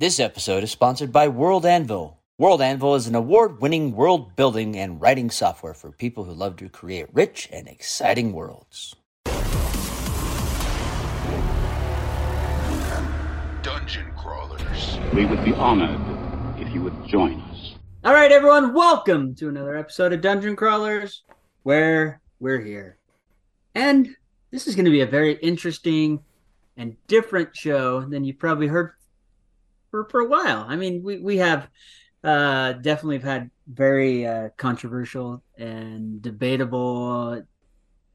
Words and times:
This 0.00 0.20
episode 0.20 0.62
is 0.62 0.70
sponsored 0.70 1.10
by 1.10 1.26
World 1.26 1.66
Anvil. 1.66 2.20
World 2.38 2.62
Anvil 2.62 2.94
is 2.94 3.08
an 3.08 3.16
award 3.16 3.60
winning 3.60 3.96
world 3.96 4.36
building 4.36 4.76
and 4.76 5.00
writing 5.00 5.28
software 5.28 5.74
for 5.74 5.90
people 5.90 6.22
who 6.22 6.32
love 6.32 6.54
to 6.58 6.68
create 6.68 7.08
rich 7.12 7.48
and 7.52 7.66
exciting 7.66 8.32
worlds. 8.32 8.94
Dungeon 13.60 14.12
crawlers. 14.16 15.00
We 15.12 15.26
would 15.26 15.44
be 15.44 15.52
honored 15.54 16.00
if 16.60 16.72
you 16.72 16.80
would 16.82 17.04
join 17.08 17.40
us. 17.50 17.74
All 18.04 18.14
right, 18.14 18.30
everyone, 18.30 18.74
welcome 18.74 19.34
to 19.34 19.48
another 19.48 19.76
episode 19.76 20.12
of 20.12 20.20
Dungeon 20.20 20.54
Crawlers, 20.54 21.24
where 21.64 22.20
we're 22.38 22.60
here. 22.60 22.98
And 23.74 24.10
this 24.52 24.68
is 24.68 24.76
going 24.76 24.84
to 24.84 24.92
be 24.92 25.00
a 25.00 25.06
very 25.06 25.32
interesting 25.38 26.20
and 26.76 26.96
different 27.08 27.56
show 27.56 28.02
than 28.02 28.22
you've 28.22 28.38
probably 28.38 28.68
heard 28.68 28.92
for, 29.90 30.04
for 30.08 30.20
a 30.20 30.28
while. 30.28 30.64
I 30.68 30.76
mean, 30.76 31.02
we, 31.02 31.18
we 31.18 31.36
have 31.38 31.68
uh, 32.24 32.72
definitely 32.72 33.18
had 33.18 33.50
very 33.66 34.26
uh, 34.26 34.48
controversial 34.56 35.42
and 35.56 36.20
debatable 36.20 37.42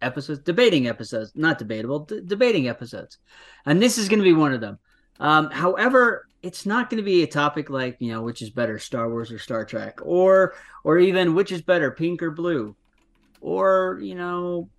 episodes, 0.01 0.39
debating 0.39 0.87
episodes, 0.87 1.31
not 1.35 1.57
debatable, 1.57 1.99
d- 1.99 2.21
debating 2.25 2.67
episodes. 2.67 3.17
And 3.65 3.81
this 3.81 3.97
is 3.97 4.09
going 4.09 4.19
to 4.19 4.23
be 4.23 4.33
one 4.33 4.53
of 4.53 4.61
them. 4.61 4.79
Um, 5.19 5.49
however, 5.51 6.27
it's 6.41 6.65
not 6.65 6.89
going 6.89 6.97
to 6.97 7.05
be 7.05 7.23
a 7.23 7.27
topic 7.27 7.69
like 7.69 7.95
you 7.99 8.11
know 8.11 8.21
which 8.21 8.41
is 8.41 8.49
better, 8.49 8.77
Star 8.77 9.09
Wars 9.09 9.31
or 9.31 9.39
Star 9.39 9.63
Trek, 9.63 9.99
or 10.03 10.55
or 10.83 10.99
even 10.99 11.35
which 11.35 11.51
is 11.51 11.61
better, 11.61 11.91
pink 11.91 12.21
or 12.21 12.31
blue, 12.31 12.75
or 13.39 13.99
you 14.01 14.15
know 14.15 14.69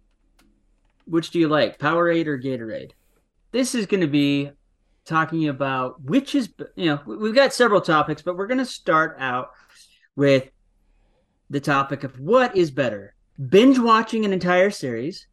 which 1.06 1.30
do 1.30 1.38
you 1.38 1.48
like, 1.48 1.78
Powerade 1.78 2.26
or 2.26 2.38
Gatorade. 2.38 2.92
This 3.52 3.74
is 3.74 3.86
going 3.86 4.00
to 4.00 4.06
be 4.06 4.50
talking 5.04 5.48
about 5.48 6.02
which 6.02 6.34
is 6.34 6.48
you 6.76 6.86
know 6.86 7.00
we've 7.06 7.34
got 7.34 7.52
several 7.52 7.80
topics, 7.80 8.22
but 8.22 8.36
we're 8.36 8.46
going 8.46 8.58
to 8.58 8.66
start 8.66 9.16
out 9.18 9.50
with 10.16 10.48
the 11.50 11.60
topic 11.60 12.04
of 12.04 12.18
what 12.18 12.56
is 12.56 12.70
better, 12.70 13.14
binge 13.48 13.78
watching 13.78 14.24
an 14.24 14.32
entire 14.32 14.70
series 14.70 15.26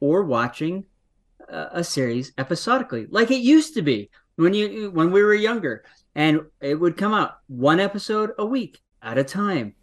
or 0.00 0.22
watching 0.24 0.84
a, 1.48 1.68
a 1.74 1.84
series 1.84 2.32
episodically, 2.38 3.06
like 3.10 3.30
it 3.30 3.40
used 3.40 3.74
to 3.74 3.82
be 3.82 4.10
when 4.36 4.54
you 4.54 4.90
when 4.90 5.10
we 5.10 5.22
were 5.22 5.34
younger, 5.34 5.84
and 6.14 6.42
it 6.60 6.74
would 6.74 6.96
come 6.96 7.14
out 7.14 7.38
one 7.46 7.80
episode 7.80 8.32
a 8.38 8.44
week 8.44 8.80
at 9.02 9.18
a 9.18 9.24
time. 9.24 9.74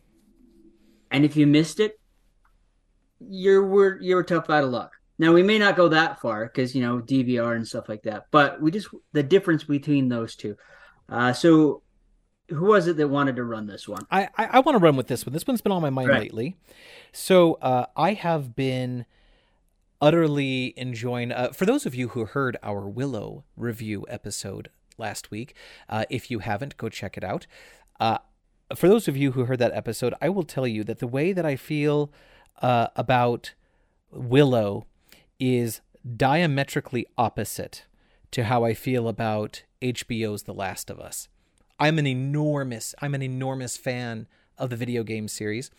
And 1.10 1.24
if 1.24 1.36
you 1.36 1.48
missed 1.48 1.80
it, 1.80 2.00
you 3.20 3.64
were 3.64 4.00
you 4.02 4.16
were 4.16 4.24
tough 4.24 4.50
out 4.50 4.64
of 4.64 4.70
luck. 4.70 4.97
Now 5.20 5.34
we 5.34 5.44
may 5.44 5.58
not 5.58 5.76
go 5.76 5.88
that 5.90 6.22
far 6.22 6.46
because 6.46 6.76
you 6.76 6.82
know 6.82 7.00
DVR 7.00 7.56
and 7.56 7.68
stuff 7.68 7.90
like 7.90 8.04
that, 8.04 8.28
but 8.32 8.62
we 8.62 8.72
just 8.72 8.88
the 9.14 9.24
difference 9.24 9.64
between 9.64 10.10
those 10.10 10.36
two. 10.36 10.56
Uh, 11.10 11.34
so, 11.34 11.82
who 12.50 12.66
was 12.66 12.88
it 12.88 12.98
that 12.98 13.08
wanted 13.08 13.36
to 13.38 13.44
run 13.44 13.66
this 13.66 13.88
one? 13.88 14.06
I 14.12 14.30
I, 14.38 14.46
I 14.46 14.60
want 14.60 14.76
to 14.76 14.80
run 14.84 14.96
with 14.96 15.08
this 15.08 15.26
one. 15.26 15.34
This 15.34 15.48
one's 15.48 15.62
been 15.62 15.72
on 15.72 15.82
my 15.82 15.90
mind 15.90 16.10
Right. 16.10 16.22
lately. 16.22 16.56
So 17.12 17.56
uh, 17.56 17.86
I 17.96 18.14
have 18.14 18.56
been 18.56 19.06
utterly 20.02 20.74
enjoying. 20.78 21.32
Uh, 21.32 21.52
for 21.52 21.66
those 21.66 21.86
of 21.86 21.96
you 21.96 22.10
who 22.10 22.26
heard 22.26 22.58
our 22.62 22.88
Willow 22.88 23.44
review 23.56 24.06
episode 24.10 24.70
last 24.98 25.32
week, 25.32 25.56
uh, 25.90 26.06
if 26.10 26.30
you 26.30 26.40
haven't, 26.40 26.78
go 26.78 26.90
check 26.90 27.18
it 27.18 27.24
out. 27.24 27.48
Uh, 28.00 28.20
for 28.76 28.88
those 28.88 29.08
of 29.08 29.16
you 29.18 29.32
who 29.32 29.46
heard 29.46 29.60
that 29.60 29.74
episode, 29.74 30.14
I 30.22 30.30
will 30.30 30.44
tell 30.44 30.68
you 30.68 30.84
that 30.84 31.00
the 31.00 31.08
way 31.08 31.32
that 31.34 31.46
I 31.46 31.56
feel 31.56 32.12
uh, 32.62 32.88
about 32.96 33.54
Willow 34.12 34.86
is 35.40 35.82
diametrically 36.16 37.06
opposite 37.18 37.86
to 38.32 38.46
how 38.46 38.64
I 38.64 38.74
feel 38.74 39.08
about 39.08 39.64
HBO's 39.82 40.44
The 40.44 40.54
Last 40.54 40.90
of 40.90 41.00
Us. 41.00 41.28
I'm 41.80 42.00
an 42.00 42.08
enormous 42.08 42.96
I'm 43.02 43.14
an 43.14 43.22
enormous 43.22 43.78
fan 43.78 44.28
of 44.58 44.72
the 44.72 44.76
video 44.76 45.04
game 45.04 45.28
series 45.28 45.70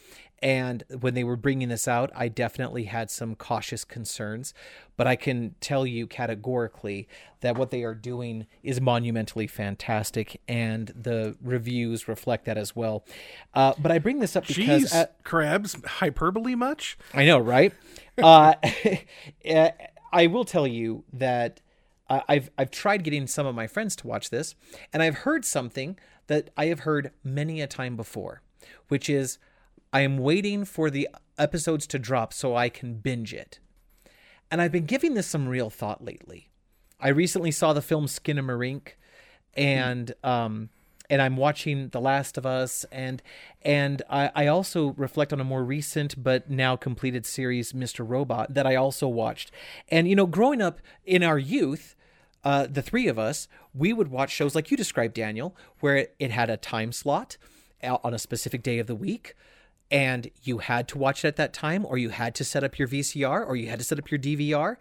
and 0.40 0.84
when 1.00 1.14
they 1.14 1.24
were 1.24 1.34
bringing 1.34 1.68
this 1.68 1.88
out 1.88 2.12
I 2.14 2.28
definitely 2.28 2.84
had 2.84 3.10
some 3.10 3.34
cautious 3.34 3.84
concerns 3.84 4.54
but 4.96 5.08
I 5.08 5.16
can 5.16 5.56
tell 5.60 5.84
you 5.84 6.06
categorically 6.06 7.08
that 7.40 7.56
what 7.58 7.72
they 7.72 7.82
are 7.82 7.94
doing 7.96 8.46
is 8.62 8.80
monumentally 8.80 9.48
fantastic 9.48 10.40
and 10.46 10.92
the 10.94 11.36
reviews 11.42 12.06
reflect 12.06 12.44
that 12.44 12.56
as 12.56 12.76
well 12.76 13.04
uh, 13.52 13.72
but 13.76 13.90
I 13.90 13.98
bring 13.98 14.20
this 14.20 14.36
up 14.36 14.46
because 14.46 14.84
Jeez, 14.84 14.94
at- 14.94 15.24
Krebs, 15.24 15.76
hyperbole 15.84 16.54
much? 16.54 16.96
I 17.12 17.24
know, 17.26 17.40
right? 17.40 17.72
uh, 18.22 18.54
eh, 19.44 19.70
I 20.12 20.26
will 20.26 20.44
tell 20.44 20.66
you 20.66 21.04
that 21.12 21.60
I- 22.08 22.22
I've 22.28 22.50
I've 22.58 22.70
tried 22.70 23.04
getting 23.04 23.26
some 23.26 23.46
of 23.46 23.54
my 23.54 23.66
friends 23.66 23.94
to 23.96 24.06
watch 24.06 24.30
this, 24.30 24.54
and 24.92 25.02
I've 25.02 25.18
heard 25.18 25.44
something 25.44 25.98
that 26.26 26.50
I 26.56 26.66
have 26.66 26.80
heard 26.80 27.12
many 27.24 27.60
a 27.60 27.66
time 27.66 27.96
before, 27.96 28.42
which 28.88 29.08
is 29.08 29.38
I 29.92 30.00
am 30.02 30.18
waiting 30.18 30.64
for 30.64 30.90
the 30.90 31.08
episodes 31.38 31.86
to 31.88 31.98
drop 31.98 32.32
so 32.32 32.54
I 32.56 32.68
can 32.68 32.94
binge 32.94 33.32
it. 33.32 33.58
And 34.50 34.60
I've 34.60 34.72
been 34.72 34.86
giving 34.86 35.14
this 35.14 35.26
some 35.26 35.48
real 35.48 35.70
thought 35.70 36.04
lately. 36.04 36.48
I 37.00 37.08
recently 37.08 37.50
saw 37.50 37.72
the 37.72 37.82
film 37.82 38.06
Skinamarink, 38.06 38.92
and 39.54 40.12
um, 40.24 40.70
and 41.10 41.22
I'm 41.22 41.36
watching 41.36 41.88
The 41.88 42.00
Last 42.00 42.36
of 42.36 42.44
Us, 42.44 42.84
and 42.92 43.22
and 43.62 44.02
I, 44.10 44.30
I 44.34 44.46
also 44.46 44.88
reflect 44.96 45.32
on 45.32 45.40
a 45.40 45.44
more 45.44 45.64
recent 45.64 46.22
but 46.22 46.50
now 46.50 46.76
completed 46.76 47.26
series, 47.26 47.72
Mr. 47.72 48.06
Robot, 48.06 48.54
that 48.54 48.66
I 48.66 48.74
also 48.76 49.08
watched. 49.08 49.50
And 49.88 50.08
you 50.08 50.16
know, 50.16 50.26
growing 50.26 50.60
up 50.60 50.80
in 51.04 51.22
our 51.22 51.38
youth, 51.38 51.96
uh, 52.44 52.66
the 52.70 52.82
three 52.82 53.08
of 53.08 53.18
us, 53.18 53.48
we 53.74 53.92
would 53.92 54.08
watch 54.08 54.30
shows 54.30 54.54
like 54.54 54.70
you 54.70 54.76
described, 54.76 55.14
Daniel, 55.14 55.56
where 55.80 55.96
it, 55.96 56.14
it 56.18 56.30
had 56.30 56.50
a 56.50 56.56
time 56.56 56.92
slot 56.92 57.36
on 57.82 58.14
a 58.14 58.18
specific 58.18 58.62
day 58.62 58.78
of 58.78 58.86
the 58.86 58.94
week. 58.94 59.34
And 59.90 60.30
you 60.42 60.58
had 60.58 60.86
to 60.88 60.98
watch 60.98 61.24
it 61.24 61.28
at 61.28 61.36
that 61.36 61.54
time, 61.54 61.86
or 61.86 61.96
you 61.96 62.10
had 62.10 62.34
to 62.36 62.44
set 62.44 62.62
up 62.62 62.78
your 62.78 62.86
VCR, 62.86 63.46
or 63.46 63.56
you 63.56 63.68
had 63.68 63.78
to 63.78 63.84
set 63.84 63.98
up 63.98 64.10
your 64.10 64.20
DVR, 64.20 64.76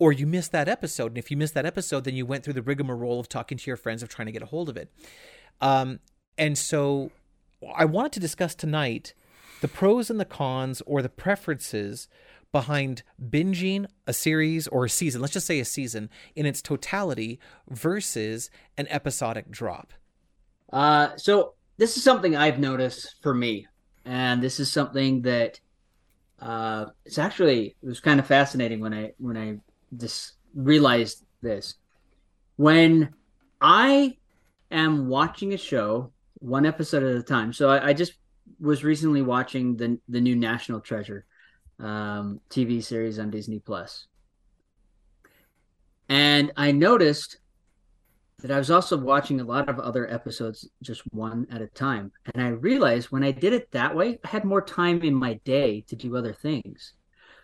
or 0.00 0.12
you 0.12 0.26
missed 0.26 0.50
that 0.50 0.68
episode. 0.68 1.12
And 1.12 1.18
if 1.18 1.30
you 1.30 1.36
missed 1.36 1.54
that 1.54 1.64
episode, 1.64 2.02
then 2.02 2.16
you 2.16 2.26
went 2.26 2.42
through 2.42 2.54
the 2.54 2.62
rigmarole 2.62 3.20
of 3.20 3.28
talking 3.28 3.56
to 3.56 3.70
your 3.70 3.76
friends 3.76 4.02
of 4.02 4.08
trying 4.08 4.26
to 4.26 4.32
get 4.32 4.42
a 4.42 4.46
hold 4.46 4.68
of 4.68 4.76
it. 4.76 4.90
Um, 5.60 6.00
and 6.38 6.56
so 6.56 7.10
I 7.74 7.84
wanted 7.84 8.12
to 8.12 8.20
discuss 8.20 8.54
tonight 8.54 9.14
the 9.60 9.68
pros 9.68 10.10
and 10.10 10.18
the 10.18 10.24
cons 10.24 10.82
or 10.86 11.02
the 11.02 11.08
preferences 11.08 12.08
behind 12.50 13.02
binging 13.20 13.86
a 14.06 14.12
series 14.12 14.68
or 14.68 14.84
a 14.84 14.90
season, 14.90 15.20
let's 15.20 15.32
just 15.32 15.46
say 15.46 15.58
a 15.58 15.64
season 15.64 16.10
in 16.36 16.44
its 16.44 16.60
totality 16.60 17.40
versus 17.70 18.50
an 18.76 18.86
episodic 18.88 19.50
drop. 19.50 19.94
Uh, 20.70 21.16
so 21.16 21.54
this 21.78 21.96
is 21.96 22.04
something 22.04 22.36
I've 22.36 22.58
noticed 22.58 23.16
for 23.22 23.34
me, 23.34 23.66
and 24.04 24.42
this 24.42 24.60
is 24.60 24.70
something 24.70 25.22
that 25.22 25.60
uh, 26.40 26.86
it's 27.04 27.18
actually 27.18 27.76
it 27.82 27.86
was 27.86 28.00
kind 28.00 28.20
of 28.20 28.26
fascinating 28.26 28.80
when 28.80 28.92
I 28.92 29.12
when 29.18 29.36
I 29.36 29.58
just 29.96 30.34
realized 30.54 31.24
this. 31.40 31.74
When 32.56 33.14
I 33.60 34.16
am 34.72 35.08
watching 35.08 35.52
a 35.52 35.58
show 35.58 36.12
one 36.38 36.66
episode 36.66 37.02
at 37.02 37.16
a 37.16 37.22
time, 37.22 37.52
so 37.52 37.68
I, 37.68 37.88
I 37.88 37.92
just 37.92 38.14
was 38.60 38.84
recently 38.84 39.22
watching 39.22 39.76
the 39.76 39.98
the 40.08 40.20
new 40.20 40.36
National 40.36 40.80
Treasure 40.80 41.24
um, 41.78 42.40
TV 42.50 42.82
series 42.82 43.18
on 43.18 43.30
Disney 43.30 43.58
Plus, 43.58 44.06
and 46.08 46.52
I 46.56 46.72
noticed 46.72 47.38
that 48.42 48.50
I 48.50 48.58
was 48.58 48.70
also 48.70 48.96
watching 48.96 49.40
a 49.40 49.44
lot 49.44 49.68
of 49.68 49.78
other 49.78 50.12
episodes 50.12 50.68
just 50.82 51.02
one 51.12 51.46
at 51.50 51.62
a 51.62 51.68
time. 51.68 52.10
And 52.34 52.42
I 52.42 52.48
realized 52.48 53.12
when 53.12 53.22
I 53.22 53.30
did 53.30 53.52
it 53.52 53.70
that 53.70 53.94
way, 53.94 54.18
I 54.24 54.28
had 54.28 54.44
more 54.44 54.60
time 54.60 55.00
in 55.02 55.14
my 55.14 55.34
day 55.44 55.82
to 55.82 55.96
do 55.96 56.16
other 56.16 56.32
things. 56.32 56.92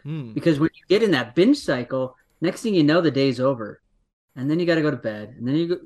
Hmm. 0.02 0.32
Because 0.32 0.58
when 0.58 0.70
you 0.74 0.82
get 0.88 1.04
in 1.04 1.12
that 1.12 1.36
binge 1.36 1.58
cycle, 1.58 2.16
next 2.40 2.62
thing 2.62 2.74
you 2.74 2.82
know, 2.82 3.00
the 3.00 3.12
day's 3.12 3.38
over. 3.38 3.80
And 4.34 4.50
then 4.50 4.58
you 4.58 4.66
got 4.66 4.74
to 4.74 4.82
go 4.82 4.90
to 4.90 4.96
bed 4.96 5.34
and 5.38 5.46
then 5.46 5.54
you 5.54 5.68
go 5.68 5.78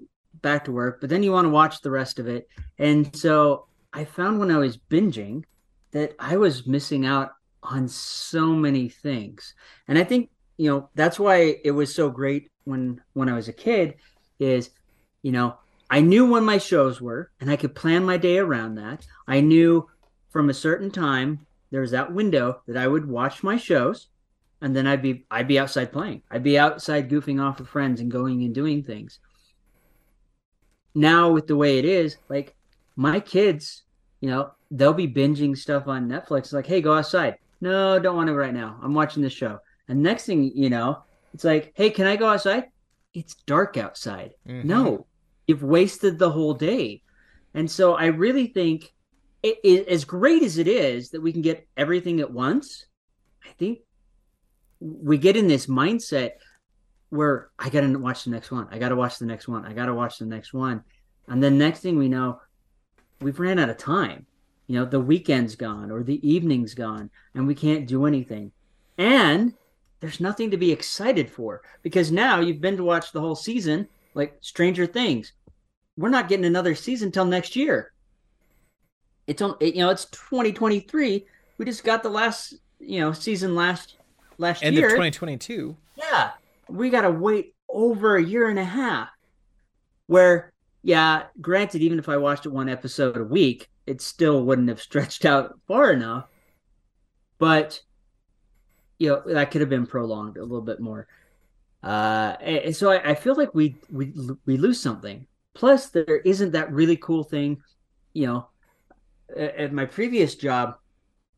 back 0.42 0.64
to 0.64 0.72
work, 0.72 1.00
but 1.00 1.08
then 1.08 1.22
you 1.22 1.32
want 1.32 1.46
to 1.46 1.50
watch 1.50 1.81
the 1.81 1.90
rest 1.90 2.19
of 2.19 2.28
it. 2.28 2.49
And 2.78 3.14
so 3.16 3.66
I 3.93 4.05
found 4.05 4.38
when 4.38 4.50
I 4.50 4.58
was 4.58 4.76
binging 4.76 5.44
that 5.93 6.14
I 6.19 6.37
was 6.37 6.66
missing 6.66 7.06
out 7.06 7.32
on 7.62 7.88
so 7.88 8.46
many 8.46 8.88
things. 8.88 9.55
And 9.88 9.99
I 9.99 10.05
think, 10.05 10.31
you 10.56 10.70
know, 10.70 10.88
that's 10.94 11.19
why 11.19 11.56
it 11.64 11.70
was 11.70 11.94
so 11.94 12.11
great 12.11 12.50
when 12.64 13.00
when 13.14 13.28
I 13.28 13.34
was 13.34 13.49
a 13.49 13.52
kid 13.52 13.94
is 14.38 14.70
you 15.22 15.32
know, 15.32 15.56
I 15.88 16.00
knew 16.00 16.26
when 16.28 16.44
my 16.44 16.58
shows 16.58 17.00
were 17.00 17.31
and 17.40 17.50
I 17.50 17.56
could 17.56 17.75
plan 17.75 18.05
my 18.05 18.16
day 18.16 18.38
around 18.38 18.75
that. 18.76 19.06
I 19.26 19.40
knew 19.40 19.88
from 20.31 20.50
a 20.50 20.55
certain 20.55 20.90
time 20.90 21.46
there 21.70 21.81
was 21.81 21.93
that 21.93 22.12
window 22.12 22.62
that 22.66 22.76
I 22.76 22.88
would 22.88 23.06
watch 23.06 23.43
my 23.43 23.56
shows 23.56 24.08
and 24.61 24.75
then 24.75 24.87
I'd 24.87 25.02
be 25.02 25.25
I'd 25.31 25.49
be 25.49 25.58
outside 25.58 25.93
playing. 25.93 26.22
I'd 26.31 26.43
be 26.43 26.58
outside 26.58 27.11
goofing 27.11 27.43
off 27.43 27.58
with 27.58 27.69
friends 27.69 28.00
and 28.00 28.11
going 28.11 28.43
and 28.43 28.55
doing 28.55 28.82
things. 28.82 29.19
Now 30.94 31.30
with 31.30 31.46
the 31.46 31.56
way 31.56 31.78
it 31.78 31.84
is, 31.84 32.16
like 32.28 32.54
my 32.96 33.20
kids, 33.20 33.82
you 34.20 34.28
know, 34.28 34.52
they'll 34.70 34.92
be 34.92 35.08
binging 35.08 35.56
stuff 35.56 35.88
on 35.88 36.08
Netflix. 36.08 36.38
It's 36.38 36.52
like, 36.52 36.66
hey, 36.66 36.80
go 36.80 36.94
outside. 36.94 37.36
No, 37.60 37.98
don't 37.98 38.16
want 38.16 38.28
to 38.28 38.34
right 38.34 38.52
now. 38.52 38.78
I'm 38.82 38.94
watching 38.94 39.22
this 39.22 39.32
show. 39.32 39.58
And 39.88 40.02
next 40.02 40.26
thing 40.26 40.52
you 40.54 40.70
know, 40.70 41.02
it's 41.34 41.44
like, 41.44 41.72
hey, 41.74 41.90
can 41.90 42.06
I 42.06 42.16
go 42.16 42.28
outside? 42.28 42.64
It's 43.14 43.34
dark 43.46 43.76
outside. 43.76 44.34
Mhm. 44.48 44.64
No, 44.64 45.06
you've 45.46 45.62
wasted 45.62 46.18
the 46.18 46.30
whole 46.30 46.54
day. 46.54 47.02
And 47.54 47.70
so 47.70 47.94
I 47.94 48.06
really 48.06 48.46
think 48.46 48.92
it, 49.42 49.58
it, 49.64 49.88
as 49.88 50.04
great 50.04 50.42
as 50.42 50.58
it 50.58 50.68
is 50.68 51.10
that 51.10 51.20
we 51.20 51.32
can 51.32 51.42
get 51.42 51.66
everything 51.76 52.20
at 52.20 52.30
once, 52.30 52.86
I 53.44 53.52
think 53.58 53.80
we 54.80 55.18
get 55.18 55.36
in 55.36 55.46
this 55.48 55.66
mindset 55.66 56.32
where 57.12 57.50
I 57.59 57.69
got 57.69 57.82
to 57.82 57.99
watch 57.99 58.25
the 58.25 58.31
next 58.31 58.50
one. 58.50 58.67
I 58.70 58.79
got 58.79 58.88
to 58.88 58.97
watch 58.97 59.19
the 59.19 59.26
next 59.26 59.47
one. 59.47 59.67
I 59.67 59.75
got 59.75 59.85
to 59.85 59.94
watch 59.94 60.19
the 60.19 60.25
next 60.25 60.55
one. 60.55 60.82
And 61.29 61.43
then 61.43 61.59
next 61.59 61.81
thing 61.81 61.99
we 61.99 62.09
know, 62.09 62.41
we've 63.20 63.38
ran 63.38 63.59
out 63.59 63.69
of 63.69 63.76
time. 63.76 64.25
You 64.67 64.79
know, 64.79 64.87
the 64.87 64.99
weekend's 64.99 65.55
gone 65.55 65.91
or 65.91 66.03
the 66.03 66.26
evening's 66.26 66.73
gone 66.73 67.11
and 67.35 67.47
we 67.47 67.55
can't 67.55 67.87
do 67.87 68.06
anything. 68.06 68.50
And 68.97 69.53
there's 70.00 70.20
nothing 70.20 70.50
to 70.53 70.56
be 70.56 70.73
excited 70.73 71.31
for 71.31 71.61
because 71.82 72.11
now 72.11 72.41
you've 72.41 72.62
been 72.62 72.79
to 72.79 72.85
watch 72.85 73.12
the 73.12 73.20
whole 73.20 73.37
season, 73.37 73.88
like 74.14 74.38
Stranger 74.41 74.87
Things. 74.87 75.32
We're 75.99 76.09
not 76.09 76.31
getting 76.31 76.47
another 76.47 76.75
season 76.75 77.12
till 77.12 77.26
next 77.26 77.55
year. 77.55 77.93
It's 79.26 79.43
on, 79.43 79.56
you 79.61 79.81
know, 79.81 79.91
it's 79.91 80.06
2023. 80.06 81.26
We 81.59 81.64
just 81.67 81.85
got 81.85 82.03
the 82.03 82.09
last, 82.09 82.55
you 82.81 83.00
know, 83.00 83.12
season 83.12 83.55
last 83.55 83.97
last 84.38 84.64
End 84.64 84.76
year. 84.76 84.87
of 84.87 84.93
2022. 84.93 85.76
Yeah, 85.97 86.31
we 86.72 86.90
got 86.90 87.02
to 87.02 87.10
wait 87.10 87.54
over 87.69 88.16
a 88.16 88.22
year 88.22 88.48
and 88.48 88.58
a 88.58 88.64
half. 88.64 89.08
Where, 90.06 90.52
yeah, 90.82 91.24
granted, 91.40 91.82
even 91.82 91.98
if 91.98 92.08
I 92.08 92.16
watched 92.16 92.46
it 92.46 92.50
one 92.50 92.69
episode 92.69 93.16
a 93.16 93.24
week, 93.24 93.69
it 93.86 94.00
still 94.00 94.44
wouldn't 94.44 94.69
have 94.69 94.80
stretched 94.88 95.24
out 95.24 95.58
far 95.66 95.92
enough. 95.92 96.26
But, 97.38 97.80
you 98.98 99.08
know, 99.08 99.22
that 99.26 99.50
could 99.50 99.60
have 99.60 99.70
been 99.70 99.86
prolonged 99.86 100.36
a 100.36 100.42
little 100.42 100.62
bit 100.62 100.80
more. 100.80 101.08
Uh, 101.82 102.36
and 102.40 102.76
so 102.76 102.92
I, 102.92 103.10
I 103.10 103.14
feel 103.14 103.34
like 103.34 103.54
we 103.54 103.75
we 103.90 104.12
we 104.46 104.56
lose 104.56 104.80
something. 104.80 105.26
Plus, 105.54 105.88
there 105.88 106.18
isn't 106.18 106.52
that 106.52 106.72
really 106.72 106.96
cool 106.96 107.25
thing, 107.25 107.60
you 108.12 108.26
know. 108.26 108.48
At 109.36 109.56
at 109.56 109.72
my 109.72 109.86
previous 109.86 110.36
job, 110.36 110.76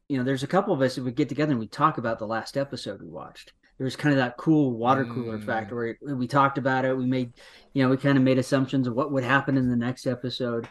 you 0.08 0.18
know, 0.18 0.24
there's 0.24 0.42
a 0.42 0.48
couple 0.48 0.74
of 0.74 0.82
us 0.82 0.96
that 0.96 1.04
would 1.04 1.16
get 1.16 1.30
together 1.30 1.52
and 1.52 1.60
we 1.60 1.66
talk 1.66 1.96
about 1.96 2.18
the 2.18 2.26
last 2.26 2.58
episode 2.58 3.00
we 3.00 3.08
watched. 3.08 3.52
There 3.78 3.84
was 3.84 3.96
kind 3.96 4.12
of 4.12 4.18
that 4.18 4.36
cool 4.36 4.72
water 4.72 5.04
cooler 5.04 5.38
Mm. 5.38 5.44
factor 5.46 5.74
where 5.74 6.16
we 6.16 6.28
talked 6.28 6.58
about 6.58 6.84
it. 6.84 6.96
We 6.96 7.06
made, 7.06 7.32
you 7.72 7.82
know, 7.82 7.88
we 7.90 7.96
kind 7.96 8.16
of 8.16 8.22
made 8.24 8.38
assumptions 8.38 8.86
of 8.86 8.94
what 8.94 9.10
would 9.10 9.24
happen 9.24 9.56
in 9.56 9.68
the 9.68 9.76
next 9.76 10.06
episode. 10.06 10.68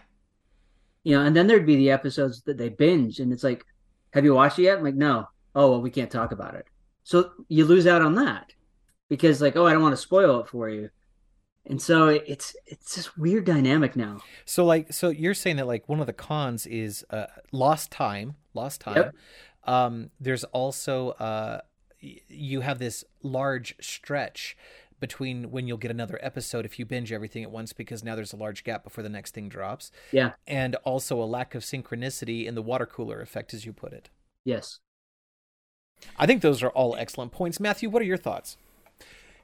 You 1.04 1.18
know, 1.18 1.26
and 1.26 1.36
then 1.36 1.48
there'd 1.48 1.66
be 1.66 1.76
the 1.76 1.92
episodes 1.92 2.44
that 2.44 2.58
they 2.58 2.70
binge, 2.70 3.20
and 3.20 3.34
it's 3.34 3.44
like, 3.44 3.66
"Have 4.14 4.24
you 4.24 4.34
watched 4.34 4.58
it 4.60 4.64
yet?" 4.64 4.78
I'm 4.78 4.84
like, 4.86 4.96
"No." 4.96 5.28
Oh 5.54 5.72
well, 5.72 5.82
we 5.82 5.92
can't 5.92 6.10
talk 6.10 6.32
about 6.32 6.56
it. 6.56 6.66
So 7.04 7.32
you 7.50 7.66
lose 7.66 7.86
out 7.86 8.02
on 8.02 8.16
that 8.16 8.54
because, 9.10 9.42
like, 9.42 9.58
oh, 9.58 9.68
I 9.68 9.74
don't 9.74 9.82
want 9.82 9.94
to 9.94 10.02
spoil 10.02 10.40
it 10.40 10.48
for 10.48 10.70
you. 10.70 10.90
And 11.66 11.82
so 11.82 12.08
it's 12.08 12.56
it's 12.66 12.96
this 12.96 13.18
weird 13.18 13.46
dynamic 13.46 13.96
now. 13.98 14.20
So 14.46 14.66
like 14.66 14.94
so 14.94 15.10
you're 15.10 15.34
saying 15.34 15.58
that 15.58 15.68
like 15.68 15.88
one 15.90 16.00
of 16.00 16.08
the 16.08 16.14
cons 16.14 16.66
is 16.66 17.06
uh, 17.10 17.26
lost 17.52 17.92
time, 17.92 18.36
lost 18.54 18.80
time. 18.82 18.96
Yep. 18.96 19.16
Um, 19.66 20.10
there's 20.22 20.44
also 20.46 21.10
uh, 21.12 21.60
you 22.28 22.62
have 22.62 22.80
this 22.80 23.04
large 23.22 23.76
stretch 23.80 24.58
between 25.00 25.52
when 25.52 25.68
you'll 25.68 25.78
get 25.78 25.92
another 25.92 26.18
episode 26.22 26.66
if 26.66 26.80
you 26.80 26.86
binge 26.86 27.12
everything 27.12 27.44
at 27.44 27.52
once 27.52 27.74
because 27.74 28.04
now 28.04 28.16
there's 28.16 28.32
a 28.32 28.38
large 28.38 28.64
gap 28.64 28.84
before 28.84 29.04
the 29.04 29.10
next 29.10 29.34
thing 29.34 29.50
drops, 29.50 29.92
Yeah. 30.12 30.34
and 30.48 30.76
also 30.86 31.22
a 31.22 31.26
lack 31.26 31.56
of 31.56 31.64
synchronicity 31.64 32.46
in 32.46 32.56
the 32.56 32.62
water 32.62 32.86
cooler 32.86 33.20
effect, 33.22 33.54
as 33.54 33.66
you 33.66 33.74
put 33.74 33.92
it. 33.92 34.10
Yes. 34.46 34.80
I 36.18 36.26
think 36.26 36.42
those 36.42 36.64
are 36.64 36.70
all 36.70 36.96
excellent 36.96 37.32
points. 37.32 37.60
Matthew, 37.60 37.90
what 37.90 38.02
are 38.02 38.06
your 38.06 38.18
thoughts? 38.18 38.58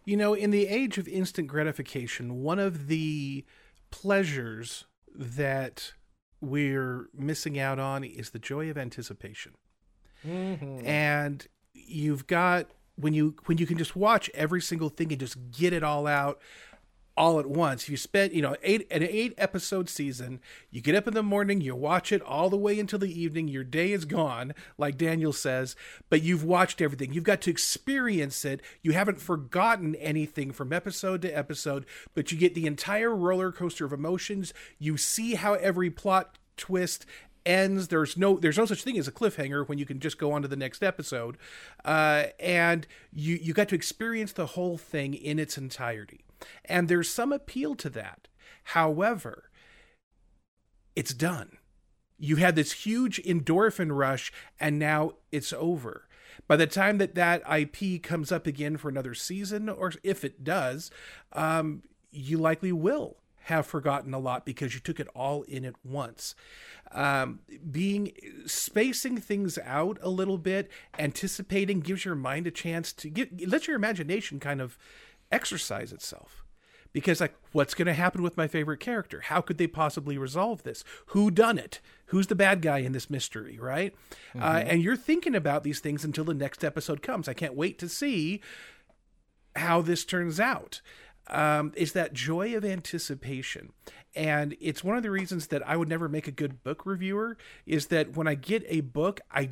You 0.06 0.18
know, 0.18 0.34
in 0.34 0.52
the 0.52 0.68
age 0.68 0.98
of 0.98 1.08
instant 1.08 1.48
gratification, 1.48 2.42
one 2.42 2.60
of 2.60 2.88
the 2.88 3.46
pleasures 3.92 4.86
that 5.14 5.94
we're 6.42 7.10
missing 7.14 7.60
out 7.60 7.80
on 7.80 8.04
is 8.04 8.30
the 8.30 8.40
joy 8.40 8.70
of 8.70 8.78
anticipation. 8.78 9.54
Mm-hmm. 10.26 10.86
And 10.86 11.48
you've 11.89 12.27
got 12.27 12.68
when 12.95 13.13
you 13.13 13.36
when 13.45 13.57
you 13.57 13.65
can 13.65 13.77
just 13.77 13.95
watch 13.95 14.30
every 14.33 14.62
single 14.62 14.89
thing 14.89 15.12
and 15.12 15.19
just 15.19 15.38
get 15.51 15.74
it 15.74 15.83
all 15.83 16.07
out 16.07 16.39
all 17.19 17.38
at 17.38 17.45
once. 17.45 17.83
If 17.83 17.89
You 17.89 17.97
spend, 17.97 18.31
you 18.31 18.41
know, 18.41 18.56
eight 18.63 18.88
an 18.89 19.03
eight 19.03 19.33
episode 19.38 19.89
season. 19.89 20.39
You 20.71 20.80
get 20.80 20.95
up 20.95 21.06
in 21.06 21.13
the 21.13 21.21
morning, 21.21 21.59
you 21.59 21.75
watch 21.75 22.13
it 22.13 22.21
all 22.21 22.50
the 22.50 22.57
way 22.57 22.80
until 22.80 22.97
the 22.97 23.21
evening. 23.21 23.50
Your 23.50 23.65
day 23.65 23.91
is 23.91 24.06
gone, 24.06 24.53
like 24.77 24.97
Daniel 24.97 25.33
says, 25.33 25.75
but 26.09 26.24
you've 26.24 26.45
watched 26.45 26.81
everything. 26.81 27.12
You've 27.12 27.25
got 27.25 27.41
to 27.41 27.51
experience 27.51 28.45
it. 28.45 28.62
You 28.81 28.94
haven't 28.94 29.19
forgotten 29.19 29.95
anything 29.95 30.51
from 30.51 30.71
episode 30.71 31.21
to 31.24 31.38
episode, 31.38 31.86
but 32.15 32.31
you 32.31 32.38
get 32.38 32.56
the 32.56 32.65
entire 32.65 33.13
roller 33.13 33.51
coaster 33.51 33.83
of 33.86 33.91
emotions. 33.91 34.53
You 34.80 34.95
see 34.95 35.36
how 35.36 35.56
every 35.56 35.89
plot 35.89 36.38
twist 36.56 37.06
ends. 37.50 37.88
There's 37.88 38.16
no 38.16 38.38
there's 38.38 38.57
no 38.57 38.66
such 38.66 38.84
thing 38.84 38.98
as 38.98 39.07
a 39.07 39.12
cliffhanger 39.12 39.68
when 39.68 39.78
you 39.78 39.86
can 39.86 40.00
just 40.00 40.18
go 40.18 40.31
on 40.31 40.42
to 40.44 40.48
the 40.48 40.56
next 40.56 40.84
episode. 40.84 41.38
Uh, 41.84 42.25
and 42.40 42.86
you 43.12 43.36
you 43.42 43.54
got 43.54 43.69
to 43.69 43.75
experience 43.75 44.31
the 44.31 44.48
whole 44.48 44.78
thing 44.78 45.13
in 45.13 45.40
its 45.40 45.57
entirety. 45.57 46.24
And 46.66 46.88
there's 46.88 47.10
some 47.10 47.34
appeal 47.34 47.75
to 47.75 47.90
that. 47.90 48.28
However 48.63 49.50
it's 50.96 51.13
done. 51.13 51.57
You 52.18 52.36
had 52.36 52.57
this 52.57 52.74
huge 52.74 53.24
endorphin 53.24 53.96
rush 53.98 54.34
and 54.60 54.78
now 54.78 55.13
it's 55.31 55.54
over. 55.54 56.10
By 56.46 56.57
the 56.57 56.68
time 56.68 56.98
that 56.98 57.16
that 57.16 57.42
ip 57.50 58.04
comes 58.04 58.34
up 58.34 58.46
again 58.46 58.75
for 58.75 58.90
another 58.90 59.13
season 59.13 59.69
or 59.69 59.94
if 60.04 60.25
it 60.25 60.44
does 60.44 60.92
um, 61.31 61.84
you 62.12 62.38
likely 62.38 62.74
will 62.74 63.18
have 63.50 63.66
forgotten 63.66 64.13
a 64.13 64.19
lot 64.19 64.46
because 64.46 64.74
you 64.74 64.80
took 64.80 65.00
it 65.00 65.07
all 65.16 65.42
in 65.44 65.66
at 65.66 65.74
once. 65.84 66.36
Um, 66.92 67.40
being 67.69 68.13
spacing 68.46 69.18
things 69.18 69.60
out 69.63 69.98
a 70.01 70.10
little 70.10 70.38
bit 70.38 70.72
anticipating 70.98 71.81
gives 71.81 72.06
your 72.06 72.16
mind 72.16 72.48
a 72.48 72.51
chance 72.51 72.94
to 72.94 73.10
get 73.10 73.48
let 73.48 73.68
your 73.68 73.75
imagination 73.75 74.40
kind 74.40 74.62
of 74.62 74.78
exercise 75.31 75.92
itself. 75.92 76.46
Because 76.92 77.22
like 77.22 77.36
what's 77.51 77.75
going 77.75 77.88
to 77.88 77.94
happen 77.94 78.24
with 78.24 78.38
my 78.38 78.48
favorite 78.48 78.80
character? 78.80 79.22
How 79.22 79.42
could 79.42 79.57
they 79.60 79.68
possibly 79.68 80.18
resolve 80.18 80.63
this? 80.63 80.84
Who 81.07 81.30
done 81.30 81.60
it? 81.60 81.81
Who's 82.07 82.28
the 82.28 82.36
bad 82.36 82.62
guy 82.62 82.80
in 82.80 82.94
this 82.94 83.10
mystery 83.10 83.60
right? 83.60 83.96
Uh, 84.40 84.63
and 84.66 84.81
you're 84.81 84.96
thinking 84.96 85.36
about 85.36 85.63
these 85.63 85.80
things 85.80 86.04
until 86.04 86.24
the 86.24 86.34
next 86.34 86.63
episode 86.63 87.01
comes. 87.01 87.28
I 87.28 87.34
can't 87.34 87.56
wait 87.56 87.78
to 87.80 87.90
see 87.90 88.42
how 89.56 89.81
this 89.81 90.06
turns 90.06 90.40
out 90.40 90.81
um, 91.30 91.72
is 91.76 91.94
that 91.94 92.14
joy 92.14 92.56
of 92.56 92.66
anticipation 92.66 93.72
and 94.16 94.56
it's 94.60 94.84
one 94.84 94.98
of 94.98 95.04
the 95.04 95.12
reasons 95.12 95.48
that 95.48 95.68
i 95.68 95.75
would 95.75 95.88
never 95.89 96.10
make 96.10 96.27
a 96.27 96.32
good 96.32 96.63
book 96.63 96.86
reviewer 96.86 97.38
is 97.65 97.88
that 97.88 98.15
when 98.15 98.27
i 98.27 98.36
get 98.36 98.63
a 98.68 98.82
book 98.82 99.22
i 99.32 99.50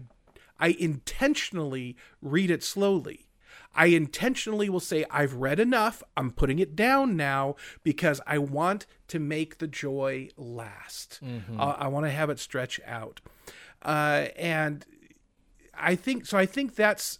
i 0.59 0.69
intentionally 0.79 1.95
read 2.21 2.49
it 2.51 2.63
slowly 2.63 3.27
I 3.75 3.87
intentionally 3.87 4.69
will 4.69 4.79
say, 4.79 5.05
I've 5.11 5.35
read 5.35 5.59
enough. 5.59 6.01
I'm 6.15 6.31
putting 6.31 6.57
it 6.57 6.75
down 6.75 7.15
now 7.15 7.55
because 7.83 8.19
I 8.25 8.39
want 8.39 8.87
to 9.09 9.19
make 9.19 9.59
the 9.59 9.67
joy 9.67 10.29
last. 10.35 11.19
Uh, 11.59 11.75
I 11.77 11.87
want 11.87 12.05
to 12.07 12.11
have 12.11 12.31
it 12.31 12.39
stretch 12.39 12.79
out. 12.87 13.21
Uh, 13.83 14.27
and 14.35 14.83
I 15.75 15.93
think, 15.95 16.25
so 16.25 16.39
I 16.39 16.47
think 16.47 16.73
that's, 16.75 17.19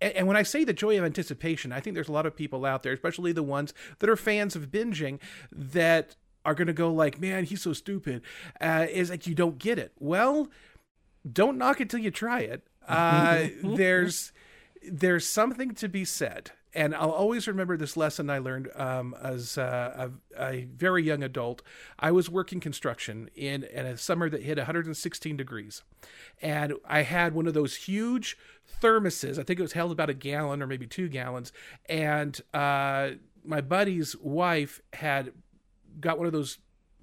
and 0.00 0.12
and 0.14 0.26
when 0.26 0.36
I 0.36 0.42
say 0.42 0.64
the 0.64 0.72
joy 0.72 0.98
of 0.98 1.04
anticipation, 1.04 1.72
I 1.72 1.80
think 1.80 1.94
there's 1.94 2.08
a 2.08 2.12
lot 2.12 2.26
of 2.26 2.36
people 2.36 2.64
out 2.64 2.82
there, 2.82 2.92
especially 2.92 3.32
the 3.32 3.42
ones 3.42 3.74
that 3.98 4.10
are 4.10 4.16
fans 4.16 4.56
of 4.56 4.70
binging, 4.70 5.20
that 5.52 6.16
are 6.44 6.54
going 6.54 6.68
to 6.68 6.72
go 6.72 6.92
like, 6.92 7.20
man, 7.20 7.44
he's 7.44 7.62
so 7.62 7.72
stupid. 7.72 8.22
Uh, 8.60 8.86
is 8.88 9.10
like, 9.10 9.26
you 9.26 9.34
don't 9.34 9.58
get 9.58 9.78
it. 9.78 9.92
Well, 9.98 10.48
don't 11.30 11.58
knock 11.58 11.80
it 11.80 11.90
till 11.90 12.00
you 12.00 12.10
try 12.10 12.40
it. 12.40 12.66
Uh, 12.86 13.48
there's, 13.62 14.32
there's 14.88 15.26
something 15.26 15.74
to 15.74 15.88
be 15.88 16.04
said 16.04 16.52
and 16.76 16.94
i'll 16.94 17.10
always 17.10 17.48
remember 17.48 17.76
this 17.76 17.96
lesson 17.96 18.30
i 18.30 18.38
learned 18.38 18.70
um, 18.76 19.14
as 19.22 19.58
uh, 19.58 20.08
a, 20.36 20.42
a 20.42 20.64
very 20.64 21.02
young 21.02 21.22
adult. 21.22 21.62
I 21.98 22.10
was 22.10 22.28
working 22.28 22.60
construction 22.60 23.30
in, 23.34 23.64
in 23.64 23.86
a 23.86 23.96
summer 23.96 24.28
that 24.30 24.42
hit 24.42 24.58
116 24.58 25.36
degrees. 25.36 25.82
And 26.40 26.74
i 26.84 27.02
had 27.02 27.34
one 27.34 27.46
of 27.46 27.54
those 27.54 27.76
huge 27.76 28.36
thermoses. 28.82 29.38
I 29.38 29.42
think 29.42 29.58
it 29.58 29.62
was 29.62 29.72
held 29.72 29.92
about 29.92 30.10
a 30.10 30.14
gallon 30.14 30.62
or 30.62 30.66
maybe 30.66 30.86
two 30.86 31.08
gallons. 31.08 31.52
And 31.88 32.40
uh, 32.52 33.10
my 33.44 33.60
buddy's 33.60 34.16
wife 34.16 34.80
had 34.92 35.32
got 36.00 36.18
one 36.18 36.26
of 36.26 36.32
those 36.32 36.58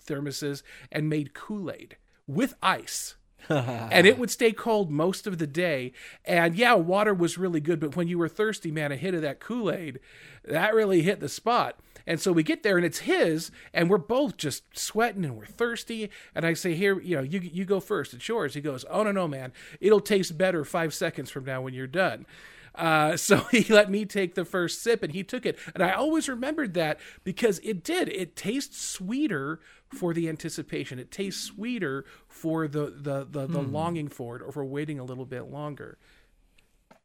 thermoses 0.06 0.64
and 0.92 1.10
made 1.10 1.34
kool-aid 1.34 1.98
with 2.28 2.56
ice 2.62 3.16
and 3.50 4.08
it 4.08 4.18
would 4.18 4.32
stay 4.32 4.52
cold 4.52 4.92
most 4.92 5.28
of 5.28 5.38
the 5.38 5.48
day. 5.48 5.92
And 6.26 6.56
yeah, 6.56 6.74
water 6.74 7.14
was 7.14 7.38
really 7.38 7.60
good, 7.60 7.80
but 7.80 7.96
when 7.96 8.08
you 8.08 8.18
were 8.18 8.30
thirsty, 8.30 8.72
man, 8.72 8.92
a 8.92 8.96
hit 8.96 9.14
of 9.14 9.22
that 9.22 9.40
Kool 9.40 9.72
Aid, 9.72 10.00
that 10.46 10.74
really 10.74 11.02
hit 11.02 11.20
the 11.20 11.30
spot. 11.30 11.78
And 12.06 12.20
so 12.20 12.32
we 12.32 12.44
get 12.44 12.64
there 12.64 12.78
and 12.78 12.86
it's 12.86 13.00
his, 13.00 13.50
and 13.74 13.90
we're 13.90 13.98
both 13.98 14.38
just 14.38 14.64
sweating 14.78 15.24
and 15.24 15.38
we're 15.38 15.46
thirsty. 15.46 16.10
And 16.36 16.46
I 16.46 16.54
say, 16.54 16.76
Here, 16.76 17.00
you 17.00 17.16
know, 17.16 17.24
you, 17.24 17.40
you 17.40 17.66
go 17.66 17.80
first. 17.80 18.14
It's 18.14 18.28
yours. 18.28 18.54
He 18.54 18.62
goes, 18.62 18.86
Oh, 18.90 19.04
no, 19.04 19.12
no, 19.12 19.28
man. 19.28 19.54
It'll 19.80 20.02
taste 20.02 20.38
better 20.38 20.66
five 20.66 20.94
seconds 20.94 21.30
from 21.30 21.46
now 21.46 21.62
when 21.62 21.74
you're 21.74 21.88
done. 21.88 22.26
Uh, 22.76 23.16
so 23.18 23.38
he 23.52 23.64
let 23.72 23.90
me 23.90 24.06
take 24.06 24.36
the 24.36 24.46
first 24.46 24.82
sip, 24.82 25.04
and 25.04 25.14
he 25.14 25.24
took 25.24 25.46
it, 25.46 25.58
and 25.74 25.84
I 25.84 25.92
always 25.92 26.28
remembered 26.28 26.74
that 26.74 27.00
because 27.24 27.60
it 27.60 27.84
did. 27.84 28.10
It 28.10 28.36
tastes 28.36 28.82
sweeter 28.82 29.60
for 29.90 30.14
the 30.14 30.28
anticipation. 30.28 31.00
It 31.00 31.12
tastes 31.12 31.44
sweeter 31.44 32.06
for 32.28 32.68
the 32.68 32.94
the 32.96 33.26
the, 33.30 33.48
the 33.48 33.62
longing 33.62 34.08
for 34.08 34.36
it, 34.36 34.42
or 34.42 34.52
for 34.52 34.66
waiting 34.66 35.00
a 35.00 35.04
little 35.04 35.26
bit 35.26 35.44
longer. 35.52 35.98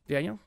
Daniel. 0.08 0.40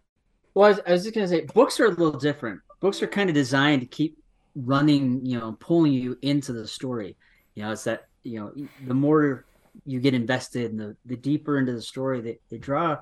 Well, 0.54 0.66
I 0.66 0.70
was, 0.70 0.80
I 0.88 0.92
was 0.92 1.04
just 1.04 1.16
gonna 1.16 1.28
say, 1.28 1.46
books 1.54 1.80
are 1.80 1.86
a 1.86 1.90
little 1.90 2.20
different. 2.20 2.62
Books 2.80 3.02
are 3.02 3.08
kind 3.08 3.30
of 3.30 3.36
designed 3.36 3.82
to 3.82 3.88
keep 3.88 4.18
running, 4.56 5.26
you 5.26 5.40
know, 5.40 5.56
pulling 5.60 5.94
you 5.94 6.18
into 6.22 6.52
the 6.52 6.68
story. 6.68 7.16
You 7.56 7.64
know, 7.64 7.72
it's 7.72 7.84
that 7.86 8.08
you 8.24 8.40
know, 8.40 8.54
the 8.86 8.94
more 8.94 9.46
you 9.86 10.00
get 10.00 10.14
invested, 10.14 10.72
and 10.72 10.80
the 10.80 10.96
the 11.06 11.16
deeper 11.16 11.58
into 11.58 11.74
the 11.74 11.82
story 11.82 12.22
they, 12.22 12.40
they 12.50 12.58
draw, 12.58 12.98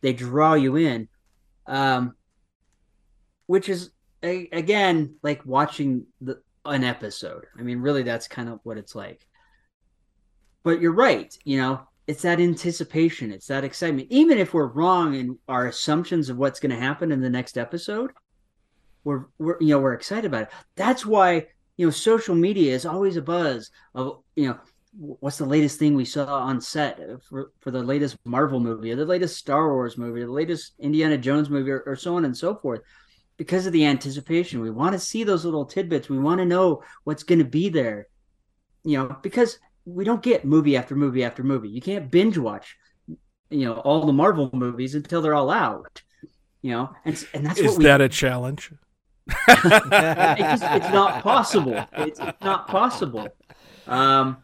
they 0.00 0.12
draw 0.12 0.54
you 0.54 0.76
in. 0.76 1.08
Um, 1.70 2.14
which 3.46 3.68
is 3.68 3.90
a, 4.22 4.48
again 4.52 5.14
like 5.22 5.44
watching 5.46 6.06
the 6.20 6.40
an 6.64 6.84
episode. 6.84 7.46
I 7.58 7.62
mean, 7.62 7.78
really, 7.78 8.02
that's 8.02 8.28
kind 8.28 8.48
of 8.48 8.60
what 8.64 8.78
it's 8.78 8.94
like. 8.94 9.26
But 10.62 10.80
you're 10.80 10.92
right. 10.92 11.36
You 11.44 11.58
know, 11.58 11.80
it's 12.06 12.22
that 12.22 12.40
anticipation, 12.40 13.32
it's 13.32 13.46
that 13.46 13.64
excitement. 13.64 14.08
Even 14.10 14.38
if 14.38 14.52
we're 14.52 14.66
wrong 14.66 15.14
in 15.14 15.38
our 15.48 15.68
assumptions 15.68 16.28
of 16.28 16.36
what's 16.36 16.60
going 16.60 16.70
to 16.70 16.80
happen 16.80 17.12
in 17.12 17.20
the 17.20 17.30
next 17.30 17.56
episode, 17.56 18.12
we're 19.04 19.26
we're 19.38 19.56
you 19.60 19.68
know 19.68 19.78
we're 19.78 19.94
excited 19.94 20.26
about 20.26 20.42
it. 20.42 20.48
That's 20.76 21.06
why 21.06 21.46
you 21.76 21.86
know 21.86 21.90
social 21.90 22.34
media 22.34 22.74
is 22.74 22.84
always 22.84 23.16
a 23.16 23.22
buzz 23.22 23.70
of 23.94 24.22
you 24.36 24.48
know 24.48 24.58
what's 24.92 25.38
the 25.38 25.44
latest 25.46 25.78
thing 25.78 25.94
we 25.94 26.04
saw 26.04 26.26
on 26.40 26.60
set 26.60 26.98
for, 27.28 27.52
for 27.60 27.70
the 27.70 27.82
latest 27.82 28.16
Marvel 28.24 28.58
movie 28.60 28.90
or 28.92 28.96
the 28.96 29.04
latest 29.04 29.36
Star 29.36 29.72
Wars 29.72 29.96
movie 29.96 30.22
or 30.22 30.26
the 30.26 30.32
latest 30.32 30.72
Indiana 30.78 31.16
Jones 31.16 31.48
movie 31.48 31.70
or, 31.70 31.80
or 31.86 31.96
so 31.96 32.16
on 32.16 32.24
and 32.24 32.36
so 32.36 32.54
forth 32.56 32.80
because 33.36 33.66
of 33.66 33.72
the 33.72 33.86
anticipation. 33.86 34.60
We 34.60 34.70
want 34.70 34.92
to 34.94 34.98
see 34.98 35.22
those 35.24 35.44
little 35.44 35.64
tidbits. 35.64 36.08
We 36.08 36.18
want 36.18 36.40
to 36.40 36.44
know 36.46 36.82
what's 37.04 37.22
going 37.22 37.38
to 37.38 37.44
be 37.44 37.68
there, 37.68 38.08
you 38.84 38.98
know, 38.98 39.16
because 39.22 39.58
we 39.84 40.04
don't 40.04 40.22
get 40.22 40.44
movie 40.44 40.76
after 40.76 40.96
movie 40.96 41.24
after 41.24 41.42
movie. 41.44 41.68
You 41.68 41.80
can't 41.80 42.10
binge 42.10 42.36
watch, 42.36 42.76
you 43.48 43.64
know, 43.66 43.74
all 43.74 44.06
the 44.06 44.12
Marvel 44.12 44.50
movies 44.52 44.94
until 44.96 45.22
they're 45.22 45.34
all 45.34 45.50
out, 45.50 46.02
you 46.62 46.72
know, 46.72 46.90
and 47.04 47.24
and 47.32 47.46
that's 47.46 47.60
Is 47.60 47.72
what 47.72 47.78
we. 47.78 47.84
that 47.84 48.00
a 48.00 48.08
challenge? 48.08 48.72
it's, 49.48 49.62
just- 49.62 50.62
it's 50.64 50.92
not 50.92 51.22
possible. 51.22 51.86
It's, 51.92 52.18
it's 52.18 52.40
not 52.42 52.66
possible. 52.66 53.28
Um, 53.86 54.38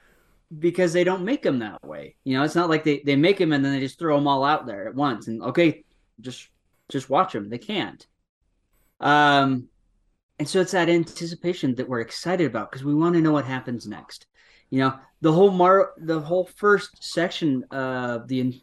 because 0.58 0.92
they 0.92 1.04
don't 1.04 1.24
make 1.24 1.42
them 1.42 1.58
that 1.58 1.84
way. 1.84 2.16
You 2.24 2.36
know, 2.36 2.44
it's 2.44 2.54
not 2.54 2.68
like 2.68 2.84
they, 2.84 3.02
they 3.04 3.16
make 3.16 3.38
them 3.38 3.52
and 3.52 3.64
then 3.64 3.72
they 3.72 3.80
just 3.80 3.98
throw 3.98 4.16
them 4.16 4.28
all 4.28 4.44
out 4.44 4.66
there 4.66 4.88
at 4.88 4.94
once 4.94 5.28
and 5.28 5.42
okay, 5.42 5.84
just 6.20 6.48
just 6.88 7.10
watch 7.10 7.32
them. 7.32 7.48
They 7.48 7.58
can't. 7.58 8.06
Um, 9.00 9.68
and 10.38 10.48
so 10.48 10.60
it's 10.60 10.72
that 10.72 10.88
anticipation 10.88 11.74
that 11.76 11.88
we're 11.88 12.00
excited 12.00 12.46
about 12.46 12.70
because 12.70 12.84
we 12.84 12.94
want 12.94 13.14
to 13.14 13.20
know 13.20 13.32
what 13.32 13.44
happens 13.44 13.86
next. 13.86 14.26
You 14.70 14.80
know, 14.80 14.98
the 15.20 15.32
whole 15.32 15.50
mar 15.50 15.92
the 15.96 16.20
whole 16.20 16.44
first 16.44 17.02
section 17.02 17.64
of 17.70 18.28
the, 18.28 18.60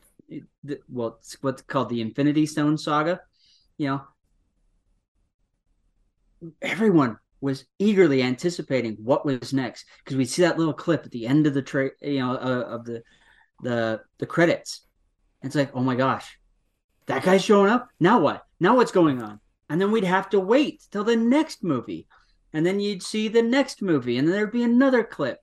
the 0.64 0.80
well, 0.90 1.18
it's 1.20 1.38
what's 1.42 1.62
called 1.62 1.90
the 1.90 2.02
Infinity 2.02 2.46
Stone 2.46 2.78
saga. 2.78 3.22
You 3.78 3.88
know, 3.88 4.02
everyone 6.62 7.18
was 7.44 7.66
eagerly 7.78 8.24
anticipating 8.24 8.96
what 9.04 9.26
was 9.26 9.52
next 9.52 9.86
because 10.04 10.16
we 10.16 10.24
see 10.24 10.44
that 10.44 10.58
little 10.58 10.74
clip 10.74 11.04
at 11.04 11.12
the 11.12 11.28
end 11.28 11.46
of 11.46 11.54
the 11.54 11.62
tra- 11.62 11.92
you 12.02 12.20
know 12.20 12.32
uh, 12.32 12.66
of 12.70 12.86
the 12.86 13.04
the 13.62 14.02
the 14.18 14.26
credits. 14.26 14.86
It's 15.44 15.56
like 15.56 15.72
oh 15.74 15.82
my 15.82 15.96
gosh 15.96 16.38
that 17.08 17.24
guy's 17.24 17.44
showing 17.44 17.70
up? 17.70 17.90
Now 18.00 18.20
what? 18.20 18.44
Now 18.62 18.78
what's 18.78 18.94
going 18.94 19.22
on? 19.22 19.42
And 19.70 19.82
then 19.82 19.92
we'd 19.92 20.06
have 20.06 20.30
to 20.30 20.40
wait 20.40 20.84
till 20.90 21.04
the 21.04 21.18
next 21.18 21.64
movie. 21.64 22.08
And 22.54 22.66
then 22.66 22.80
you'd 22.80 23.04
see 23.04 23.28
the 23.28 23.42
next 23.42 23.82
movie 23.82 24.18
and 24.18 24.26
then 24.26 24.36
there'd 24.36 24.52
be 24.52 24.64
another 24.64 25.04
clip. 25.04 25.40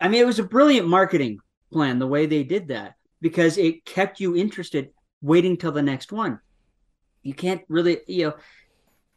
I 0.00 0.06
mean 0.06 0.22
it 0.22 0.26
was 0.26 0.38
a 0.38 0.44
brilliant 0.44 0.86
marketing 0.86 1.40
plan 1.72 1.98
the 1.98 2.06
way 2.06 2.26
they 2.26 2.44
did 2.44 2.68
that 2.68 2.94
because 3.20 3.58
it 3.58 3.84
kept 3.84 4.20
you 4.20 4.36
interested 4.36 4.90
waiting 5.22 5.56
till 5.56 5.72
the 5.72 5.82
next 5.82 6.12
one. 6.12 6.38
You 7.24 7.34
can't 7.34 7.62
really 7.68 7.98
you 8.06 8.28
know 8.28 8.34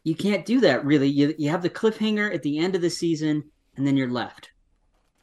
you 0.03 0.15
can't 0.15 0.45
do 0.45 0.59
that 0.61 0.85
really. 0.85 1.07
You 1.07 1.33
you 1.37 1.49
have 1.49 1.61
the 1.61 1.69
cliffhanger 1.69 2.33
at 2.33 2.43
the 2.43 2.59
end 2.59 2.75
of 2.75 2.81
the 2.81 2.89
season, 2.89 3.43
and 3.75 3.85
then 3.87 3.97
you're 3.97 4.09
left. 4.09 4.49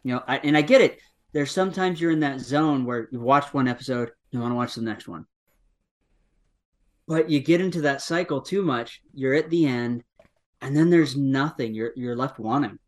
You 0.04 0.14
know, 0.14 0.22
I, 0.26 0.38
and 0.38 0.56
I 0.56 0.62
get 0.62 0.80
it. 0.80 1.00
There's 1.32 1.52
sometimes 1.52 2.00
you're 2.00 2.10
in 2.10 2.20
that 2.20 2.40
zone 2.40 2.84
where 2.84 3.08
you 3.12 3.20
watch 3.20 3.52
one 3.54 3.68
episode, 3.68 4.10
you 4.30 4.40
want 4.40 4.52
to 4.52 4.56
watch 4.56 4.74
the 4.74 4.82
next 4.82 5.06
one, 5.06 5.26
but 7.06 7.30
you 7.30 7.40
get 7.40 7.60
into 7.60 7.82
that 7.82 8.02
cycle 8.02 8.40
too 8.40 8.62
much. 8.62 9.00
You're 9.14 9.34
at 9.34 9.50
the 9.50 9.66
end, 9.66 10.02
and 10.60 10.76
then 10.76 10.90
there's 10.90 11.16
nothing. 11.16 11.74
You're 11.74 11.92
you're 11.94 12.16
left 12.16 12.38
wanting. 12.38 12.78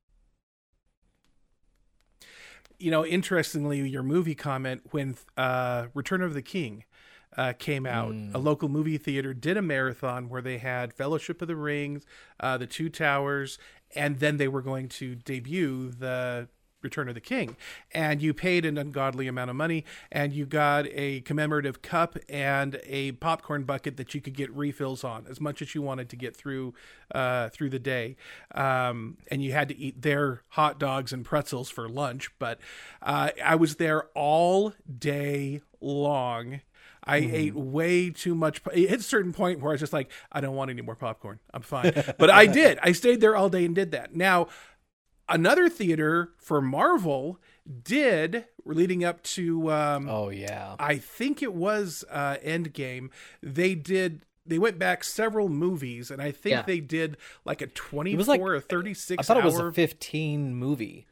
you 2.82 2.90
know, 2.90 3.06
interestingly, 3.06 3.88
your 3.88 4.02
movie 4.02 4.34
comment 4.34 4.82
when 4.90 5.16
uh, 5.36 5.86
Return 5.94 6.20
of 6.20 6.34
the 6.34 6.42
King 6.42 6.84
uh, 7.36 7.52
came 7.58 7.86
out, 7.86 8.14
a 8.34 8.38
local 8.38 8.68
movie 8.68 8.98
theater 8.98 9.32
did 9.34 9.56
a 9.56 9.62
marathon 9.62 10.28
where 10.28 10.42
they 10.42 10.58
had 10.58 10.92
Fellowship 10.92 11.40
of 11.42 11.48
the 11.48 11.56
Rings, 11.56 12.04
uh, 12.40 12.58
The 12.58 12.66
Two 12.66 12.88
Towers, 12.88 13.58
and 13.94 14.18
then 14.20 14.36
they 14.36 14.48
were 14.48 14.62
going 14.62 14.88
to 14.88 15.14
debut 15.14 15.90
the 15.90 16.48
Return 16.82 17.08
of 17.08 17.14
the 17.14 17.20
King. 17.20 17.56
And 17.92 18.20
you 18.20 18.34
paid 18.34 18.64
an 18.64 18.76
ungodly 18.76 19.28
amount 19.28 19.50
of 19.50 19.56
money, 19.56 19.84
and 20.10 20.32
you 20.32 20.44
got 20.46 20.86
a 20.88 21.20
commemorative 21.20 21.80
cup 21.80 22.18
and 22.28 22.80
a 22.84 23.12
popcorn 23.12 23.62
bucket 23.62 23.96
that 23.96 24.14
you 24.14 24.20
could 24.20 24.34
get 24.34 24.50
refills 24.50 25.04
on 25.04 25.26
as 25.30 25.40
much 25.40 25.62
as 25.62 25.74
you 25.74 25.82
wanted 25.82 26.08
to 26.08 26.16
get 26.16 26.36
through 26.36 26.74
uh, 27.14 27.50
through 27.50 27.70
the 27.70 27.78
day. 27.78 28.16
Um, 28.54 29.16
and 29.30 29.42
you 29.42 29.52
had 29.52 29.68
to 29.68 29.78
eat 29.78 30.02
their 30.02 30.42
hot 30.48 30.80
dogs 30.80 31.12
and 31.12 31.24
pretzels 31.24 31.70
for 31.70 31.88
lunch. 31.88 32.30
But 32.38 32.58
uh, 33.00 33.30
I 33.42 33.54
was 33.54 33.76
there 33.76 34.08
all 34.14 34.74
day 34.98 35.60
long. 35.80 36.62
I 37.04 37.16
ate 37.16 37.54
way 37.54 38.10
too 38.10 38.34
much. 38.34 38.62
It 38.72 38.88
hit 38.88 39.00
a 39.00 39.02
certain 39.02 39.32
point 39.32 39.60
where 39.60 39.70
I 39.70 39.74
was 39.74 39.80
just 39.80 39.92
like, 39.92 40.10
I 40.30 40.40
don't 40.40 40.54
want 40.54 40.70
any 40.70 40.82
more 40.82 40.94
popcorn. 40.94 41.40
I'm 41.52 41.62
fine. 41.62 41.92
but 42.18 42.30
I 42.30 42.46
did. 42.46 42.78
I 42.82 42.92
stayed 42.92 43.20
there 43.20 43.34
all 43.36 43.48
day 43.48 43.64
and 43.64 43.74
did 43.74 43.90
that. 43.90 44.14
Now, 44.14 44.46
another 45.28 45.68
theater 45.68 46.32
for 46.38 46.60
Marvel 46.60 47.40
did 47.82 48.44
leading 48.64 49.04
up 49.04 49.22
to 49.22 49.70
um, 49.72 50.08
Oh 50.08 50.28
yeah. 50.30 50.76
I 50.78 50.96
think 50.98 51.42
it 51.42 51.54
was 51.54 52.04
uh, 52.10 52.36
Endgame. 52.44 53.10
They 53.42 53.74
did. 53.74 54.22
They 54.44 54.58
went 54.58 54.78
back 54.78 55.04
several 55.04 55.48
movies, 55.48 56.10
and 56.10 56.20
I 56.20 56.32
think 56.32 56.52
Yeah. 56.54 56.62
they 56.62 56.80
did 56.80 57.16
like 57.44 57.62
a 57.62 57.68
twenty-four 57.68 58.18
was 58.18 58.28
like- 58.28 58.40
or 58.40 58.58
thirty-six. 58.60 59.20
I 59.20 59.22
thought 59.22 59.36
it 59.42 59.44
was 59.44 59.58
a 59.58 59.70
15 59.72 60.54
movie. 60.56 61.06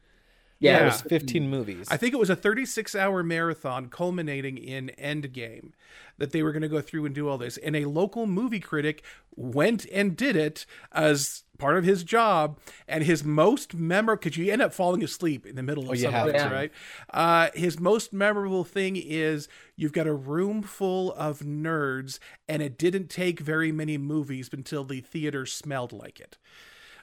Yeah, 0.61 0.73
Yeah, 0.73 0.81
it 0.81 0.85
was 0.85 1.03
was 1.03 1.09
15 1.09 1.49
movies. 1.49 1.87
I 1.89 1.97
think 1.97 2.13
it 2.13 2.17
was 2.17 2.29
a 2.29 2.35
36 2.35 2.95
hour 2.95 3.23
marathon 3.23 3.89
culminating 3.89 4.57
in 4.57 4.91
Endgame 4.97 5.71
that 6.19 6.31
they 6.31 6.43
were 6.43 6.51
going 6.51 6.61
to 6.61 6.69
go 6.69 6.81
through 6.81 7.05
and 7.05 7.15
do 7.15 7.27
all 7.27 7.39
this. 7.39 7.57
And 7.57 7.75
a 7.75 7.85
local 7.85 8.27
movie 8.27 8.59
critic 8.59 9.03
went 9.35 9.87
and 9.91 10.15
did 10.15 10.35
it 10.35 10.67
as 10.91 11.43
part 11.57 11.77
of 11.77 11.83
his 11.83 12.03
job. 12.03 12.59
And 12.87 13.03
his 13.03 13.23
most 13.23 13.73
memorable, 13.73 14.19
because 14.21 14.37
you 14.37 14.51
end 14.53 14.61
up 14.61 14.71
falling 14.71 15.03
asleep 15.03 15.47
in 15.47 15.55
the 15.55 15.63
middle 15.63 15.85
of 15.85 15.89
Oh, 15.91 15.95
some 15.95 16.13
of 16.27 16.35
right? 16.51 16.71
Uh, 17.09 17.49
his 17.55 17.79
most 17.79 18.13
memorable 18.13 18.63
thing 18.63 18.95
is 18.97 19.47
you've 19.75 19.93
got 19.93 20.05
a 20.05 20.13
room 20.13 20.61
full 20.61 21.11
of 21.13 21.39
nerds, 21.39 22.19
and 22.47 22.61
it 22.61 22.77
didn't 22.77 23.09
take 23.09 23.39
very 23.39 23.71
many 23.71 23.97
movies 23.97 24.47
until 24.53 24.83
the 24.83 25.01
theater 25.01 25.47
smelled 25.47 25.91
like 25.91 26.19
it. 26.19 26.37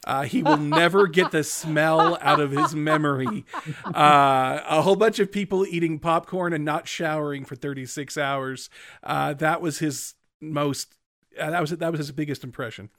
Uh, 0.06 0.22
he 0.22 0.42
will 0.42 0.56
never 0.56 1.06
get 1.06 1.30
the 1.30 1.44
smell 1.44 2.18
out 2.20 2.40
of 2.40 2.50
his 2.50 2.74
memory. 2.74 3.44
Uh, 3.84 4.60
a 4.68 4.82
whole 4.82 4.96
bunch 4.96 5.18
of 5.18 5.32
people 5.32 5.66
eating 5.66 5.98
popcorn 5.98 6.52
and 6.52 6.64
not 6.64 6.86
showering 6.86 7.44
for 7.44 7.56
36 7.56 8.16
hours. 8.16 8.70
Uh, 9.02 9.34
that 9.34 9.60
was 9.60 9.78
his 9.78 10.14
most. 10.40 10.94
Uh, 11.38 11.50
that 11.50 11.60
was 11.60 11.70
that 11.70 11.90
was 11.90 11.98
his 11.98 12.12
biggest 12.12 12.44
impression. 12.44 12.90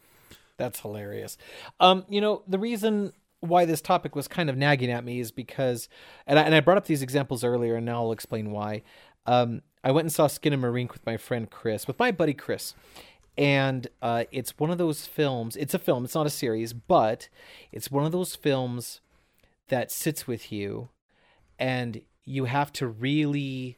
That's 0.58 0.80
hilarious. 0.82 1.38
Um, 1.80 2.06
you 2.10 2.22
know, 2.22 2.44
the 2.48 2.60
reason 2.60 3.14
why 3.40 3.66
this 3.66 3.82
topic 3.82 4.16
was 4.16 4.28
kind 4.28 4.50
of 4.50 4.58
nagging 4.58 4.92
at 4.92 5.06
me 5.06 5.20
is 5.20 5.32
because, 5.32 5.88
and 6.28 6.38
I, 6.38 6.44
and 6.44 6.54
I 6.54 6.60
brought 6.60 6.78
up 6.78 6.86
these 6.86 7.02
examples 7.02 7.44
earlier, 7.44 7.76
and 7.76 7.86
now 7.86 8.04
I'll 8.04 8.12
explain 8.12 8.52
why. 8.52 8.84
Um, 9.26 9.62
I 9.84 9.92
went 9.92 10.06
and 10.06 10.12
saw 10.12 10.28
Skinamarink 10.28 10.92
with 10.92 11.06
my 11.06 11.16
friend 11.16 11.50
Chris, 11.50 11.88
with 11.88 11.98
my 12.00 12.12
buddy 12.12 12.34
Chris, 12.34 12.74
and 13.40 13.88
uh, 14.02 14.26
it's 14.34 14.60
one 14.60 14.70
of 14.70 14.78
those 14.78 15.06
films. 15.06 15.56
It's 15.56 15.74
a 15.74 15.80
film. 15.80 16.04
It's 16.04 16.14
not 16.14 16.26
a 16.26 16.30
series, 16.30 16.74
but 16.74 17.30
it's 17.72 17.90
one 17.90 18.06
of 18.06 18.12
those 18.12 18.36
films 18.36 19.00
that 19.70 19.92
sits 19.92 20.28
with 20.28 20.52
you, 20.52 20.90
and 21.58 22.02
you 22.26 22.46
have 22.46 22.74
to 22.74 22.88
really 22.88 23.78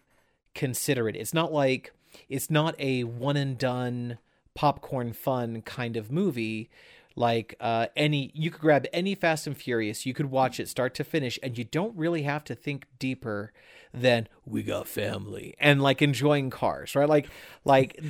consider 0.56 1.08
it. 1.08 1.15
It's 1.15 1.34
not 1.34 1.53
like 1.53 1.94
it's 2.27 2.50
not 2.50 2.74
a 2.80 3.03
one 3.03 3.38
and 3.38 3.56
done 3.56 4.18
popcorn 4.56 5.13
fun 5.13 5.62
kind 5.62 5.96
of 5.96 6.12
movie 6.12 6.70
like 7.15 7.56
uh 7.60 7.88
any 7.96 8.32
you 8.34 8.50
could 8.51 8.62
grab 8.62 8.86
any 8.91 9.15
fast 9.15 9.48
and 9.48 9.56
furious 9.56 10.06
you 10.06 10.13
could 10.13 10.25
watch 10.25 10.60
it 10.60 10.68
start 10.68 10.94
to 10.94 11.03
finish 11.03 11.39
and 11.41 11.58
you 11.58 11.63
don't 11.63 11.96
really 11.96 12.24
have 12.24 12.44
to 12.44 12.53
think 12.53 12.86
deeper 13.00 13.51
than 13.94 14.27
we 14.46 14.62
got 14.63 14.88
family 14.88 15.56
and 15.60 15.82
like 15.82 16.01
enjoying 16.01 16.50
cars 16.50 16.96
right 16.96 17.08
like 17.10 17.30
like 17.63 18.01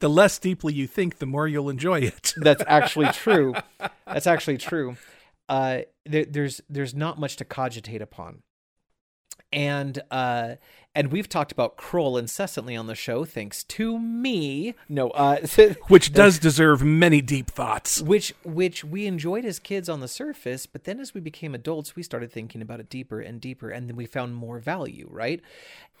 the 0.00 0.08
less 0.10 0.38
deeply 0.38 0.72
you 0.74 0.86
think, 0.86 1.18
the 1.18 1.26
more 1.26 1.46
you'll 1.46 1.70
enjoy 1.70 2.00
it. 2.00 2.34
That's 2.36 2.62
actually 2.66 3.06
true. 3.12 3.54
That's 4.06 4.26
actually 4.26 4.58
true. 4.58 4.96
Uh, 5.48 5.80
there, 6.06 6.24
there's 6.24 6.60
there's 6.68 6.94
not 6.94 7.18
much 7.18 7.36
to 7.36 7.44
cogitate 7.44 8.00
upon, 8.02 8.42
and 9.52 10.00
uh, 10.10 10.56
and 10.94 11.10
we've 11.10 11.28
talked 11.28 11.50
about 11.52 11.76
Krull 11.76 12.18
incessantly 12.18 12.76
on 12.76 12.86
the 12.86 12.94
show, 12.94 13.24
thanks 13.24 13.64
to 13.64 13.98
me. 13.98 14.74
No, 14.88 15.10
uh, 15.10 15.44
Which 15.88 16.12
does 16.12 16.38
deserve 16.38 16.82
many 16.82 17.20
deep 17.20 17.50
thoughts. 17.50 18.00
which 18.00 18.32
which 18.44 18.84
we 18.84 19.06
enjoyed 19.06 19.44
as 19.44 19.58
kids 19.58 19.88
on 19.88 20.00
the 20.00 20.08
surface, 20.08 20.66
but 20.66 20.84
then 20.84 21.00
as 21.00 21.14
we 21.14 21.20
became 21.20 21.54
adults, 21.54 21.96
we 21.96 22.02
started 22.02 22.30
thinking 22.32 22.62
about 22.62 22.80
it 22.80 22.88
deeper 22.88 23.20
and 23.20 23.40
deeper, 23.40 23.70
and 23.70 23.88
then 23.88 23.96
we 23.96 24.06
found 24.06 24.34
more 24.36 24.58
value, 24.60 25.08
right? 25.10 25.40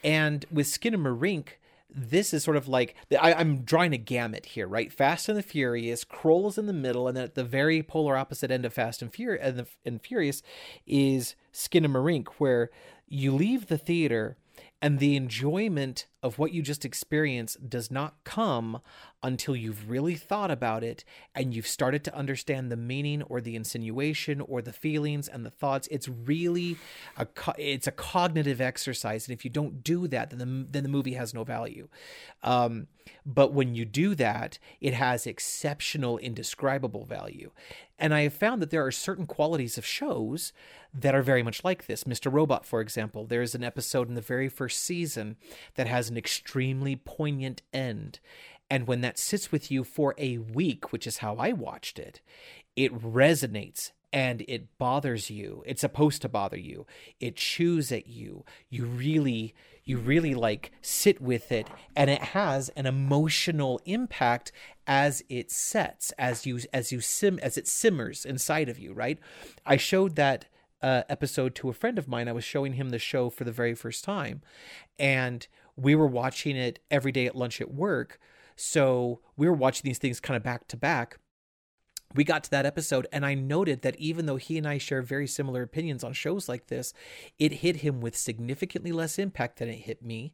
And 0.04 0.46
with 0.50 0.66
Skinamarink, 0.66 1.48
this 1.94 2.32
is 2.32 2.44
sort 2.44 2.56
of 2.56 2.68
like 2.68 2.94
I, 3.20 3.34
I'm 3.34 3.62
drawing 3.62 3.92
a 3.92 3.98
gamut 3.98 4.46
here, 4.46 4.66
right? 4.66 4.92
Fast 4.92 5.28
and 5.28 5.38
the 5.38 5.42
Furious, 5.42 6.04
is 6.04 6.58
in 6.58 6.66
the 6.66 6.72
middle, 6.72 7.08
and 7.08 7.16
then 7.16 7.24
at 7.24 7.34
the 7.34 7.44
very 7.44 7.82
polar 7.82 8.16
opposite 8.16 8.50
end 8.50 8.64
of 8.64 8.72
Fast 8.72 9.02
and, 9.02 9.14
Fur- 9.14 9.34
and, 9.34 9.58
the, 9.58 9.66
and 9.84 10.02
Furious 10.02 10.42
is 10.86 11.34
where 12.38 12.70
you 13.08 13.32
leave 13.32 13.66
the 13.66 13.78
theater 13.78 14.36
and 14.82 14.98
the 14.98 15.16
enjoyment 15.16 16.06
of 16.22 16.38
what 16.38 16.52
you 16.52 16.62
just 16.62 16.84
experienced 16.84 17.68
does 17.68 17.90
not 17.90 18.14
come 18.24 18.80
until 19.22 19.54
you've 19.54 19.90
really 19.90 20.14
thought 20.14 20.50
about 20.50 20.82
it 20.82 21.04
and 21.34 21.54
you've 21.54 21.66
started 21.66 22.02
to 22.04 22.14
understand 22.14 22.70
the 22.70 22.76
meaning 22.76 23.22
or 23.22 23.40
the 23.40 23.54
insinuation 23.54 24.40
or 24.40 24.62
the 24.62 24.72
feelings 24.72 25.28
and 25.28 25.44
the 25.44 25.50
thoughts. 25.50 25.88
It's 25.90 26.08
really 26.08 26.76
a 27.16 27.26
co- 27.26 27.54
it's 27.58 27.86
a 27.86 27.92
cognitive 27.92 28.60
exercise. 28.60 29.28
And 29.28 29.36
if 29.36 29.44
you 29.44 29.50
don't 29.50 29.84
do 29.84 30.08
that 30.08 30.30
then 30.30 30.38
the, 30.38 30.66
then 30.70 30.82
the 30.82 30.88
movie 30.88 31.14
has 31.14 31.34
no 31.34 31.44
value. 31.44 31.88
Um, 32.42 32.86
but 33.26 33.52
when 33.52 33.74
you 33.74 33.84
do 33.84 34.14
that 34.14 34.58
it 34.80 34.94
has 34.94 35.26
exceptional 35.26 36.16
indescribable 36.18 37.04
value. 37.04 37.50
And 37.98 38.14
i 38.14 38.22
have 38.22 38.34
found 38.34 38.62
that 38.62 38.70
there 38.70 38.86
are 38.86 38.92
certain 38.92 39.26
qualities 39.26 39.76
of 39.76 39.84
shows 39.84 40.54
that 40.94 41.14
are 41.14 41.22
very 41.22 41.42
much 41.42 41.62
like 41.62 41.86
this. 41.86 42.04
Mr 42.04 42.32
robot 42.32 42.64
for 42.64 42.80
example 42.80 43.26
there's 43.26 43.54
an 43.54 43.64
episode 43.64 44.08
in 44.08 44.14
the 44.14 44.22
very 44.22 44.48
first 44.48 44.82
season 44.82 45.36
that 45.74 45.86
has 45.86 46.08
an 46.08 46.16
extremely 46.16 46.96
poignant 46.96 47.60
end 47.74 48.18
and 48.70 48.86
when 48.86 49.00
that 49.00 49.18
sits 49.18 49.50
with 49.50 49.70
you 49.70 49.82
for 49.82 50.14
a 50.16 50.38
week, 50.38 50.92
which 50.92 51.06
is 51.06 51.18
how 51.18 51.34
I 51.36 51.52
watched 51.52 51.98
it, 51.98 52.20
it 52.76 52.94
resonates 52.94 53.90
and 54.12 54.42
it 54.48 54.78
bothers 54.78 55.30
you. 55.30 55.62
It's 55.66 55.80
supposed 55.80 56.22
to 56.22 56.28
bother 56.28 56.58
you. 56.58 56.86
It 57.20 57.36
chews 57.36 57.92
at 57.92 58.06
you. 58.06 58.44
You 58.68 58.86
really, 58.86 59.54
you 59.84 59.98
really 59.98 60.34
like 60.34 60.72
sit 60.82 61.20
with 61.20 61.52
it, 61.52 61.68
and 61.94 62.10
it 62.10 62.22
has 62.22 62.70
an 62.70 62.86
emotional 62.86 63.80
impact 63.84 64.52
as 64.86 65.22
it 65.28 65.50
sets, 65.50 66.12
as 66.12 66.46
you 66.46 66.60
as 66.72 66.90
you 66.90 67.00
sim 67.00 67.38
as 67.40 67.56
it 67.56 67.68
simmers 67.68 68.24
inside 68.24 68.68
of 68.68 68.78
you. 68.78 68.92
Right? 68.92 69.18
I 69.64 69.76
showed 69.76 70.16
that 70.16 70.46
uh, 70.82 71.02
episode 71.08 71.54
to 71.56 71.68
a 71.68 71.74
friend 71.74 71.98
of 71.98 72.08
mine. 72.08 72.28
I 72.28 72.32
was 72.32 72.44
showing 72.44 72.72
him 72.74 72.90
the 72.90 72.98
show 72.98 73.30
for 73.30 73.44
the 73.44 73.52
very 73.52 73.74
first 73.74 74.02
time, 74.02 74.42
and 74.98 75.46
we 75.76 75.94
were 75.94 76.06
watching 76.06 76.56
it 76.56 76.80
every 76.90 77.12
day 77.12 77.26
at 77.26 77.36
lunch 77.36 77.60
at 77.60 77.72
work 77.72 78.18
so 78.60 79.20
we 79.36 79.48
were 79.48 79.54
watching 79.54 79.88
these 79.88 79.98
things 79.98 80.20
kind 80.20 80.36
of 80.36 80.42
back 80.42 80.68
to 80.68 80.76
back. 80.76 81.18
We 82.14 82.24
got 82.24 82.44
to 82.44 82.50
that 82.50 82.66
episode, 82.66 83.06
and 83.12 83.24
I 83.24 83.34
noted 83.34 83.82
that 83.82 83.96
even 83.96 84.26
though 84.26 84.36
he 84.36 84.58
and 84.58 84.66
I 84.66 84.78
share 84.78 85.00
very 85.00 85.26
similar 85.26 85.62
opinions 85.62 86.02
on 86.02 86.12
shows 86.12 86.48
like 86.48 86.66
this, 86.66 86.92
it 87.38 87.52
hit 87.52 87.76
him 87.76 88.00
with 88.00 88.16
significantly 88.16 88.90
less 88.90 89.18
impact 89.18 89.60
than 89.60 89.68
it 89.68 89.76
hit 89.76 90.02
me 90.02 90.32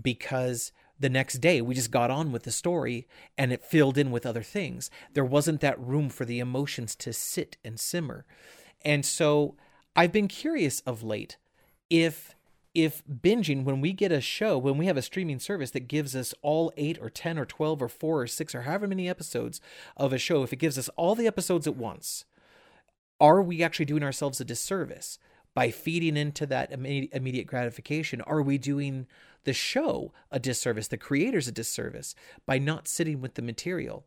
because 0.00 0.72
the 0.98 1.08
next 1.08 1.38
day 1.38 1.62
we 1.62 1.74
just 1.74 1.90
got 1.90 2.10
on 2.10 2.30
with 2.32 2.42
the 2.42 2.50
story 2.50 3.06
and 3.38 3.52
it 3.52 3.64
filled 3.64 3.96
in 3.96 4.10
with 4.10 4.26
other 4.26 4.42
things. 4.42 4.90
There 5.14 5.24
wasn't 5.24 5.60
that 5.60 5.80
room 5.80 6.10
for 6.10 6.24
the 6.24 6.40
emotions 6.40 6.94
to 6.96 7.12
sit 7.12 7.56
and 7.64 7.78
simmer. 7.80 8.26
And 8.84 9.06
so 9.06 9.56
I've 9.96 10.12
been 10.12 10.28
curious 10.28 10.80
of 10.80 11.02
late 11.02 11.38
if 11.88 12.34
if 12.74 13.02
binging 13.06 13.64
when 13.64 13.80
we 13.80 13.92
get 13.92 14.10
a 14.10 14.20
show 14.20 14.56
when 14.56 14.78
we 14.78 14.86
have 14.86 14.96
a 14.96 15.02
streaming 15.02 15.38
service 15.38 15.70
that 15.72 15.88
gives 15.88 16.16
us 16.16 16.32
all 16.42 16.72
8 16.76 16.98
or 17.02 17.10
10 17.10 17.38
or 17.38 17.44
12 17.44 17.82
or 17.82 17.88
4 17.88 18.22
or 18.22 18.26
6 18.26 18.54
or 18.54 18.62
however 18.62 18.86
many 18.86 19.08
episodes 19.08 19.60
of 19.96 20.12
a 20.12 20.18
show 20.18 20.42
if 20.42 20.52
it 20.52 20.56
gives 20.56 20.78
us 20.78 20.88
all 20.96 21.14
the 21.14 21.26
episodes 21.26 21.66
at 21.66 21.76
once 21.76 22.24
are 23.22 23.40
we 23.40 23.62
actually 23.62 23.84
doing 23.84 24.02
ourselves 24.02 24.40
a 24.40 24.44
disservice 24.44 25.18
by 25.54 25.70
feeding 25.70 26.16
into 26.16 26.46
that 26.46 26.72
immediate 26.72 27.46
gratification? 27.46 28.20
Are 28.22 28.42
we 28.42 28.58
doing 28.58 29.06
the 29.44 29.52
show 29.52 30.12
a 30.30 30.40
disservice 30.40 30.88
the 30.88 30.96
creators 30.96 31.46
a 31.46 31.52
disservice 31.52 32.14
by 32.46 32.58
not 32.58 32.88
sitting 32.88 33.20
with 33.20 33.34
the 33.34 33.42
material? 33.42 34.04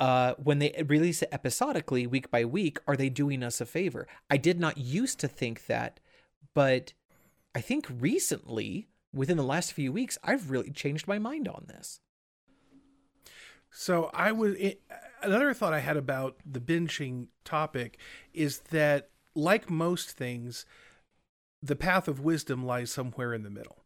Uh, 0.00 0.34
when 0.42 0.60
they 0.60 0.82
release 0.86 1.22
it 1.22 1.28
episodically 1.32 2.06
week 2.06 2.30
by 2.30 2.44
week 2.44 2.78
are 2.86 2.96
they 2.96 3.10
doing 3.10 3.42
us 3.42 3.60
a 3.60 3.66
favor? 3.66 4.06
I 4.30 4.36
did 4.36 4.58
not 4.58 4.78
used 4.78 5.18
to 5.20 5.28
think 5.28 5.66
that 5.66 6.00
but 6.54 6.92
I 7.58 7.60
think 7.60 7.88
recently, 7.98 8.86
within 9.12 9.36
the 9.36 9.42
last 9.42 9.72
few 9.72 9.90
weeks, 9.90 10.16
I've 10.22 10.48
really 10.48 10.70
changed 10.70 11.08
my 11.08 11.18
mind 11.18 11.48
on 11.48 11.64
this. 11.66 11.98
So 13.68 14.12
I 14.14 14.30
was 14.30 14.54
it, 14.54 14.80
eh, 14.88 14.94
another 15.24 15.52
thought 15.52 15.74
I 15.74 15.80
had 15.80 15.96
about 15.96 16.36
the 16.46 16.60
binging 16.60 17.26
topic 17.42 17.98
is 18.32 18.60
that, 18.70 19.10
like 19.34 19.68
most 19.68 20.12
things, 20.12 20.66
the 21.60 21.74
path 21.74 22.06
of 22.06 22.20
wisdom 22.20 22.64
lies 22.64 22.92
somewhere 22.92 23.34
in 23.34 23.42
the 23.42 23.50
middle. 23.50 23.77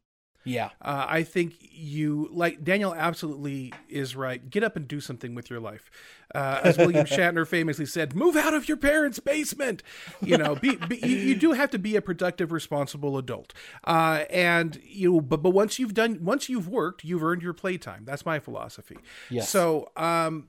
Yeah. 0.44 0.70
Uh, 0.80 1.06
I 1.08 1.22
think 1.22 1.54
you, 1.60 2.28
like 2.32 2.64
Daniel 2.64 2.94
absolutely 2.94 3.72
is 3.88 4.16
right. 4.16 4.48
Get 4.48 4.64
up 4.64 4.76
and 4.76 4.88
do 4.88 5.00
something 5.00 5.34
with 5.34 5.50
your 5.50 5.60
life. 5.60 5.90
Uh, 6.34 6.60
as 6.64 6.78
William 6.78 7.06
Shatner 7.06 7.46
famously 7.46 7.86
said, 7.86 8.14
move 8.14 8.36
out 8.36 8.54
of 8.54 8.66
your 8.68 8.76
parents' 8.76 9.18
basement. 9.18 9.82
You 10.20 10.38
know, 10.38 10.54
be, 10.54 10.76
be 10.76 10.96
you, 10.96 11.16
you, 11.16 11.34
do 11.34 11.52
have 11.52 11.70
to 11.70 11.78
be 11.78 11.96
a 11.96 12.02
productive, 12.02 12.52
responsible 12.52 13.18
adult. 13.18 13.52
Uh, 13.84 14.24
and 14.30 14.80
you, 14.84 15.20
but, 15.20 15.42
but 15.42 15.50
once 15.50 15.78
you've 15.78 15.94
done, 15.94 16.24
once 16.24 16.48
you've 16.48 16.68
worked, 16.68 17.04
you've 17.04 17.22
earned 17.22 17.42
your 17.42 17.52
playtime. 17.52 18.04
That's 18.04 18.24
my 18.24 18.38
philosophy. 18.38 18.96
Yes. 19.30 19.48
So, 19.48 19.90
um, 19.96 20.48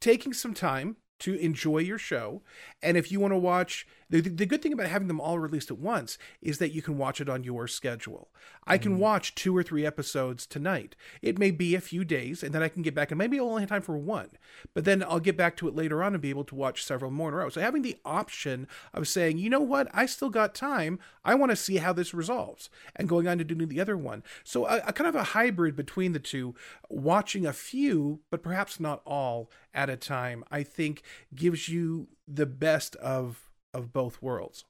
taking 0.00 0.32
some 0.32 0.52
time 0.52 0.96
to 1.22 1.34
enjoy 1.36 1.78
your 1.78 1.98
show. 1.98 2.42
And 2.82 2.96
if 2.96 3.12
you 3.12 3.20
want 3.20 3.32
to 3.32 3.38
watch, 3.38 3.86
the, 4.12 4.20
the 4.20 4.46
good 4.46 4.60
thing 4.60 4.72
about 4.74 4.88
having 4.88 5.08
them 5.08 5.20
all 5.20 5.38
released 5.38 5.70
at 5.70 5.78
once 5.78 6.18
is 6.42 6.58
that 6.58 6.72
you 6.72 6.82
can 6.82 6.98
watch 6.98 7.20
it 7.20 7.28
on 7.30 7.44
your 7.44 7.66
schedule. 7.66 8.28
I 8.66 8.76
can 8.76 8.96
mm. 8.96 8.98
watch 8.98 9.34
two 9.34 9.56
or 9.56 9.62
three 9.62 9.86
episodes 9.86 10.46
tonight. 10.46 10.94
It 11.22 11.38
may 11.38 11.50
be 11.50 11.74
a 11.74 11.80
few 11.80 12.04
days, 12.04 12.42
and 12.42 12.54
then 12.54 12.62
I 12.62 12.68
can 12.68 12.82
get 12.82 12.94
back, 12.94 13.10
and 13.10 13.18
maybe 13.18 13.38
I'll 13.38 13.46
only 13.48 13.62
have 13.62 13.70
time 13.70 13.82
for 13.82 13.96
one, 13.96 14.28
but 14.74 14.84
then 14.84 15.02
I'll 15.02 15.18
get 15.18 15.36
back 15.36 15.56
to 15.56 15.68
it 15.68 15.74
later 15.74 16.02
on 16.02 16.12
and 16.12 16.20
be 16.20 16.30
able 16.30 16.44
to 16.44 16.54
watch 16.54 16.84
several 16.84 17.10
more 17.10 17.28
in 17.28 17.34
a 17.34 17.38
row. 17.38 17.48
So 17.48 17.62
having 17.62 17.82
the 17.82 17.96
option 18.04 18.68
of 18.92 19.08
saying, 19.08 19.38
you 19.38 19.48
know 19.48 19.60
what, 19.60 19.88
I 19.94 20.06
still 20.06 20.30
got 20.30 20.54
time. 20.54 20.98
I 21.24 21.34
want 21.34 21.50
to 21.50 21.56
see 21.56 21.76
how 21.76 21.94
this 21.94 22.12
resolves, 22.12 22.68
and 22.94 23.08
going 23.08 23.26
on 23.26 23.38
to 23.38 23.44
do 23.44 23.54
the 23.66 23.80
other 23.80 23.96
one. 23.96 24.22
So 24.44 24.66
a, 24.66 24.82
a 24.86 24.92
kind 24.92 25.08
of 25.08 25.14
a 25.14 25.24
hybrid 25.24 25.74
between 25.74 26.12
the 26.12 26.18
two, 26.18 26.54
watching 26.90 27.46
a 27.46 27.52
few, 27.52 28.20
but 28.30 28.42
perhaps 28.42 28.78
not 28.78 29.00
all 29.06 29.50
at 29.72 29.88
a 29.88 29.96
time. 29.96 30.44
I 30.50 30.62
think 30.62 31.02
gives 31.34 31.68
you 31.68 32.08
the 32.28 32.46
best 32.46 32.96
of 32.96 33.48
of 33.74 33.92
both 33.92 34.22
worlds. 34.22 34.64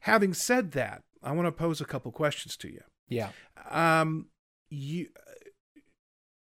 Having 0.00 0.34
said 0.34 0.72
that, 0.72 1.02
I 1.22 1.32
want 1.32 1.46
to 1.46 1.52
pose 1.52 1.80
a 1.80 1.84
couple 1.84 2.10
questions 2.10 2.56
to 2.58 2.68
you. 2.68 2.82
Yeah. 3.08 3.30
Um, 3.70 4.26
you 4.70 5.08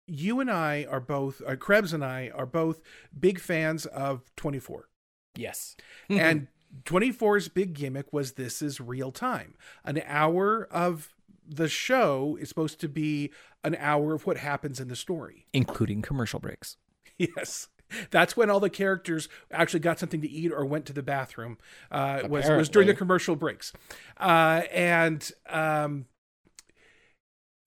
you 0.06 0.40
and 0.40 0.50
I 0.50 0.86
are 0.90 1.00
both, 1.00 1.40
uh, 1.46 1.56
Krebs 1.56 1.92
and 1.92 2.04
I 2.04 2.30
are 2.34 2.46
both 2.46 2.82
big 3.18 3.38
fans 3.38 3.86
of 3.86 4.30
24. 4.36 4.88
Yes. 5.36 5.76
and 6.10 6.48
24's 6.84 7.48
big 7.48 7.74
gimmick 7.74 8.12
was 8.12 8.32
this 8.32 8.62
is 8.62 8.80
real 8.80 9.12
time. 9.12 9.54
An 9.84 10.02
hour 10.06 10.68
of 10.70 11.14
the 11.46 11.68
show 11.68 12.36
is 12.40 12.48
supposed 12.48 12.80
to 12.80 12.88
be 12.88 13.30
an 13.64 13.76
hour 13.78 14.14
of 14.14 14.26
what 14.26 14.38
happens 14.38 14.80
in 14.80 14.88
the 14.88 14.96
story, 14.96 15.46
including 15.52 16.02
commercial 16.02 16.40
breaks. 16.40 16.76
Yes. 17.18 17.68
That's 18.10 18.36
when 18.36 18.50
all 18.50 18.60
the 18.60 18.70
characters 18.70 19.28
actually 19.50 19.80
got 19.80 19.98
something 19.98 20.20
to 20.20 20.30
eat 20.30 20.52
or 20.52 20.64
went 20.64 20.86
to 20.86 20.92
the 20.92 21.02
bathroom. 21.02 21.58
Uh, 21.90 22.22
was 22.28 22.48
was 22.48 22.68
during 22.68 22.88
the 22.88 22.94
commercial 22.94 23.36
breaks, 23.36 23.72
uh, 24.18 24.62
and 24.72 25.30
um, 25.48 26.06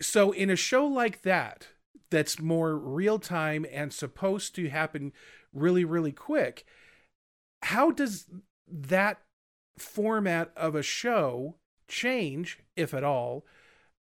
so 0.02 0.32
in 0.32 0.50
a 0.50 0.56
show 0.56 0.86
like 0.86 1.22
that, 1.24 1.68
that's 2.10 2.40
more 2.40 2.78
real 2.78 3.20
time 3.20 3.66
and 3.72 3.94
supposed 3.94 4.56
to 4.56 4.70
happen 4.70 5.14
really 5.54 5.86
really 5.86 6.12
quick. 6.12 6.66
How 7.64 7.92
does 7.92 8.26
that 8.68 9.22
format 9.78 10.52
of 10.56 10.76
a 10.76 10.84
show 10.84 11.56
change, 11.88 12.60
if 12.76 12.94
at 12.94 13.04
all, 13.04 13.46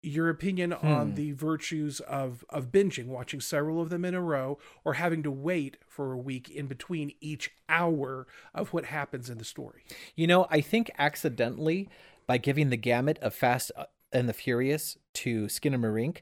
your 0.02 0.28
opinion 0.28 0.70
hmm. 0.70 0.86
on 0.86 1.14
the 1.14 1.32
virtues 1.32 2.00
of 2.00 2.44
of 2.48 2.70
binging, 2.70 3.06
watching 3.06 3.40
several 3.40 3.80
of 3.80 3.90
them 3.90 4.04
in 4.04 4.14
a 4.14 4.22
row, 4.22 4.58
or 4.84 4.94
having 4.94 5.22
to 5.22 5.30
wait 5.30 5.76
for 5.86 6.12
a 6.12 6.18
week 6.18 6.48
in 6.48 6.66
between 6.66 7.12
each 7.20 7.50
hour 7.68 8.26
of 8.54 8.72
what 8.72 8.86
happens 8.86 9.28
in 9.28 9.38
the 9.38 9.44
story. 9.44 9.84
You 10.14 10.26
know, 10.26 10.46
I 10.50 10.60
think 10.60 10.90
accidentally 10.98 11.88
by 12.26 12.38
giving 12.38 12.70
the 12.70 12.76
gamut 12.76 13.18
of 13.18 13.34
Fast 13.34 13.72
uh, 13.76 13.86
and 14.12 14.28
the 14.28 14.32
Furious 14.32 14.96
to 15.14 15.46
Skinamarink, 15.46 16.18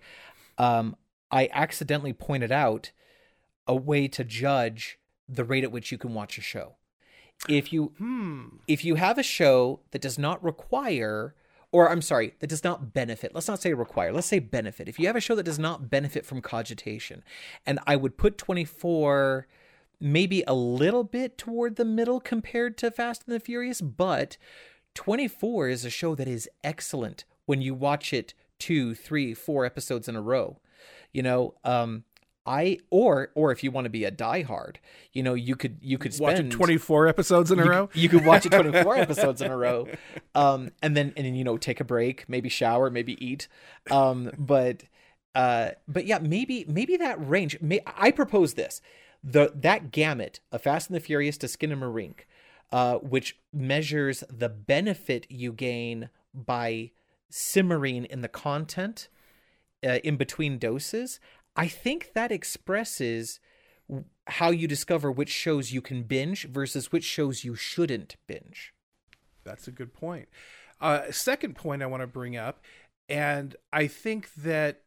um, 0.59 0.97
I 1.31 1.49
accidentally 1.53 2.13
pointed 2.13 2.53
out 2.53 2.93
a 3.67 3.75
way 3.75 4.09
to 4.09 4.25
judge 4.25 4.99
the 5.29 5.45
rate 5.45 5.65
at 5.65 5.73
which 5.73 5.91
you 5.91 5.99
can 5.99 6.15
watch 6.15 6.39
a 6.39 6.41
show. 6.43 6.77
If 7.49 7.73
you 7.73 7.93
Hmm. 7.99 8.59
if 8.67 8.85
you 8.85 8.95
have 8.95 9.19
a 9.19 9.23
show 9.23 9.81
that 9.91 10.01
does 10.01 10.19
not 10.19 10.43
require 10.43 11.35
or 11.73 11.91
I'm 11.91 12.03
sorry, 12.03 12.35
that 12.41 12.47
does 12.49 12.65
not 12.65 12.95
benefit. 12.95 13.35
Let's 13.35 13.49
not 13.49 13.61
say 13.61 13.75
require. 13.75 14.13
Let's 14.13 14.27
say 14.27 14.39
benefit. 14.39 14.89
If 14.89 14.99
you 14.99 15.07
have 15.07 15.17
a 15.17 15.21
show 15.21 15.35
that 15.35 15.43
does 15.43 15.59
not 15.59 15.91
benefit 15.91 16.25
from 16.25 16.41
cogitation, 16.41 17.23
and 17.67 17.79
I 17.87 17.97
would 17.97 18.17
put 18.17 18.39
24 18.39 19.47
maybe 20.01 20.45
a 20.47 20.55
little 20.55 21.05
bit 21.05 21.39
toward 21.39 21.77
the 21.77 21.85
middle 21.85 22.21
compared 22.21 22.77
to 22.79 22.91
Fast 22.91 23.25
and 23.27 23.35
the 23.35 23.41
Furious, 23.41 23.81
but 23.81 24.37
24 24.95 25.69
is 25.69 25.85
a 25.85 25.91
show 25.91 26.15
that 26.15 26.29
is 26.29 26.49
excellent 26.63 27.25
when 27.47 27.63
you 27.63 27.75
watch 27.75 28.13
it 28.13 28.35
two, 28.59 28.95
three, 28.95 29.35
four 29.35 29.65
episodes 29.65 30.09
in 30.09 30.17
a 30.17 30.23
row. 30.23 30.59
You 31.13 31.23
know, 31.23 31.55
um, 31.65 32.05
I 32.47 32.79
or 32.91 33.31
or 33.35 33.51
if 33.53 33.65
you 33.65 33.71
want 33.71 33.87
to 33.87 33.91
be 33.91 34.05
a 34.05 34.11
diehard, 34.11 34.77
you 35.13 35.23
know, 35.23 35.35
you 35.35 35.57
could 35.57 35.79
you 35.81 35.99
could 35.99 36.15
spend 36.15 36.37
Watching 36.39 36.51
24 36.51 37.09
episodes 37.09 37.51
in 37.51 37.59
a 37.59 37.65
you, 37.65 37.71
row. 37.71 37.89
You 37.95 38.09
could 38.09 38.25
watch 38.25 38.47
it 38.47 38.51
24 38.53 38.97
episodes 38.97 39.43
in 39.43 39.51
a 39.51 39.57
row, 39.57 39.89
um, 40.35 40.71
and 40.83 40.97
then 40.97 41.13
and 41.17 41.27
then 41.27 41.35
you 41.35 41.45
know 41.45 41.57
take 41.57 41.81
a 41.81 41.85
break, 41.85 42.29
maybe 42.29 42.49
shower, 42.49 42.91
maybe 42.91 43.23
eat, 43.25 43.49
um, 43.91 44.31
but 44.39 44.85
uh, 45.35 45.71
but 45.87 46.07
yeah, 46.07 46.19
maybe 46.19 46.65
maybe 46.69 46.97
that 46.97 47.17
range. 47.27 47.61
May, 47.61 47.81
I 47.87 48.11
propose 48.11 48.55
this: 48.55 48.81
the 49.23 49.53
that 49.55 49.91
gamut 49.91 50.41
of 50.53 50.63
Fast 50.63 50.89
and 50.89 50.97
the 50.97 51.01
Furious 51.01 51.37
to 51.39 51.47
Skinamarink, 51.47 52.21
uh, 52.73 52.97
which 52.97 53.39
measures 53.53 54.25
the 54.31 54.49
benefit 54.49 55.27
you 55.29 55.53
gain 55.53 56.11
by 56.33 56.93
simmering 57.29 58.05
in 58.05 58.23
the 58.23 58.29
content 58.29 59.09
uh, 59.85 59.99
in 60.05 60.17
between 60.17 60.59
doses. 60.59 61.21
I 61.57 61.69
think 61.69 62.13
that 62.15 62.31
expresses 62.31 63.41
how 64.27 64.51
you 64.51 64.69
discover 64.69 65.11
which 65.11 65.31
shows 65.31 65.73
you 65.73 65.81
can 65.81 66.03
binge 66.03 66.47
versus 66.49 66.93
which 66.93 67.05
shows 67.05 67.45
you 67.45 67.55
shouldn't 67.55 68.17
binge. 68.27 68.75
That's 69.45 69.67
a 69.67 69.73
good 69.73 69.95
point. 69.95 70.29
Uh, 70.81 71.11
second 71.11 71.55
point 71.57 71.83
I 71.83 71.87
want 71.87 72.03
to 72.03 72.07
bring 72.07 72.37
up, 72.37 72.61
and 73.09 73.57
I 73.73 73.87
think 73.87 74.35
that 74.35 74.83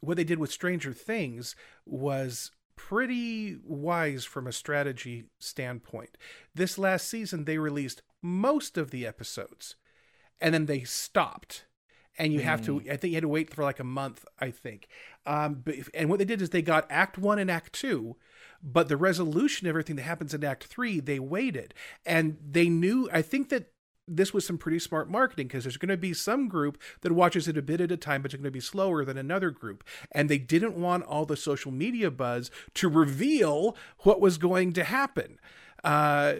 what 0.00 0.16
they 0.16 0.24
did 0.24 0.38
with 0.38 0.52
Stranger 0.52 0.92
Things 0.92 1.54
was 1.84 2.52
pretty 2.76 3.58
wise 3.62 4.24
from 4.24 4.46
a 4.46 4.52
strategy 4.52 5.24
standpoint. 5.38 6.16
This 6.54 6.78
last 6.78 7.08
season, 7.08 7.44
they 7.44 7.58
released 7.58 8.02
most 8.22 8.78
of 8.78 8.90
the 8.90 9.06
episodes, 9.06 9.76
and 10.40 10.54
then 10.54 10.64
they 10.66 10.84
stopped. 10.84 11.66
And 12.20 12.32
you 12.32 12.40
have 12.40 12.64
to, 12.66 12.82
I 12.90 12.96
think 12.96 13.12
you 13.12 13.16
had 13.16 13.22
to 13.22 13.28
wait 13.28 13.52
for 13.52 13.64
like 13.64 13.80
a 13.80 13.84
month, 13.84 14.26
I 14.38 14.50
think. 14.50 14.88
Um, 15.24 15.62
but, 15.64 15.74
and 15.94 16.10
what 16.10 16.18
they 16.18 16.24
did 16.24 16.42
is 16.42 16.50
they 16.50 16.62
got 16.62 16.86
Act 16.90 17.16
One 17.16 17.38
and 17.38 17.50
Act 17.50 17.72
Two, 17.72 18.16
but 18.62 18.88
the 18.88 18.96
resolution 18.96 19.66
of 19.66 19.70
everything 19.70 19.96
that 19.96 20.02
happens 20.02 20.34
in 20.34 20.44
Act 20.44 20.64
Three, 20.64 21.00
they 21.00 21.18
waited. 21.18 21.72
And 22.04 22.36
they 22.46 22.68
knew, 22.68 23.08
I 23.12 23.22
think 23.22 23.48
that 23.48 23.72
this 24.06 24.34
was 24.34 24.44
some 24.44 24.58
pretty 24.58 24.78
smart 24.78 25.08
marketing 25.08 25.46
because 25.46 25.64
there's 25.64 25.76
going 25.76 25.88
to 25.88 25.96
be 25.96 26.12
some 26.12 26.48
group 26.48 26.80
that 27.00 27.12
watches 27.12 27.48
it 27.48 27.56
a 27.56 27.62
bit 27.62 27.80
at 27.80 27.92
a 27.92 27.96
time, 27.96 28.22
but 28.22 28.32
it's 28.32 28.34
going 28.34 28.44
to 28.44 28.50
be 28.50 28.60
slower 28.60 29.04
than 29.04 29.16
another 29.16 29.50
group. 29.50 29.84
And 30.12 30.28
they 30.28 30.38
didn't 30.38 30.74
want 30.74 31.04
all 31.04 31.24
the 31.24 31.36
social 31.36 31.70
media 31.70 32.10
buzz 32.10 32.50
to 32.74 32.88
reveal 32.88 33.76
what 34.00 34.20
was 34.20 34.36
going 34.36 34.72
to 34.74 34.84
happen. 34.84 35.38
Uh, 35.82 36.34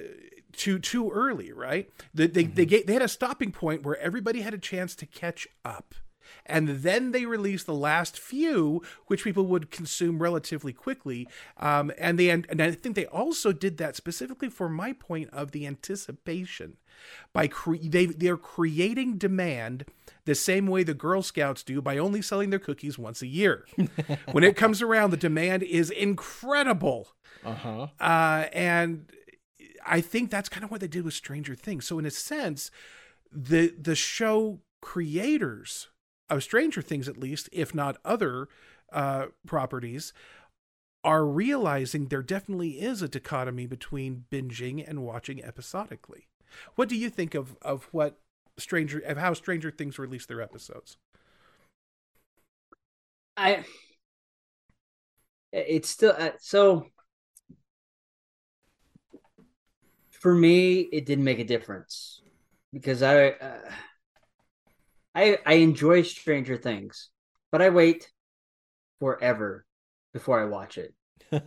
too 0.53 0.79
too 0.79 1.11
early, 1.11 1.53
right? 1.53 1.91
They 2.15 2.27
they 2.27 2.45
they, 2.45 2.67
get, 2.67 2.87
they 2.87 2.93
had 2.93 3.03
a 3.03 3.09
stopping 3.09 3.53
point 3.53 3.83
where 3.83 3.99
everybody 3.99 4.43
had 4.43 4.55
a 4.55 4.59
chance 4.59 4.95
to 4.97 5.07
catch 5.07 5.49
up. 5.65 5.95
And 6.47 6.69
then 6.69 7.13
they 7.13 7.27
released 7.27 7.67
the 7.67 7.75
last 7.75 8.19
few, 8.19 8.83
which 9.07 9.25
people 9.25 9.47
would 9.47 9.71
consume 9.71 10.23
relatively 10.23 10.73
quickly. 10.73 11.29
Um, 11.57 11.93
and 11.99 12.19
they 12.19 12.31
and 12.31 12.61
I 12.61 12.71
think 12.73 12.97
they 12.97 13.07
also 13.07 13.53
did 13.53 13.79
that 13.79 13.97
specifically 13.97 14.49
for 14.49 14.69
my 14.69 14.93
point 14.93 15.31
of 15.33 15.53
the 15.53 15.67
anticipation. 15.67 16.77
By 17.33 17.49
cre- 17.49 17.77
they 17.83 18.07
they're 18.07 18.37
creating 18.37 19.19
demand 19.19 19.87
the 20.25 20.35
same 20.35 20.67
way 20.67 20.83
the 20.83 20.95
Girl 20.95 21.23
Scouts 21.23 21.63
do 21.63 21.81
by 21.81 21.97
only 21.99 22.23
selling 22.23 22.51
their 22.51 22.59
cookies 22.59 22.99
once 22.99 23.23
a 23.23 23.27
year. 23.27 23.67
when 24.33 24.45
it 24.45 24.57
comes 24.57 24.83
around, 24.83 25.11
the 25.11 25.17
demand 25.17 25.63
is 25.63 25.91
incredible. 25.91 27.09
Uh-huh. 27.43 27.87
Uh, 27.99 28.49
and 28.53 29.11
I 29.91 30.01
think 30.01 30.31
that's 30.31 30.49
kind 30.49 30.65
of 30.65 30.71
what 30.71 30.81
they 30.81 30.89
did 30.89 31.05
with 31.05 31.15
Stranger 31.15 31.57
Things. 31.57 31.85
So 31.85 31.99
in 31.99 32.07
a 32.07 32.11
sense, 32.11 32.71
the 33.33 33.75
the 33.79 33.97
show 33.97 34.61
creators 34.81 35.89
of 36.31 36.45
Stranger 36.45 36.81
Things, 36.81 37.09
at 37.09 37.19
least, 37.19 37.49
if 37.53 37.75
not 37.75 37.99
other 38.05 38.49
uh, 38.93 39.27
properties, 39.47 40.13
are 41.03 41.27
realizing 41.27 42.07
there 42.07 42.23
definitely 42.23 42.81
is 42.81 43.03
a 43.03 43.09
dichotomy 43.09 43.67
between 43.67 44.27
binging 44.31 44.89
and 44.89 45.03
watching 45.03 45.43
episodically. 45.43 46.29
What 46.77 46.89
do 46.89 46.97
you 46.97 47.11
think 47.11 47.35
of 47.35 47.57
of 47.61 47.89
what 47.91 48.19
Stranger 48.59 49.01
of 49.01 49.17
how 49.17 49.35
Stranger 49.35 49.73
Things 49.73 49.99
release 49.99 50.25
their 50.25 50.41
episodes? 50.41 50.99
I 53.37 53.65
it's 55.53 55.91
still 55.91 56.15
uh, 56.17 56.31
so 56.39 56.87
for 60.21 60.35
me 60.35 60.81
it 60.81 61.07
didn't 61.07 61.25
make 61.25 61.39
a 61.39 61.45
difference 61.45 62.23
because 62.73 63.03
I 63.03 63.31
uh, 63.31 63.71
I 65.15 65.39
I 65.45 65.55
enjoy 65.55 66.03
Stranger 66.03 66.57
Things, 66.57 67.11
but 67.51 67.61
I 67.61 67.71
wait 67.71 68.11
forever 69.01 69.67
before 70.13 70.41
I 70.41 70.45
watch 70.45 70.79
it. 70.79 70.95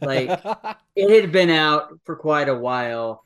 Like 0.01 0.29
it 0.95 1.21
had 1.21 1.31
been 1.31 1.49
out 1.49 1.89
for 2.03 2.15
quite 2.15 2.49
a 2.49 2.55
while 2.55 3.23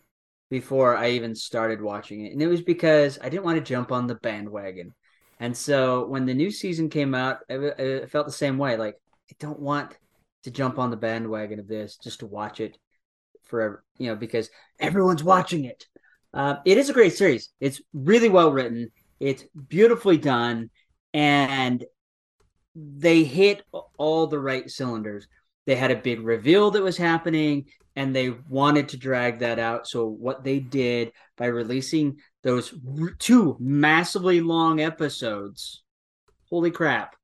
before 0.49 0.95
I 0.95 1.11
even 1.11 1.35
started 1.35 1.81
watching 1.81 2.25
it, 2.25 2.33
and 2.33 2.41
it 2.41 2.47
was 2.47 2.61
because 2.61 3.17
I 3.21 3.29
didn't 3.29 3.45
want 3.45 3.57
to 3.57 3.63
jump 3.63 3.91
on 3.91 4.07
the 4.07 4.15
bandwagon. 4.15 4.93
And 5.39 5.55
so 5.55 6.07
when 6.07 6.25
the 6.25 6.33
new 6.33 6.49
season 6.49 6.89
came 6.89 7.13
out, 7.13 7.39
I, 7.49 7.55
I 7.77 8.05
felt 8.07 8.25
the 8.25 8.31
same 8.31 8.57
way. 8.57 8.75
Like 8.77 8.95
I 9.31 9.35
don't 9.39 9.59
want 9.59 9.97
to 10.43 10.51
jump 10.51 10.77
on 10.79 10.91
the 10.91 10.97
bandwagon 10.97 11.59
of 11.59 11.67
this 11.67 11.97
just 11.97 12.19
to 12.19 12.25
watch 12.25 12.59
it 12.59 12.77
forever, 13.47 13.83
you 13.97 14.07
know, 14.07 14.15
because 14.15 14.49
everyone's 14.79 15.23
watching 15.23 15.65
it. 15.65 15.85
Uh, 16.33 16.57
it 16.65 16.77
is 16.77 16.89
a 16.89 16.93
great 16.93 17.13
series. 17.15 17.49
It's 17.59 17.81
really 17.93 18.29
well 18.29 18.51
written. 18.51 18.91
It's 19.19 19.43
beautifully 19.67 20.17
done, 20.17 20.69
and 21.13 21.83
they 22.75 23.23
hit 23.23 23.63
all 23.97 24.27
the 24.27 24.39
right 24.39 24.69
cylinders. 24.69 25.27
They 25.65 25.75
had 25.75 25.91
a 25.91 25.95
big 25.95 26.21
reveal 26.21 26.71
that 26.71 26.83
was 26.83 26.97
happening, 26.97 27.65
and 27.95 28.15
they 28.15 28.29
wanted 28.49 28.89
to 28.89 28.97
drag 28.97 29.39
that 29.39 29.59
out. 29.59 29.87
So 29.87 30.05
what 30.07 30.43
they 30.43 30.59
did 30.59 31.11
by 31.37 31.47
releasing 31.47 32.17
those 32.43 32.73
r- 32.99 33.15
two 33.17 33.57
massively 33.59 34.39
long 34.41 34.79
episodes, 34.79 35.83
holy 36.49 36.71
crap! 36.71 37.15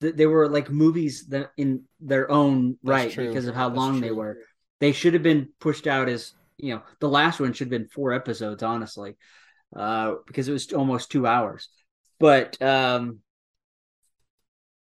th- 0.00 0.14
They 0.16 0.26
were 0.26 0.48
like 0.48 0.70
movies 0.70 1.26
that 1.28 1.50
in 1.56 1.84
their 2.00 2.30
own 2.30 2.78
That's 2.82 3.04
right 3.04 3.12
true. 3.12 3.28
because 3.28 3.46
of 3.46 3.54
how 3.54 3.68
That's 3.68 3.76
long 3.78 4.00
they 4.00 4.10
were. 4.10 4.38
They 4.80 4.92
should 4.92 5.14
have 5.14 5.22
been 5.22 5.48
pushed 5.58 5.86
out 5.86 6.08
as 6.08 6.34
you 6.56 6.74
know. 6.74 6.82
The 7.00 7.08
last 7.08 7.40
one 7.40 7.52
should 7.52 7.66
have 7.66 7.80
been 7.80 7.88
four 7.88 8.12
episodes, 8.12 8.62
honestly, 8.62 9.16
uh, 9.74 10.14
because 10.26 10.48
it 10.48 10.52
was 10.52 10.72
almost 10.72 11.10
two 11.10 11.26
hours. 11.26 11.68
But 12.20 12.60
um, 12.60 13.20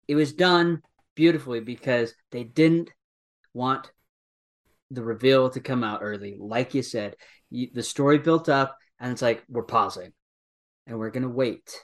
it 0.08 0.14
was 0.14 0.32
done 0.32 0.82
beautifully 1.14 1.60
because 1.60 2.14
they 2.30 2.44
didn't 2.44 2.90
want 3.54 3.90
the 4.90 5.02
reveal 5.02 5.50
to 5.50 5.60
come 5.60 5.82
out 5.82 6.00
early. 6.02 6.36
Like 6.38 6.74
you 6.74 6.82
said, 6.82 7.16
you, 7.50 7.68
the 7.72 7.82
story 7.82 8.18
built 8.18 8.48
up, 8.48 8.76
and 9.00 9.12
it's 9.12 9.22
like 9.22 9.42
we're 9.48 9.62
pausing, 9.62 10.12
and 10.86 10.98
we're 10.98 11.10
gonna 11.10 11.28
wait, 11.28 11.74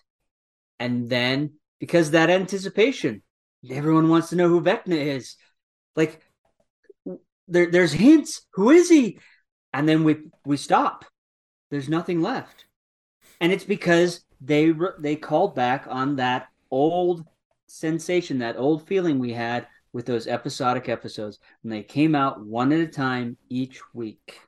and 0.78 1.08
then 1.08 1.54
because 1.78 2.10
that 2.10 2.30
anticipation, 2.30 3.22
everyone 3.70 4.08
wants 4.08 4.30
to 4.30 4.36
know 4.36 4.48
who 4.48 4.60
Vecna 4.60 4.96
is. 4.96 5.36
Like 5.96 6.22
there, 7.48 7.70
there's 7.70 7.92
hints. 7.92 8.42
Who 8.52 8.70
is 8.70 8.88
he? 8.88 9.18
And 9.72 9.88
then 9.88 10.04
we 10.04 10.16
we 10.44 10.56
stop. 10.56 11.04
There's 11.70 11.88
nothing 11.88 12.22
left, 12.22 12.64
and 13.40 13.52
it's 13.52 13.64
because 13.64 14.24
they 14.40 14.72
they 14.98 15.16
called 15.16 15.54
back 15.54 15.86
on 15.88 16.16
that 16.16 16.48
old 16.70 17.24
sensation, 17.66 18.38
that 18.38 18.56
old 18.56 18.86
feeling 18.86 19.18
we 19.18 19.32
had 19.32 19.66
with 19.92 20.06
those 20.06 20.26
episodic 20.26 20.88
episodes 20.88 21.38
when 21.62 21.70
they 21.70 21.82
came 21.82 22.14
out 22.14 22.44
one 22.44 22.72
at 22.72 22.80
a 22.80 22.86
time 22.86 23.36
each 23.48 23.80
week. 23.94 24.40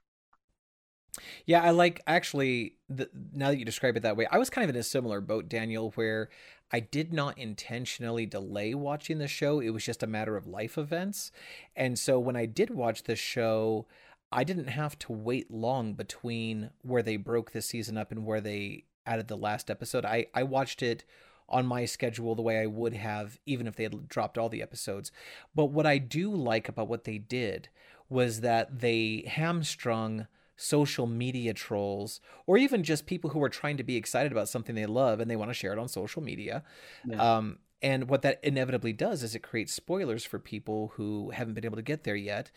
Yeah, 1.46 1.62
I 1.62 1.70
like 1.70 2.00
actually. 2.06 2.76
The, 2.88 3.08
now 3.32 3.48
that 3.48 3.58
you 3.58 3.64
describe 3.64 3.96
it 3.96 4.02
that 4.02 4.16
way, 4.16 4.26
I 4.30 4.38
was 4.38 4.50
kind 4.50 4.64
of 4.68 4.74
in 4.74 4.80
a 4.80 4.82
similar 4.82 5.20
boat, 5.20 5.48
Daniel, 5.48 5.92
where 5.94 6.28
I 6.72 6.80
did 6.80 7.12
not 7.12 7.38
intentionally 7.38 8.26
delay 8.26 8.74
watching 8.74 9.18
the 9.18 9.28
show. 9.28 9.60
It 9.60 9.70
was 9.70 9.84
just 9.84 10.02
a 10.02 10.06
matter 10.06 10.36
of 10.36 10.46
life 10.46 10.78
events, 10.78 11.32
and 11.74 11.98
so 11.98 12.18
when 12.18 12.36
I 12.36 12.46
did 12.46 12.70
watch 12.70 13.02
the 13.04 13.16
show, 13.16 13.86
I 14.32 14.44
didn't 14.44 14.68
have 14.68 14.98
to 15.00 15.12
wait 15.12 15.50
long 15.50 15.94
between 15.94 16.70
where 16.82 17.02
they 17.02 17.16
broke 17.16 17.50
the 17.50 17.62
season 17.62 17.96
up 17.96 18.12
and 18.12 18.24
where 18.24 18.40
they 18.40 18.84
added 19.04 19.28
the 19.28 19.36
last 19.36 19.70
episode. 19.70 20.04
I 20.04 20.26
I 20.34 20.44
watched 20.44 20.82
it 20.82 21.04
on 21.48 21.66
my 21.66 21.84
schedule 21.84 22.34
the 22.34 22.42
way 22.42 22.60
I 22.60 22.66
would 22.66 22.94
have 22.94 23.40
even 23.44 23.66
if 23.66 23.74
they 23.74 23.82
had 23.82 24.08
dropped 24.08 24.38
all 24.38 24.48
the 24.48 24.62
episodes. 24.62 25.10
But 25.54 25.66
what 25.66 25.86
I 25.86 25.98
do 25.98 26.30
like 26.30 26.68
about 26.68 26.88
what 26.88 27.04
they 27.04 27.18
did 27.18 27.68
was 28.08 28.40
that 28.40 28.80
they 28.80 29.24
hamstrung 29.26 30.26
social 30.60 31.06
media 31.06 31.54
trolls 31.54 32.20
or 32.46 32.58
even 32.58 32.84
just 32.84 33.06
people 33.06 33.30
who 33.30 33.42
are 33.42 33.48
trying 33.48 33.78
to 33.78 33.82
be 33.82 33.96
excited 33.96 34.30
about 34.30 34.48
something 34.48 34.74
they 34.74 34.84
love 34.84 35.18
and 35.18 35.30
they 35.30 35.36
want 35.36 35.48
to 35.50 35.54
share 35.54 35.72
it 35.72 35.78
on 35.78 35.88
social 35.88 36.22
media. 36.22 36.62
Yeah. 37.06 37.36
Um, 37.36 37.58
and 37.82 38.08
what 38.10 38.20
that 38.22 38.40
inevitably 38.42 38.92
does 38.92 39.22
is 39.22 39.34
it 39.34 39.42
creates 39.42 39.72
spoilers 39.72 40.22
for 40.22 40.38
people 40.38 40.92
who 40.96 41.30
haven't 41.30 41.54
been 41.54 41.64
able 41.64 41.76
to 41.76 41.82
get 41.82 42.04
there 42.04 42.14
yet. 42.14 42.50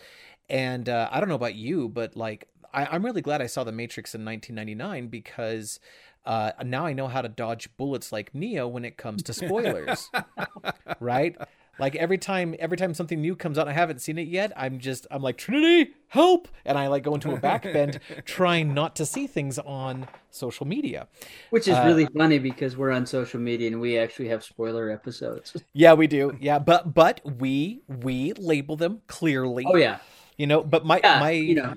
And 0.49 0.89
uh, 0.89 1.07
I 1.11 1.21
don't 1.21 1.29
know 1.29 1.35
about 1.35 1.55
you, 1.55 1.87
but 1.87 2.17
like 2.17 2.49
I, 2.73 2.87
I'm 2.87 3.05
really 3.05 3.21
glad 3.21 3.41
I 3.41 3.47
saw 3.47 3.63
The 3.63 3.71
Matrix 3.71 4.13
in 4.13 4.25
1999 4.25 5.07
because 5.07 5.79
uh, 6.25 6.51
now 6.65 6.85
I 6.85 6.91
know 6.91 7.07
how 7.07 7.21
to 7.21 7.29
dodge 7.29 7.69
bullets 7.77 8.11
like 8.11 8.35
Neo 8.35 8.67
when 8.67 8.83
it 8.83 8.97
comes 8.97 9.23
to 9.23 9.33
spoilers. 9.33 10.09
right? 10.99 11.37
Like 11.79 11.95
every 11.95 12.17
time 12.19 12.55
every 12.59 12.77
time 12.77 12.93
something 12.93 13.19
new 13.19 13.35
comes 13.35 13.57
out 13.57 13.61
and 13.61 13.71
I 13.71 13.73
haven't 13.73 13.99
seen 13.99 14.17
it 14.17 14.27
yet, 14.27 14.53
I'm 14.55 14.79
just 14.79 15.07
I'm 15.09 15.21
like 15.23 15.37
Trinity, 15.37 15.93
help! 16.07 16.47
And 16.65 16.77
I 16.77 16.87
like 16.87 17.03
go 17.03 17.15
into 17.15 17.33
a 17.33 17.39
back 17.39 17.63
bend 17.63 17.99
trying 18.25 18.73
not 18.73 18.95
to 18.97 19.05
see 19.05 19.25
things 19.25 19.57
on 19.59 20.07
social 20.29 20.67
media. 20.67 21.07
Which 21.49 21.67
is 21.67 21.75
Uh, 21.75 21.83
really 21.85 22.05
funny 22.15 22.37
because 22.37 22.77
we're 22.77 22.91
on 22.91 23.05
social 23.07 23.39
media 23.39 23.67
and 23.67 23.81
we 23.81 23.97
actually 23.97 24.27
have 24.29 24.43
spoiler 24.43 24.89
episodes. 24.91 25.55
Yeah, 25.73 25.93
we 25.93 26.05
do. 26.07 26.37
Yeah, 26.39 26.59
but 26.59 26.93
but 26.93 27.21
we 27.39 27.81
we 27.87 28.33
label 28.33 28.75
them 28.75 29.01
clearly. 29.07 29.65
Oh 29.67 29.75
yeah, 29.75 29.97
You 30.37 30.45
know, 30.47 30.63
but 30.63 30.85
my 30.85 30.99
yeah. 31.03 31.19
my 31.19 31.31
you 31.31 31.55
know, 31.55 31.73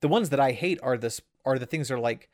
the 0.00 0.08
ones 0.08 0.30
that 0.30 0.40
I 0.40 0.52
hate 0.52 0.78
are 0.82 0.96
this 0.96 1.20
are 1.44 1.58
the 1.58 1.66
things 1.66 1.88
that 1.88 1.94
are 1.94 2.00
like 2.00 2.30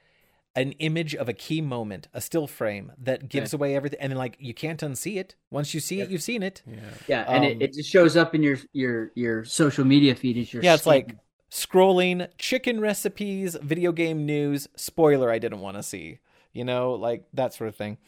an 0.56 0.72
image 0.72 1.14
of 1.14 1.28
a 1.28 1.32
key 1.32 1.60
moment, 1.60 2.08
a 2.12 2.20
still 2.20 2.46
frame 2.46 2.92
that 2.98 3.28
gives 3.28 3.54
away 3.54 3.76
everything, 3.76 4.00
and 4.00 4.10
then 4.10 4.18
like 4.18 4.36
you 4.40 4.52
can't 4.52 4.80
unsee 4.80 5.16
it. 5.16 5.36
Once 5.50 5.74
you 5.74 5.80
see 5.80 6.00
it, 6.00 6.10
you've 6.10 6.22
seen 6.22 6.42
it. 6.42 6.62
yeah, 7.06 7.24
and 7.28 7.44
um, 7.44 7.50
it, 7.50 7.62
it 7.62 7.72
just 7.74 7.88
shows 7.90 8.16
up 8.16 8.34
in 8.34 8.42
your 8.42 8.58
your 8.72 9.12
your 9.14 9.44
social 9.44 9.84
media 9.84 10.14
feed 10.14 10.36
as 10.36 10.52
your 10.52 10.62
Yeah, 10.62 10.74
it's 10.74 10.82
skin. 10.82 10.92
like 10.92 11.16
scrolling 11.50 12.28
chicken 12.38 12.80
recipes, 12.80 13.56
video 13.62 13.92
game 13.92 14.26
news, 14.26 14.68
spoiler 14.76 15.30
I 15.30 15.38
didn't 15.38 15.60
want 15.60 15.76
to 15.76 15.82
see. 15.82 16.18
You 16.52 16.64
know, 16.64 16.92
like 16.94 17.24
that 17.32 17.54
sort 17.54 17.68
of 17.68 17.76
thing. 17.76 17.98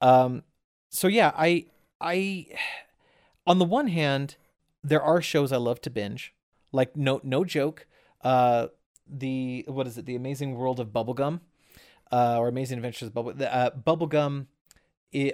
Um 0.00 0.42
so 0.88 1.06
yeah, 1.06 1.32
I 1.36 1.66
I 2.00 2.46
on 3.46 3.58
the 3.58 3.64
one 3.64 3.88
hand, 3.88 4.36
there 4.82 5.02
are 5.02 5.20
shows 5.20 5.52
I 5.52 5.56
love 5.58 5.80
to 5.82 5.90
binge. 5.90 6.34
Like 6.72 6.96
no 6.96 7.20
no 7.22 7.44
joke, 7.44 7.86
uh 8.22 8.68
the 9.06 9.64
what 9.68 9.86
is 9.86 9.98
it? 9.98 10.06
The 10.06 10.16
Amazing 10.16 10.54
World 10.54 10.80
of 10.80 10.88
Bubblegum. 10.88 11.40
Uh 12.12 12.38
or 12.38 12.48
Amazing 12.48 12.78
Adventures 12.78 13.08
of 13.08 13.14
Bubble 13.14 13.34
uh 13.40 13.70
Bubblegum 13.70 14.46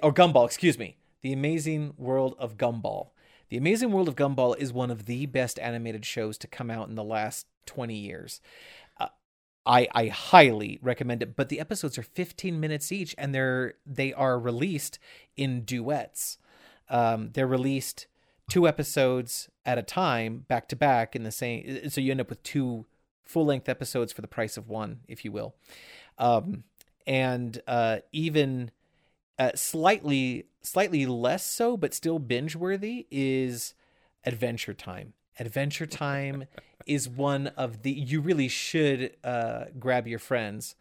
or 0.02 0.12
Gumball, 0.12 0.46
excuse 0.46 0.78
me. 0.78 0.96
The 1.22 1.32
Amazing 1.32 1.94
World 1.96 2.34
of 2.38 2.56
Gumball. 2.56 3.10
The 3.48 3.56
Amazing 3.56 3.92
World 3.92 4.08
of 4.08 4.16
Gumball 4.16 4.56
is 4.58 4.72
one 4.72 4.90
of 4.90 5.06
the 5.06 5.26
best 5.26 5.58
animated 5.58 6.04
shows 6.04 6.36
to 6.38 6.46
come 6.46 6.70
out 6.70 6.88
in 6.88 6.94
the 6.94 7.04
last 7.04 7.46
20 7.66 7.94
years. 7.94 8.40
Uh, 8.98 9.08
I 9.64 9.88
I 9.92 10.06
highly 10.08 10.78
recommend 10.82 11.22
it, 11.22 11.36
but 11.36 11.48
the 11.48 11.60
episodes 11.60 11.98
are 11.98 12.02
15 12.02 12.58
minutes 12.58 12.90
each 12.90 13.14
and 13.18 13.34
they're 13.34 13.74
they 13.84 14.12
are 14.12 14.38
released 14.38 14.98
in 15.36 15.62
duets. 15.62 16.38
Um, 16.88 17.30
they're 17.32 17.46
released 17.46 18.06
two 18.48 18.68
episodes 18.68 19.48
at 19.64 19.78
a 19.78 19.82
time, 19.82 20.44
back 20.48 20.68
to 20.68 20.76
back 20.76 21.16
in 21.16 21.24
the 21.24 21.32
same 21.32 21.90
so 21.90 22.00
you 22.00 22.10
end 22.10 22.20
up 22.20 22.30
with 22.30 22.42
two 22.42 22.86
full-length 23.24 23.68
episodes 23.68 24.12
for 24.12 24.22
the 24.22 24.28
price 24.28 24.56
of 24.56 24.68
one, 24.68 25.00
if 25.08 25.24
you 25.24 25.32
will. 25.32 25.56
Um, 26.18 26.64
and 27.06 27.60
uh, 27.66 27.98
even 28.12 28.70
uh, 29.38 29.52
slightly 29.54 30.46
slightly 30.62 31.06
less 31.06 31.46
so 31.46 31.76
but 31.76 31.94
still 31.94 32.18
binge 32.18 32.56
worthy 32.56 33.06
is 33.10 33.74
adventure 34.24 34.74
time. 34.74 35.12
Adventure 35.38 35.86
time 35.86 36.44
is 36.86 37.08
one 37.08 37.48
of 37.48 37.82
the 37.82 37.92
you 37.92 38.20
really 38.20 38.48
should 38.48 39.16
uh, 39.22 39.66
grab 39.78 40.06
your 40.06 40.18
friends 40.18 40.74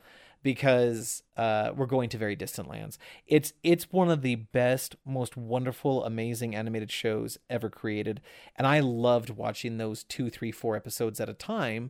because 0.45 1.23
uh, 1.37 1.71
we're 1.75 1.87
going 1.87 2.07
to 2.07 2.19
very 2.19 2.35
distant 2.35 2.69
lands. 2.69 2.99
It's 3.25 3.53
it's 3.63 3.91
one 3.91 4.11
of 4.11 4.21
the 4.21 4.35
best 4.35 4.95
most 5.03 5.35
wonderful 5.35 6.03
amazing 6.03 6.55
animated 6.55 6.91
shows 6.91 7.37
ever 7.49 7.69
created 7.69 8.21
and 8.55 8.67
i 8.67 8.79
loved 8.79 9.31
watching 9.31 9.77
those 9.77 10.03
two 10.03 10.29
three 10.29 10.51
four 10.51 10.75
episodes 10.75 11.19
at 11.19 11.29
a 11.29 11.33
time 11.33 11.89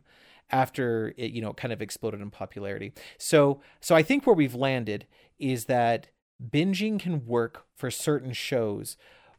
after 0.51 1.13
it 1.17 1.31
you 1.31 1.41
know 1.41 1.53
kind 1.53 1.73
of 1.73 1.81
exploded 1.81 2.21
in 2.21 2.29
popularity. 2.29 2.93
So 3.17 3.62
so 3.79 3.95
i 3.95 4.03
think 4.03 4.25
where 4.25 4.36
we've 4.36 4.55
landed 4.55 5.05
is 5.39 5.65
that 5.65 6.08
binging 6.51 6.99
can 6.99 7.25
work 7.25 7.65
for 7.75 7.89
certain 7.89 8.34
shows 8.34 8.97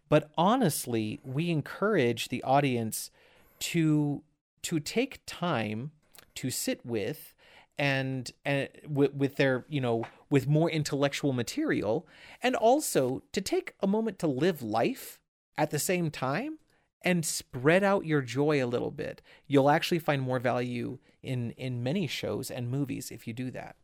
but 0.09 0.31
honestly 0.37 1.21
we 1.23 1.51
encourage 1.51 2.29
the 2.29 2.43
audience 2.43 3.11
to 3.59 4.23
to 4.63 4.81
take 4.81 5.21
time 5.27 5.91
to 6.35 6.51
sit 6.51 6.85
with 6.85 7.35
and 7.79 8.31
and 8.45 8.69
with, 8.89 9.15
with 9.15 9.37
their 9.37 9.65
you 9.69 9.81
know 9.81 10.05
with 10.31 10.47
more 10.47 10.71
intellectual 10.71 11.33
material 11.33 12.07
and 12.43 12.57
also 12.57 13.23
to 13.33 13.41
take 13.41 13.75
a 13.81 13.87
moment 13.87 14.19
to 14.19 14.27
live 14.27 14.63
life 14.63 15.21
at 15.59 15.71
the 15.71 15.79
same 15.79 16.11
time 16.11 16.59
and 17.03 17.25
spread 17.25 17.85
out 17.85 18.07
your 18.07 18.23
joy 18.23 18.63
a 18.63 18.67
little 18.67 18.91
bit 18.91 19.23
you'll 19.47 19.71
actually 19.71 19.99
find 19.99 20.23
more 20.23 20.39
value 20.39 20.99
in 21.23 21.51
in 21.53 21.83
many 21.83 22.07
shows 22.07 22.51
and 22.51 22.71
movies 22.71 23.11
if 23.11 23.27
you 23.27 23.33
do 23.33 23.51
that 23.51 23.77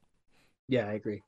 yeah, 0.69 0.89
I 0.89 0.93
agree. 0.93 1.23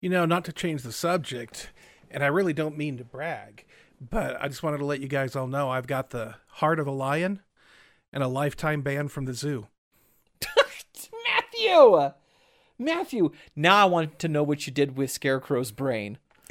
You 0.00 0.10
know, 0.10 0.26
not 0.26 0.44
to 0.46 0.52
change 0.52 0.82
the 0.82 0.92
subject, 0.92 1.70
and 2.10 2.22
I 2.22 2.26
really 2.26 2.52
don't 2.52 2.76
mean 2.76 2.98
to 2.98 3.04
brag, 3.04 3.64
but 3.98 4.36
I 4.38 4.48
just 4.48 4.62
wanted 4.62 4.78
to 4.78 4.84
let 4.84 5.00
you 5.00 5.08
guys 5.08 5.34
all 5.34 5.46
know 5.46 5.70
I've 5.70 5.86
got 5.86 6.10
the 6.10 6.34
heart 6.48 6.78
of 6.78 6.86
a 6.86 6.92
lion 6.92 7.40
and 8.12 8.22
a 8.22 8.28
lifetime 8.28 8.82
ban 8.82 9.08
from 9.08 9.24
the 9.24 9.32
zoo. 9.32 9.68
Matthew 11.24 12.12
Matthew 12.78 13.30
now 13.54 13.76
I 13.76 13.84
want 13.86 14.18
to 14.18 14.28
know 14.28 14.42
what 14.42 14.66
you 14.66 14.72
did 14.72 14.96
with 14.96 15.10
Scarecrow's 15.10 15.70
brain 15.70 16.18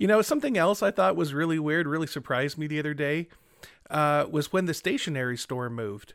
You 0.00 0.06
know, 0.06 0.22
something 0.22 0.56
else 0.56 0.82
I 0.82 0.90
thought 0.90 1.14
was 1.14 1.34
really 1.34 1.58
weird, 1.58 1.86
really 1.86 2.06
surprised 2.06 2.56
me 2.56 2.66
the 2.66 2.78
other 2.78 2.94
day, 2.94 3.28
uh, 3.90 4.24
was 4.30 4.50
when 4.50 4.64
the 4.64 4.72
stationery 4.72 5.36
store 5.36 5.68
moved. 5.68 6.14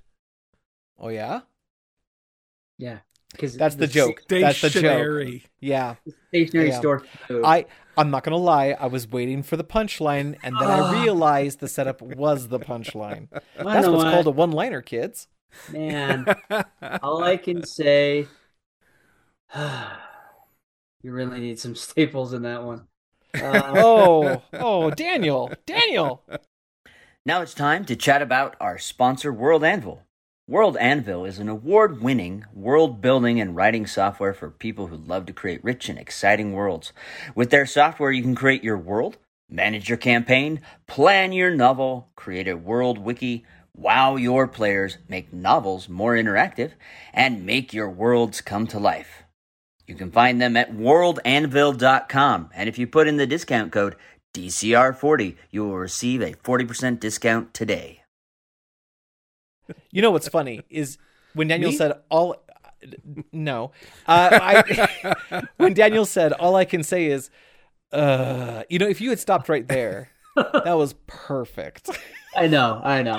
oh 0.98 1.10
yeah 1.10 1.42
Yeah, 2.80 3.00
because 3.32 3.56
that's 3.56 3.76
the 3.76 3.86
joke 3.86 4.24
that's 4.28 4.60
the 4.60 4.70
joke 4.70 5.08
Stationery. 5.10 5.44
yeah 5.60 5.96
Stationary 6.30 6.72
Yeah. 6.72 6.80
store. 6.80 7.04
food. 7.28 7.44
I 7.44 7.68
I'm 7.96 8.10
not 8.10 8.24
gonna 8.24 8.38
lie. 8.38 8.76
I 8.80 8.88
was 8.88 9.08
waiting 9.08 9.44
for 9.44 9.56
the 9.56 9.64
punchline, 9.64 10.38
and 10.42 10.58
then 10.60 10.70
I 10.70 10.80
realized 10.80 11.60
the 11.60 11.68
setup 11.68 12.02
was 12.02 12.48
the 12.48 12.60
punchline. 12.60 13.28
Wanna 13.60 13.76
That's 13.76 13.88
what's 13.88 14.04
what? 14.04 14.12
called 14.12 14.28
a 14.28 14.32
one-liner, 14.32 14.82
kids. 14.82 15.28
Man, 15.68 16.26
all 17.02 17.24
I 17.24 17.38
can 17.38 17.64
say, 17.64 18.28
you 21.02 21.12
really 21.14 21.40
need 21.40 21.60
some 21.60 21.76
staples 21.76 22.34
in 22.34 22.42
that 22.44 22.64
one. 22.64 22.88
Uh, 23.42 23.74
Oh, 23.76 24.42
oh, 24.54 24.92
Daniel, 24.92 25.52
Daniel. 25.66 26.24
Now 27.26 27.42
it's 27.42 27.54
time 27.54 27.86
to 27.86 27.96
chat 27.96 28.22
about 28.22 28.56
our 28.60 28.78
sponsor, 28.78 29.34
World 29.34 29.64
Anvil. 29.64 30.04
World 30.48 30.78
Anvil 30.78 31.26
is 31.26 31.40
an 31.40 31.50
award 31.50 32.02
winning 32.02 32.46
world 32.54 33.02
building 33.02 33.42
and 33.42 33.56
writing 33.56 33.88
software 33.88 34.34
for 34.34 34.52
people 34.52 34.88
who 34.88 34.96
love 34.96 35.26
to 35.26 35.34
create 35.34 35.64
rich 35.64 35.90
and 35.90 35.98
exciting 35.98 36.54
worlds. 36.54 36.94
With 37.34 37.50
their 37.50 37.66
software, 37.66 38.12
you 38.12 38.22
can 38.22 38.36
create 38.36 38.64
your 38.64 38.78
world, 38.78 39.18
manage 39.50 39.90
your 39.90 39.98
campaign, 39.98 40.62
plan 40.86 41.32
your 41.32 41.50
novel, 41.50 42.10
create 42.16 42.48
a 42.48 42.58
world 42.58 43.00
wiki, 43.00 43.44
wow 43.76 44.16
your 44.16 44.48
players, 44.48 45.00
make 45.10 45.34
novels 45.34 45.90
more 45.90 46.14
interactive, 46.14 46.74
and 47.12 47.44
make 47.44 47.74
your 47.74 47.90
worlds 47.90 48.40
come 48.40 48.68
to 48.68 48.78
life. 48.78 49.25
You 49.88 49.96
can 49.96 50.12
find 50.12 50.42
them 50.42 50.58
at 50.58 50.74
worldanvil.com, 50.74 52.50
and 52.56 52.70
if 52.70 52.78
you 52.80 52.88
put 52.88 53.08
in 53.08 53.18
the 53.18 53.28
discount 53.28 53.72
code 53.72 53.96
DCR40, 54.34 55.36
you 55.52 55.64
will 55.64 55.78
receive 55.78 56.22
a 56.22 56.32
40% 56.34 57.00
discount 57.00 57.54
today. 57.54 58.02
You 59.92 60.02
know 60.02 60.12
what's 60.12 60.28
funny 60.28 60.62
is 60.70 60.98
when 61.34 61.48
Daniel 61.48 61.72
Me? 61.72 61.78
said 61.78 61.94
all. 62.10 62.44
No, 63.32 63.72
uh, 64.08 64.30
I, 64.32 65.44
when 65.58 65.74
Daniel 65.74 66.06
said 66.06 66.34
all 66.34 66.56
I 66.56 66.66
can 66.66 66.84
say 66.84 67.06
is, 67.08 67.32
uh, 67.92 68.62
you 68.70 68.78
know, 68.78 68.88
if 68.88 69.02
you 69.02 69.10
had 69.10 69.20
stopped 69.20 69.50
right 69.50 69.68
there, 69.68 70.10
that 70.36 70.74
was 70.78 70.94
perfect. 71.08 71.90
I 72.36 72.46
know, 72.48 72.82
I 72.84 73.02
know. 73.02 73.18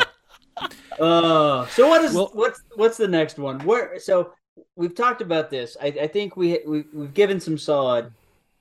Uh, 1.00 1.66
so 1.68 1.88
what 1.88 2.04
is 2.04 2.14
Well- 2.14 2.30
what's 2.34 2.62
what's 2.76 2.96
the 2.96 3.08
next 3.08 3.38
one? 3.38 3.58
Where 3.60 3.98
so 3.98 4.32
we've 4.74 4.94
talked 4.94 5.22
about 5.22 5.50
this. 5.50 5.76
I, 5.80 5.86
I 5.86 6.06
think 6.06 6.36
we, 6.36 6.60
we 6.66 6.84
we've 6.92 7.14
given 7.14 7.40
some 7.40 7.58
solid 7.58 8.12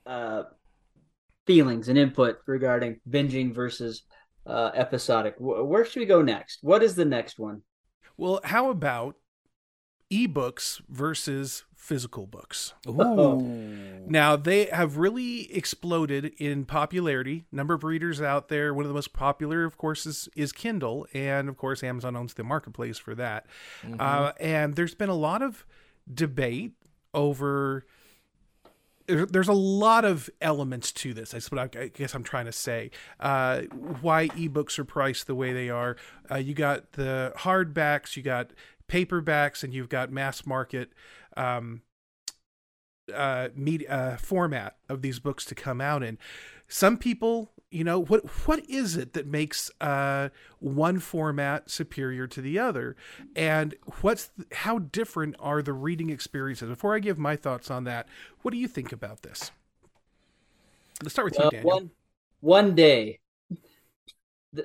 uh, 0.06 0.44
feelings 1.46 1.90
and 1.90 1.98
input 1.98 2.40
regarding 2.46 3.00
binging 3.10 3.54
versus 3.54 4.04
uh, 4.46 4.72
episodic. 4.74 5.36
Wh- 5.38 5.68
Where 5.68 5.86
should 5.86 6.00
we 6.00 6.06
go 6.06 6.22
next? 6.22 6.60
What 6.62 6.84
is 6.84 6.96
the 6.96 7.06
next 7.06 7.40
one? 7.40 7.62
Well, 8.18 8.40
how 8.44 8.70
about 8.70 9.16
ebooks 10.12 10.82
versus 10.88 11.64
physical 11.86 12.26
books. 12.26 12.74
Ooh. 12.88 13.40
Now 14.08 14.36
they 14.36 14.66
have 14.66 14.98
really 14.98 15.54
exploded 15.54 16.34
in 16.38 16.66
popularity. 16.66 17.46
Number 17.52 17.76
of 17.76 17.84
readers 17.84 18.22
out 18.22 18.50
there. 18.50 18.74
One 18.74 18.86
of 18.86 18.90
the 18.90 18.96
most 18.96 19.14
popular, 19.14 19.66
of 19.66 19.78
course, 19.78 20.06
is 20.06 20.28
is 20.36 20.52
Kindle, 20.52 21.06
and 21.14 21.48
of 21.48 21.58
course, 21.58 21.84
Amazon 21.84 22.16
owns 22.16 22.34
the 22.34 22.44
marketplace 22.44 22.98
for 22.98 23.14
that. 23.16 23.46
Uh, 24.00 24.32
and 24.40 24.76
there's 24.76 24.96
been 24.96 25.10
a 25.10 25.16
lot 25.16 25.44
of 25.44 25.66
debate 26.12 26.74
over. 27.14 27.86
There's 29.08 29.48
a 29.48 29.54
lot 29.54 30.04
of 30.04 30.30
elements 30.42 30.92
to 30.94 31.14
this. 31.14 31.32
That's 31.32 31.52
what 31.52 31.78
I, 31.78 31.88
guess 31.88 32.16
I'm 32.16 32.24
trying 32.24 32.46
to 32.46 32.52
say. 32.52 32.90
Uh, 33.20 33.62
why 34.02 34.30
ebooks 34.30 34.80
are 34.80 34.84
priced 34.84 35.28
the 35.28 35.36
way 35.36 35.54
they 35.54 35.70
are. 35.70 35.96
Uh, 36.30 36.38
you 36.38 36.56
got 36.56 36.94
the 36.94 37.32
hardbacks, 37.38 38.18
you 38.18 38.24
got 38.24 38.52
paperbacks, 38.88 39.64
and 39.64 39.74
you've 39.74 39.90
got 39.90 40.12
mass 40.12 40.48
market 40.48 40.92
um, 41.38 41.84
uh, 43.14 43.50
media 43.56 43.90
uh, 43.90 44.18
format 44.18 44.78
of 44.90 45.04
these 45.04 45.20
books 45.20 45.46
to 45.46 45.56
come 45.56 45.82
out 45.82 46.02
in. 46.02 46.18
Some 46.68 46.98
people, 46.98 47.52
you 47.72 47.84
know, 47.84 48.00
what 48.02 48.26
what 48.48 48.68
is 48.70 48.96
it 48.96 49.14
that 49.14 49.28
makes 49.28 49.72
uh, 49.82 50.30
one 50.60 51.00
format 51.00 51.70
superior 51.70 52.28
to 52.28 52.42
the 52.42 52.60
other, 52.60 52.96
and 53.36 53.76
what's 54.02 54.30
how 54.54 54.80
different 54.80 55.36
are 55.40 55.62
the 55.62 55.74
reading 55.74 56.10
experiences? 56.10 56.70
Before 56.70 56.96
I 56.96 57.00
give 57.00 57.18
my 57.18 57.36
thoughts 57.36 57.70
on 57.72 57.84
that, 57.86 58.08
what 58.42 58.52
do 58.52 58.58
you 58.58 58.68
think 58.68 58.92
about 58.92 59.24
this? 59.24 59.52
Let's 61.02 61.14
start 61.14 61.26
with 61.26 61.38
Well, 61.38 61.46
you, 61.46 61.48
Daniel. 61.50 61.82
one 61.82 61.92
one 62.42 62.76
day, 62.76 63.20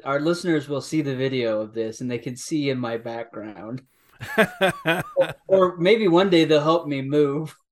our 0.05 0.21
listeners 0.21 0.69
will 0.69 0.81
see 0.81 1.03
the 1.03 1.17
video 1.17 1.61
of 1.61 1.75
this, 1.75 2.01
and 2.01 2.11
they 2.11 2.19
can 2.19 2.37
see 2.37 2.71
in 2.71 2.79
my 2.79 2.97
background. 2.97 3.83
Or 5.47 5.77
maybe 5.77 6.09
one 6.09 6.31
day 6.31 6.45
they'll 6.45 6.63
help 6.63 6.87
me 6.87 7.03
move. 7.03 7.57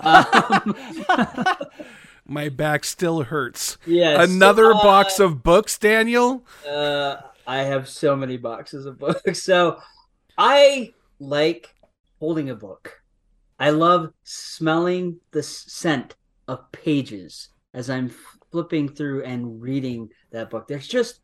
Um, 0.00 0.76
my 2.28 2.48
back 2.48 2.84
still 2.84 3.22
hurts. 3.22 3.78
yes. 3.86 4.28
Another 4.30 4.72
uh, 4.72 4.82
box 4.82 5.18
of 5.18 5.42
books, 5.42 5.78
Daniel. 5.78 6.44
Uh, 6.68 7.16
I 7.46 7.58
have 7.58 7.88
so 7.88 8.14
many 8.14 8.36
boxes 8.36 8.86
of 8.86 8.98
books. 8.98 9.42
So 9.42 9.78
I 10.36 10.92
like 11.18 11.74
holding 12.20 12.50
a 12.50 12.54
book. 12.54 13.00
I 13.58 13.70
love 13.70 14.12
smelling 14.22 15.18
the 15.32 15.42
scent 15.42 16.14
of 16.46 16.70
pages 16.70 17.48
as 17.74 17.90
I'm 17.90 18.10
flipping 18.52 18.88
through 18.88 19.24
and 19.24 19.60
reading 19.60 20.10
that 20.30 20.50
book. 20.50 20.68
There's 20.68 20.86
just 20.86 21.20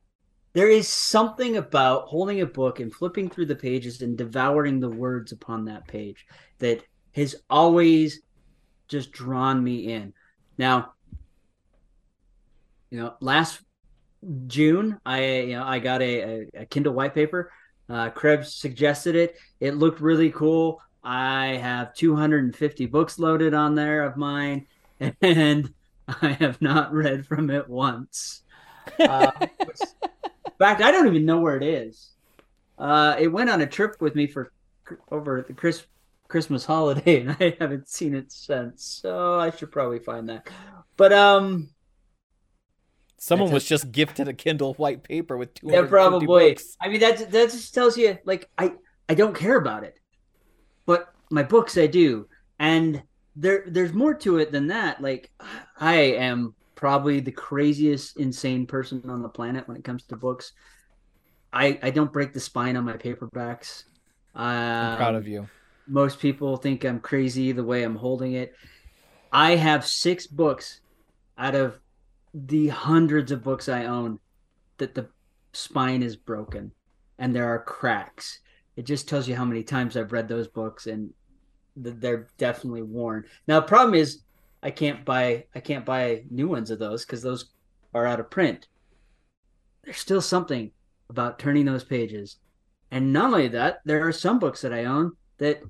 there 0.54 0.70
is 0.70 0.88
something 0.88 1.56
about 1.56 2.06
holding 2.06 2.40
a 2.40 2.46
book 2.46 2.80
and 2.80 2.94
flipping 2.94 3.28
through 3.28 3.46
the 3.46 3.56
pages 3.56 4.02
and 4.02 4.16
devouring 4.16 4.80
the 4.80 4.90
words 4.90 5.32
upon 5.32 5.64
that 5.64 5.86
page 5.88 6.26
that 6.58 6.82
has 7.12 7.34
always 7.50 8.22
just 8.88 9.12
drawn 9.12 9.62
me 9.62 9.92
in. 9.92 10.12
Now, 10.58 10.92
you 12.90 12.98
know, 13.00 13.14
last 13.20 13.60
June, 14.46 14.98
I 15.04 15.40
you 15.40 15.56
know 15.56 15.64
I 15.64 15.78
got 15.78 16.02
a, 16.02 16.20
a, 16.20 16.62
a 16.62 16.66
Kindle 16.66 16.94
white 16.94 17.14
paper. 17.14 17.50
Uh, 17.88 18.10
Krebs 18.10 18.54
suggested 18.54 19.14
it. 19.14 19.36
It 19.60 19.74
looked 19.76 20.00
really 20.00 20.30
cool. 20.30 20.80
I 21.02 21.58
have 21.60 21.94
250 21.94 22.86
books 22.86 23.18
loaded 23.18 23.52
on 23.52 23.74
there 23.74 24.04
of 24.04 24.16
mine, 24.16 24.66
and 25.20 25.72
I 26.08 26.32
have 26.32 26.60
not 26.62 26.92
read 26.92 27.26
from 27.26 27.50
it 27.50 27.68
once. 27.68 28.42
Uh, 28.98 29.30
which- 29.38 29.80
in 30.46 30.52
fact, 30.58 30.80
I 30.82 30.90
don't 30.90 31.06
even 31.06 31.26
know 31.26 31.40
where 31.40 31.56
it 31.56 31.62
is. 31.62 32.10
Uh, 32.78 33.16
it 33.18 33.28
went 33.28 33.50
on 33.50 33.60
a 33.60 33.66
trip 33.66 33.96
with 34.00 34.14
me 34.14 34.26
for 34.26 34.50
over 35.10 35.44
the 35.46 35.54
Chris, 35.54 35.84
Christmas 36.34 36.64
holiday, 36.64 37.20
and 37.26 37.36
I 37.38 37.56
haven't 37.60 37.88
seen 37.88 38.12
it 38.14 38.32
since. 38.32 38.82
So 39.02 39.38
I 39.38 39.50
should 39.50 39.70
probably 39.70 40.00
find 40.00 40.28
that. 40.28 40.48
But 40.96 41.12
um, 41.12 41.68
Someone 43.16 43.50
was 43.50 43.64
just 43.64 43.92
gifted 43.92 44.28
a 44.28 44.34
Kindle 44.34 44.74
white 44.74 45.02
paper 45.02 45.36
with 45.36 45.54
two 45.54 45.68
yeah, 45.68 45.82
probably. 45.86 46.26
books. 46.26 46.76
I 46.80 46.88
mean, 46.88 47.00
that 47.00 47.30
that 47.30 47.50
just 47.50 47.72
tells 47.72 47.96
you, 47.96 48.18
like, 48.24 48.50
I 48.58 48.72
I 49.08 49.14
don't 49.14 49.34
care 49.36 49.56
about 49.56 49.84
it, 49.84 49.98
but 50.86 51.08
my 51.30 51.42
books 51.42 51.78
I 51.78 51.86
do, 51.86 52.28
and 52.58 53.02
there 53.36 53.64
there's 53.66 53.92
more 53.92 54.14
to 54.14 54.38
it 54.38 54.52
than 54.52 54.68
that. 54.68 55.00
Like, 55.00 55.30
I 55.78 55.94
am 55.96 56.54
probably 56.74 57.20
the 57.20 57.32
craziest, 57.32 58.18
insane 58.18 58.66
person 58.66 59.08
on 59.08 59.22
the 59.22 59.28
planet 59.28 59.68
when 59.68 59.76
it 59.76 59.84
comes 59.84 60.04
to 60.06 60.16
books. 60.16 60.52
I 61.52 61.78
I 61.82 61.90
don't 61.90 62.12
break 62.12 62.32
the 62.32 62.40
spine 62.40 62.76
on 62.76 62.84
my 62.84 62.96
paperbacks. 62.96 63.84
I'm 64.80 64.92
proud 64.92 65.14
Um, 65.14 65.16
of 65.16 65.26
you. 65.28 65.50
Most 65.86 66.18
people 66.18 66.56
think 66.56 66.84
I'm 66.84 67.00
crazy 67.00 67.52
the 67.52 67.64
way 67.64 67.82
I'm 67.82 67.96
holding 67.96 68.34
it. 68.34 68.54
I 69.32 69.56
have 69.56 69.86
six 69.86 70.26
books 70.26 70.80
out 71.36 71.54
of 71.54 71.78
the 72.32 72.68
hundreds 72.68 73.32
of 73.32 73.42
books 73.42 73.68
I 73.68 73.84
own 73.86 74.18
that 74.78 74.94
the 74.94 75.08
spine 75.52 76.02
is 76.02 76.16
broken 76.16 76.72
and 77.18 77.34
there 77.34 77.48
are 77.48 77.62
cracks. 77.62 78.40
It 78.76 78.86
just 78.86 79.08
tells 79.08 79.28
you 79.28 79.36
how 79.36 79.44
many 79.44 79.62
times 79.62 79.96
I've 79.96 80.12
read 80.12 80.28
those 80.28 80.48
books 80.48 80.86
and 80.86 81.12
th- 81.82 81.96
they're 81.98 82.28
definitely 82.38 82.82
worn. 82.82 83.24
Now, 83.46 83.60
the 83.60 83.66
problem 83.66 83.94
is 83.94 84.22
I 84.62 84.70
can't 84.70 85.04
buy 85.04 85.46
I 85.54 85.60
can't 85.60 85.84
buy 85.84 86.24
new 86.30 86.48
ones 86.48 86.70
of 86.70 86.78
those 86.78 87.04
because 87.04 87.22
those 87.22 87.46
are 87.92 88.06
out 88.06 88.20
of 88.20 88.30
print. 88.30 88.66
There's 89.84 89.98
still 89.98 90.22
something 90.22 90.72
about 91.10 91.38
turning 91.38 91.64
those 91.66 91.84
pages. 91.84 92.38
And 92.90 93.12
not 93.12 93.32
only 93.32 93.48
that, 93.48 93.80
there 93.84 94.06
are 94.06 94.12
some 94.12 94.38
books 94.38 94.62
that 94.62 94.72
I 94.72 94.84
own 94.84 95.12
that 95.38 95.62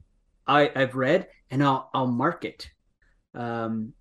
I, 0.47 0.71
I've 0.75 0.95
read 0.95 1.29
and 1.51 1.63
I'll 1.63 1.91
I'll 1.95 2.07
mark 2.07 2.45
it. 2.45 2.71
Um, 3.35 3.93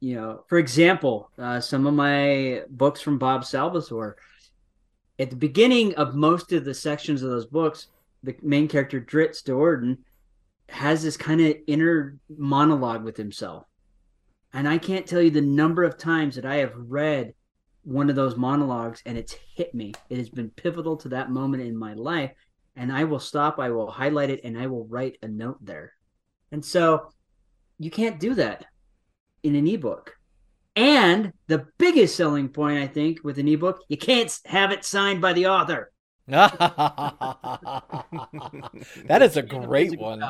you 0.00 0.14
know, 0.14 0.44
for 0.48 0.58
example, 0.58 1.30
uh, 1.38 1.60
some 1.60 1.86
of 1.86 1.94
my 1.94 2.62
books 2.68 3.00
from 3.00 3.18
Bob 3.18 3.44
Salvatore. 3.44 4.16
At 5.18 5.30
the 5.30 5.36
beginning 5.36 5.94
of 5.96 6.14
most 6.14 6.52
of 6.52 6.64
the 6.64 6.74
sections 6.74 7.22
of 7.22 7.30
those 7.30 7.46
books, 7.46 7.88
the 8.22 8.34
main 8.42 8.68
character 8.68 9.00
Drizzt 9.00 9.44
Do'Urden 9.44 9.98
has 10.68 11.02
this 11.02 11.16
kind 11.16 11.40
of 11.40 11.56
inner 11.66 12.18
monologue 12.28 13.04
with 13.04 13.16
himself, 13.16 13.64
and 14.52 14.68
I 14.68 14.78
can't 14.78 15.06
tell 15.06 15.20
you 15.20 15.30
the 15.30 15.40
number 15.40 15.84
of 15.84 15.98
times 15.98 16.36
that 16.36 16.46
I 16.46 16.56
have 16.56 16.74
read 16.74 17.34
one 17.82 18.10
of 18.10 18.16
those 18.16 18.36
monologues 18.36 19.02
and 19.06 19.16
it's 19.16 19.36
hit 19.54 19.74
me. 19.74 19.92
It 20.10 20.18
has 20.18 20.28
been 20.28 20.50
pivotal 20.50 20.96
to 20.98 21.08
that 21.10 21.30
moment 21.30 21.62
in 21.62 21.76
my 21.76 21.94
life, 21.94 22.32
and 22.80 22.90
I 22.90 23.04
will 23.04 23.20
stop, 23.20 23.58
I 23.58 23.68
will 23.68 23.90
highlight 23.90 24.30
it, 24.30 24.40
and 24.42 24.58
I 24.58 24.66
will 24.66 24.86
write 24.86 25.18
a 25.22 25.28
note 25.28 25.58
there. 25.60 25.92
And 26.50 26.64
so 26.64 27.10
you 27.78 27.90
can't 27.90 28.18
do 28.18 28.32
that 28.36 28.64
in 29.42 29.54
an 29.54 29.68
ebook. 29.68 30.16
And 30.74 31.34
the 31.46 31.66
biggest 31.76 32.16
selling 32.16 32.48
point, 32.48 32.78
I 32.78 32.86
think, 32.86 33.22
with 33.22 33.38
an 33.38 33.48
ebook, 33.48 33.82
you 33.88 33.98
can't 33.98 34.34
have 34.46 34.72
it 34.72 34.86
signed 34.86 35.20
by 35.20 35.34
the 35.34 35.46
author. 35.46 35.92
that 36.28 36.62
is 39.20 39.36
a 39.36 39.42
great 39.66 39.98
one. 39.98 40.24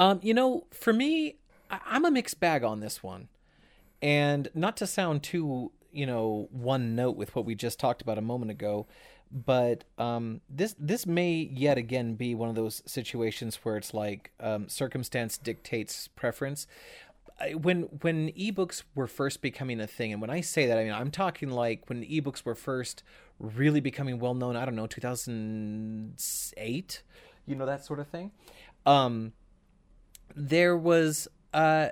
Um, 0.00 0.18
you 0.20 0.34
know, 0.34 0.66
for 0.72 0.92
me, 0.92 1.36
I- 1.70 1.80
I'm 1.86 2.04
a 2.04 2.10
mixed 2.10 2.40
bag 2.40 2.64
on 2.64 2.80
this 2.80 3.04
one, 3.04 3.28
and 4.02 4.48
not 4.52 4.76
to 4.78 4.86
sound 4.88 5.22
too, 5.22 5.70
you 5.92 6.06
know, 6.06 6.48
one 6.50 6.96
note 6.96 7.16
with 7.16 7.36
what 7.36 7.44
we 7.44 7.54
just 7.54 7.78
talked 7.78 8.02
about 8.02 8.18
a 8.18 8.22
moment 8.22 8.50
ago, 8.50 8.88
but 9.30 9.84
um, 9.98 10.40
this 10.48 10.74
this 10.78 11.06
may 11.06 11.50
yet 11.52 11.78
again 11.78 12.14
be 12.14 12.34
one 12.34 12.48
of 12.48 12.54
those 12.54 12.82
situations 12.86 13.56
where 13.62 13.76
it's 13.76 13.92
like 13.92 14.30
um, 14.40 14.68
circumstance 14.68 15.36
dictates 15.36 16.08
preference. 16.08 16.66
When 17.54 17.82
when 18.00 18.28
ebooks 18.32 18.82
were 18.94 19.06
first 19.06 19.42
becoming 19.42 19.80
a 19.80 19.86
thing, 19.86 20.12
and 20.12 20.20
when 20.20 20.30
I 20.30 20.40
say 20.40 20.66
that, 20.66 20.78
I 20.78 20.84
mean 20.84 20.92
I'm 20.92 21.10
talking 21.10 21.50
like 21.50 21.88
when 21.88 22.02
ebooks 22.02 22.44
were 22.44 22.54
first 22.54 23.02
really 23.38 23.80
becoming 23.80 24.18
well 24.18 24.34
known. 24.34 24.56
I 24.56 24.64
don't 24.64 24.76
know, 24.76 24.86
2008, 24.86 27.02
you 27.46 27.54
know 27.54 27.66
that 27.66 27.84
sort 27.84 28.00
of 28.00 28.08
thing. 28.08 28.30
Um, 28.86 29.32
there 30.34 30.76
was 30.76 31.28
uh 31.52 31.88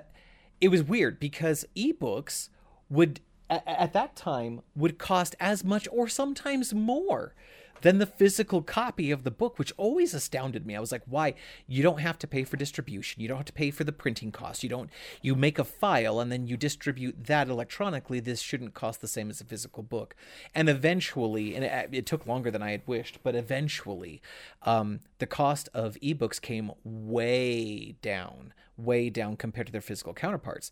it 0.61 0.69
was 0.69 0.83
weird 0.83 1.19
because 1.19 1.65
ebooks 1.75 2.49
would 2.89 3.19
at 3.49 3.93
that 3.93 4.15
time 4.15 4.61
would 4.75 4.97
cost 4.97 5.35
as 5.39 5.63
much 5.63 5.87
or 5.91 6.07
sometimes 6.07 6.73
more 6.73 7.33
than 7.81 7.99
the 7.99 8.05
physical 8.05 8.63
copy 8.63 9.11
of 9.11 9.23
the 9.23 9.29
book 9.31 9.59
which 9.59 9.73
always 9.77 10.13
astounded 10.13 10.65
me. 10.65 10.75
I 10.75 10.79
was 10.79 10.91
like 10.91 11.03
why? 11.05 11.35
You 11.67 11.83
don't 11.83 11.99
have 11.99 12.17
to 12.19 12.27
pay 12.27 12.43
for 12.43 12.57
distribution. 12.57 13.21
You 13.21 13.27
don't 13.27 13.37
have 13.37 13.45
to 13.45 13.53
pay 13.53 13.69
for 13.69 13.83
the 13.83 13.91
printing 13.91 14.31
costs. 14.31 14.63
You 14.63 14.69
don't 14.69 14.89
you 15.21 15.35
make 15.35 15.59
a 15.59 15.63
file 15.63 16.19
and 16.19 16.31
then 16.31 16.47
you 16.47 16.57
distribute 16.57 17.25
that 17.25 17.47
electronically. 17.47 18.19
This 18.19 18.41
shouldn't 18.41 18.73
cost 18.73 19.01
the 19.01 19.07
same 19.07 19.29
as 19.29 19.41
a 19.41 19.45
physical 19.45 19.83
book. 19.83 20.15
And 20.55 20.67
eventually 20.67 21.55
and 21.55 21.63
it, 21.63 21.89
it 21.91 22.05
took 22.05 22.25
longer 22.25 22.49
than 22.49 22.63
i 22.63 22.71
had 22.71 22.81
wished 22.87 23.19
but 23.23 23.35
eventually 23.35 24.21
um, 24.63 25.01
the 25.19 25.27
cost 25.27 25.69
of 25.73 25.95
ebooks 26.01 26.41
came 26.41 26.71
way 26.83 27.95
down 28.01 28.53
way 28.77 29.09
down 29.09 29.35
compared 29.37 29.67
to 29.67 29.71
their 29.71 29.81
physical 29.81 30.13
counterparts. 30.13 30.71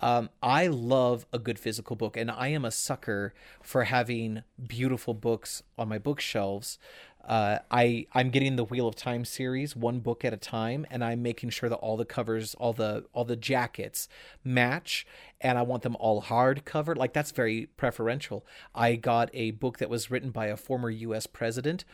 Um, 0.00 0.30
I 0.42 0.66
love 0.66 1.26
a 1.32 1.38
good 1.38 1.58
physical 1.58 1.96
book, 1.96 2.16
and 2.16 2.30
I 2.30 2.48
am 2.48 2.64
a 2.64 2.70
sucker 2.70 3.34
for 3.62 3.84
having 3.84 4.42
beautiful 4.66 5.14
books 5.14 5.62
on 5.78 5.88
my 5.88 5.98
bookshelves. 5.98 6.78
Uh, 7.26 7.58
I 7.70 8.06
I'm 8.12 8.28
getting 8.28 8.56
the 8.56 8.64
Wheel 8.64 8.86
of 8.86 8.96
Time 8.96 9.24
series 9.24 9.74
one 9.74 10.00
book 10.00 10.24
at 10.24 10.34
a 10.34 10.36
time, 10.36 10.86
and 10.90 11.02
I'm 11.02 11.22
making 11.22 11.50
sure 11.50 11.70
that 11.70 11.76
all 11.76 11.96
the 11.96 12.04
covers, 12.04 12.54
all 12.56 12.74
the 12.74 13.06
all 13.14 13.24
the 13.24 13.36
jackets 13.36 14.08
match, 14.44 15.06
and 15.40 15.56
I 15.56 15.62
want 15.62 15.82
them 15.82 15.96
all 15.98 16.20
hard 16.20 16.66
covered. 16.66 16.98
Like 16.98 17.14
that's 17.14 17.30
very 17.30 17.66
preferential. 17.78 18.44
I 18.74 18.96
got 18.96 19.30
a 19.32 19.52
book 19.52 19.78
that 19.78 19.88
was 19.88 20.10
written 20.10 20.30
by 20.30 20.46
a 20.46 20.56
former 20.56 20.90
U.S. 20.90 21.26
president 21.26 21.84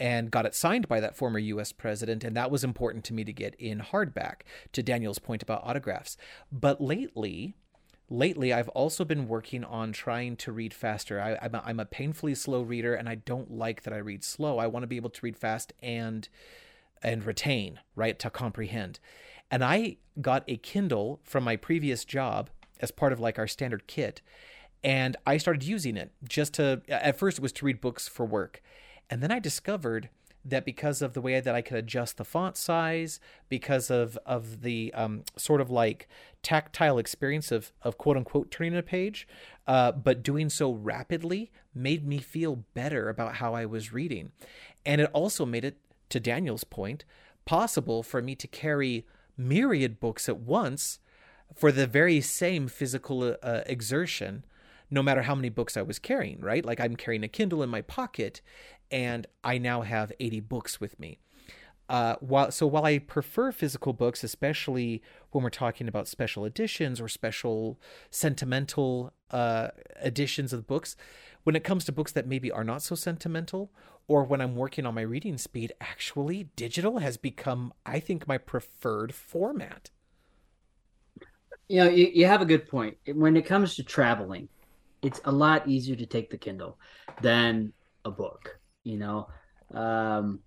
and 0.00 0.30
got 0.30 0.46
it 0.46 0.54
signed 0.54 0.88
by 0.88 0.98
that 0.98 1.14
former 1.14 1.38
US 1.38 1.70
president. 1.70 2.24
And 2.24 2.34
that 2.34 2.50
was 2.50 2.64
important 2.64 3.04
to 3.04 3.14
me 3.14 3.22
to 3.22 3.32
get 3.32 3.54
in 3.56 3.80
hardback, 3.80 4.40
to 4.72 4.82
Daniel's 4.82 5.18
point 5.18 5.42
about 5.42 5.62
autographs. 5.62 6.16
But 6.50 6.80
lately, 6.80 7.54
lately 8.08 8.50
I've 8.50 8.70
also 8.70 9.04
been 9.04 9.28
working 9.28 9.62
on 9.62 9.92
trying 9.92 10.36
to 10.36 10.52
read 10.52 10.72
faster. 10.72 11.20
I, 11.20 11.32
am 11.44 11.54
a, 11.54 11.62
I'm 11.66 11.78
a 11.78 11.84
painfully 11.84 12.34
slow 12.34 12.62
reader, 12.62 12.94
and 12.94 13.08
I 13.08 13.16
don't 13.16 13.52
like 13.52 13.82
that 13.82 13.92
I 13.92 13.98
read 13.98 14.24
slow. 14.24 14.58
I 14.58 14.66
want 14.66 14.82
to 14.84 14.88
be 14.88 14.96
able 14.96 15.10
to 15.10 15.20
read 15.22 15.36
fast 15.36 15.74
and 15.82 16.28
and 17.02 17.24
retain, 17.24 17.80
right, 17.94 18.18
to 18.18 18.28
comprehend. 18.28 19.00
And 19.50 19.64
I 19.64 19.96
got 20.20 20.44
a 20.46 20.58
Kindle 20.58 21.20
from 21.24 21.44
my 21.44 21.56
previous 21.56 22.04
job 22.04 22.50
as 22.80 22.90
part 22.90 23.12
of 23.12 23.20
like 23.20 23.38
our 23.38 23.46
standard 23.46 23.86
kit, 23.86 24.22
and 24.82 25.16
I 25.26 25.36
started 25.36 25.62
using 25.62 25.96
it 25.96 26.12
just 26.24 26.54
to. 26.54 26.80
At 26.88 27.18
first, 27.18 27.38
it 27.38 27.42
was 27.42 27.52
to 27.52 27.66
read 27.66 27.80
books 27.80 28.08
for 28.08 28.24
work, 28.24 28.62
and 29.10 29.22
then 29.22 29.32
I 29.32 29.40
discovered 29.40 30.08
that 30.44 30.64
because 30.64 31.02
of 31.02 31.12
the 31.12 31.20
way 31.20 31.38
that 31.38 31.54
I 31.54 31.60
could 31.60 31.76
adjust 31.76 32.16
the 32.16 32.24
font 32.24 32.56
size, 32.56 33.20
because 33.48 33.90
of 33.90 34.16
of 34.24 34.62
the 34.62 34.92
um, 34.94 35.24
sort 35.36 35.60
of 35.60 35.70
like 35.70 36.08
tactile 36.42 36.98
experience 36.98 37.52
of 37.52 37.72
of 37.82 37.98
quote 37.98 38.16
unquote 38.16 38.50
turning 38.50 38.76
a 38.76 38.82
page, 38.82 39.28
uh, 39.66 39.92
but 39.92 40.22
doing 40.22 40.48
so 40.48 40.72
rapidly 40.72 41.50
made 41.74 42.06
me 42.06 42.18
feel 42.18 42.64
better 42.74 43.08
about 43.08 43.36
how 43.36 43.54
I 43.54 43.66
was 43.66 43.92
reading, 43.92 44.32
and 44.86 45.00
it 45.00 45.10
also 45.12 45.44
made 45.44 45.64
it, 45.64 45.76
to 46.08 46.20
Daniel's 46.20 46.64
point, 46.64 47.04
possible 47.44 48.02
for 48.02 48.22
me 48.22 48.34
to 48.36 48.46
carry 48.46 49.06
myriad 49.36 50.00
books 50.00 50.28
at 50.28 50.38
once 50.38 50.98
for 51.54 51.72
the 51.72 51.86
very 51.86 52.20
same 52.20 52.68
physical 52.68 53.36
uh, 53.42 53.60
exertion 53.66 54.44
no 54.90 55.02
matter 55.02 55.22
how 55.22 55.34
many 55.34 55.48
books 55.48 55.76
I 55.76 55.82
was 55.82 55.98
carrying, 55.98 56.40
right? 56.40 56.64
Like 56.64 56.80
I'm 56.80 56.96
carrying 56.96 57.24
a 57.24 57.28
Kindle 57.28 57.62
in 57.62 57.70
my 57.70 57.82
pocket 57.82 58.40
and 58.90 59.26
I 59.44 59.58
now 59.58 59.82
have 59.82 60.12
80 60.18 60.40
books 60.40 60.80
with 60.80 60.98
me. 60.98 61.18
Uh, 61.88 62.14
while 62.20 62.52
so 62.52 62.68
while 62.68 62.84
I 62.84 62.98
prefer 62.98 63.50
physical 63.50 63.92
books, 63.92 64.22
especially 64.22 65.02
when 65.32 65.42
we're 65.42 65.50
talking 65.50 65.88
about 65.88 66.06
special 66.06 66.44
editions 66.44 67.00
or 67.00 67.08
special 67.08 67.80
sentimental 68.10 69.12
uh, 69.32 69.68
editions 70.00 70.52
of 70.52 70.68
books, 70.68 70.94
when 71.42 71.56
it 71.56 71.64
comes 71.64 71.84
to 71.86 71.92
books 71.92 72.12
that 72.12 72.28
maybe 72.28 72.50
are 72.50 72.62
not 72.62 72.82
so 72.82 72.94
sentimental, 72.94 73.72
or 74.06 74.22
when 74.22 74.40
I'm 74.40 74.54
working 74.54 74.86
on 74.86 74.94
my 74.94 75.00
reading 75.00 75.36
speed, 75.36 75.72
actually 75.80 76.44
digital 76.54 76.98
has 76.98 77.16
become, 77.16 77.72
I 77.84 77.98
think, 77.98 78.28
my 78.28 78.38
preferred 78.38 79.12
format. 79.12 79.90
You 81.68 81.84
know, 81.84 81.90
you, 81.90 82.08
you 82.12 82.26
have 82.26 82.42
a 82.42 82.46
good 82.46 82.68
point. 82.68 82.98
When 83.14 83.36
it 83.36 83.46
comes 83.46 83.74
to 83.76 83.82
traveling, 83.82 84.48
it's 85.02 85.20
a 85.24 85.32
lot 85.32 85.68
easier 85.68 85.96
to 85.96 86.06
take 86.06 86.30
the 86.30 86.38
Kindle 86.38 86.78
than 87.22 87.72
a 88.04 88.10
book. 88.10 88.58
You 88.84 88.98
know, 88.98 89.28
um, 89.74 90.40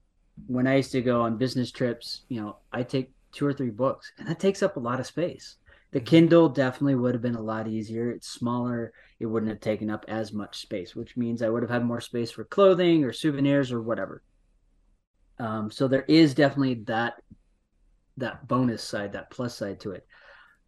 when 0.48 0.68
I 0.68 0.78
used 0.78 0.92
to 0.94 1.02
go 1.02 1.22
on 1.22 1.38
business 1.38 1.72
trips, 1.72 2.24
you 2.30 2.42
know, 2.42 2.58
I 2.72 2.84
take 2.84 3.12
two 3.32 3.46
or 3.46 3.54
three 3.54 3.70
books, 3.70 4.12
and 4.18 4.28
that 4.28 4.40
takes 4.40 4.64
up 4.64 4.78
a 4.78 4.80
lot 4.80 5.00
of 5.00 5.06
space. 5.06 5.58
The 5.92 6.00
mm-hmm. 6.00 6.06
Kindle 6.06 6.50
definitely 6.50 6.96
would 6.96 7.14
have 7.14 7.22
been 7.22 7.36
a 7.36 7.42
lot 7.42 7.68
easier. 7.68 8.12
It's 8.12 8.28
smaller. 8.28 8.94
It 9.20 9.26
wouldn't 9.28 9.52
have 9.52 9.62
taken 9.62 9.90
up 9.90 10.06
as 10.08 10.34
much 10.34 10.60
space, 10.60 10.96
which 10.96 11.16
means 11.16 11.42
I 11.42 11.50
would 11.50 11.64
have 11.64 11.70
had 11.70 11.86
more 11.86 12.02
space 12.02 12.32
for 12.32 12.44
clothing 12.44 13.04
or 13.04 13.14
souvenirs 13.14 13.72
or 13.72 13.82
whatever. 13.82 14.24
Um, 15.40 15.72
so 15.72 15.88
there 15.88 16.06
is 16.08 16.34
definitely 16.34 16.76
that 16.86 17.16
that 18.18 18.48
bonus 18.48 18.84
side, 18.84 19.14
that 19.14 19.32
plus 19.32 19.56
side 19.56 19.80
to 19.82 19.92
it. 19.92 20.06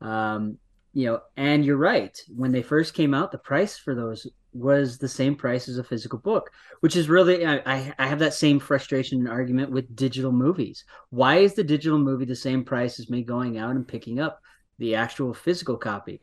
Um, 0.02 0.58
you 0.96 1.08
know, 1.08 1.20
and 1.36 1.66
you're 1.66 1.76
right. 1.76 2.18
When 2.34 2.54
they 2.54 2.64
first 2.64 2.94
came 2.94 3.14
out, 3.14 3.34
the 3.34 3.38
price 3.38 3.78
for 3.78 3.94
those 3.94 4.26
was 4.54 4.98
the 4.98 5.10
same 5.10 5.36
price 5.36 5.68
as 5.68 5.78
a 5.78 5.84
physical 5.84 6.18
book, 6.18 6.50
which 6.80 6.96
is 6.96 7.10
really 7.10 7.46
I, 7.46 7.94
I 8.00 8.08
have 8.08 8.20
that 8.20 8.34
same 8.34 8.62
frustration 8.62 9.20
and 9.20 9.28
argument 9.28 9.72
with 9.72 9.94
digital 9.94 10.32
movies. 10.32 10.86
Why 11.10 11.40
is 11.40 11.54
the 11.54 11.66
digital 11.66 12.00
movie 12.00 12.24
the 12.24 12.34
same 12.34 12.64
price 12.64 12.98
as 12.98 13.10
me 13.10 13.24
going 13.24 13.58
out 13.58 13.76
and 13.76 13.86
picking 13.86 14.22
up 14.22 14.40
the 14.80 14.96
actual 14.96 15.34
physical 15.34 15.76
copy? 15.76 16.22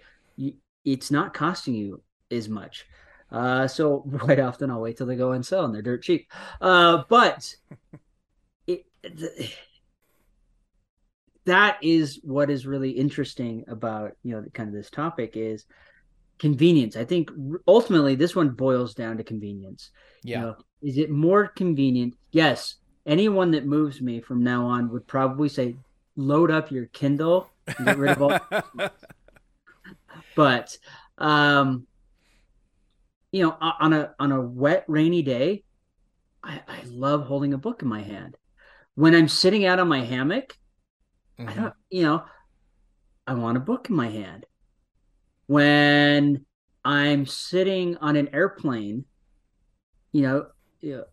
It's 0.87 1.11
not 1.11 1.35
costing 1.35 1.75
you 1.75 2.03
as 2.31 2.49
much. 2.49 2.87
Uh, 3.31 3.69
so 3.69 4.01
quite 4.19 4.41
often 4.41 4.71
I'll 4.71 4.81
wait 4.81 4.97
till 4.97 5.07
they 5.07 5.17
go 5.17 5.35
on 5.35 5.43
sale 5.43 5.67
and 5.67 5.75
they're 5.75 5.83
dirt 5.83 6.03
cheap. 6.03 6.33
Uh, 6.63 7.03
but 7.11 7.55
it, 8.67 8.87
that 11.45 11.79
is 11.83 12.21
what 12.23 12.51
is 12.51 12.67
really 12.67 12.91
interesting 12.91 13.65
about 13.69 14.13
you 14.23 14.33
know 14.33 14.45
kind 14.53 14.69
of 14.69 14.75
this 14.75 14.91
topic 14.91 15.37
is 15.37 15.65
convenience. 16.43 16.97
I 16.97 17.05
think 17.05 17.31
ultimately 17.69 18.17
this 18.17 18.35
one 18.35 18.51
boils 18.51 18.95
down 18.95 19.17
to 19.19 19.25
convenience. 19.25 19.91
Yeah. 20.25 20.37
You 20.37 20.45
know, 20.45 20.57
is 20.83 20.99
it 20.99 21.09
more 21.09 21.47
convenient? 21.47 22.15
Yes. 22.33 22.77
Anyone 23.07 23.53
that 23.53 23.65
moves 23.65 24.01
me 24.01 24.21
from 24.21 24.43
now 24.43 24.67
on 24.67 24.91
would 24.91 25.07
probably 25.07 25.49
say, 25.49 25.77
load 26.17 26.51
up 26.51 26.73
your 26.73 26.87
Kindle 26.87 27.49
and 27.67 27.87
get 27.87 27.97
rid 27.97 28.11
of 28.11 28.23
all. 28.23 28.39
but, 30.37 30.77
um, 31.17 31.87
you 33.31 33.45
know, 33.45 33.57
on 33.61 33.93
a 33.93 34.13
on 34.19 34.33
a 34.33 34.41
wet, 34.41 34.85
rainy 34.89 35.23
day, 35.23 35.63
I, 36.43 36.61
I 36.67 36.83
love 36.87 37.25
holding 37.25 37.55
a 37.55 37.59
book 37.59 37.83
in 37.83 37.89
my 37.89 38.03
hand. 38.03 38.37
When 38.97 39.15
I'm 39.15 39.29
sitting 39.29 39.65
out 39.65 39.79
on 39.79 39.89
my 39.89 40.05
hammock, 40.05 40.59
Mm-hmm. 41.43 41.59
I 41.59 41.63
don't, 41.63 41.75
you 41.91 42.03
know, 42.03 42.25
I 43.27 43.35
want 43.35 43.57
a 43.57 43.61
book 43.61 43.89
in 43.91 43.97
my 43.97 44.09
hand. 44.09 44.47
When 45.47 46.45
I'm 46.85 47.27
sitting 47.27 47.97
on 47.99 48.17
an 48.17 48.29
airplane, 48.33 49.05
you 50.13 50.23
know, 50.23 50.47
you 50.81 51.05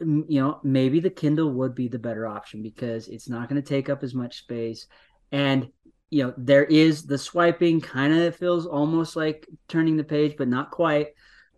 know, 0.00 0.60
maybe 0.62 1.00
the 1.00 1.10
Kindle 1.10 1.52
would 1.52 1.74
be 1.74 1.88
the 1.88 1.98
better 1.98 2.26
option 2.26 2.62
because 2.62 3.08
it's 3.08 3.28
not 3.28 3.48
going 3.48 3.60
to 3.60 3.68
take 3.68 3.88
up 3.88 4.02
as 4.02 4.14
much 4.14 4.38
space. 4.38 4.86
And, 5.32 5.68
you 6.10 6.24
know, 6.24 6.34
there 6.36 6.64
is 6.64 7.04
the 7.04 7.18
swiping 7.18 7.80
kind 7.80 8.12
of 8.12 8.36
feels 8.36 8.66
almost 8.66 9.16
like 9.16 9.46
turning 9.68 9.96
the 9.96 10.04
page, 10.04 10.36
but 10.36 10.48
not 10.48 10.70
quite. 10.70 11.08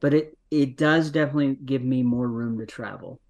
But 0.01 0.15
it, 0.15 0.39
it 0.51 0.77
does 0.77 1.11
definitely 1.11 1.57
give 1.65 1.83
me 1.83 2.03
more 2.03 2.29
room 2.29 2.59
to 2.59 2.67
travel. 2.67 3.21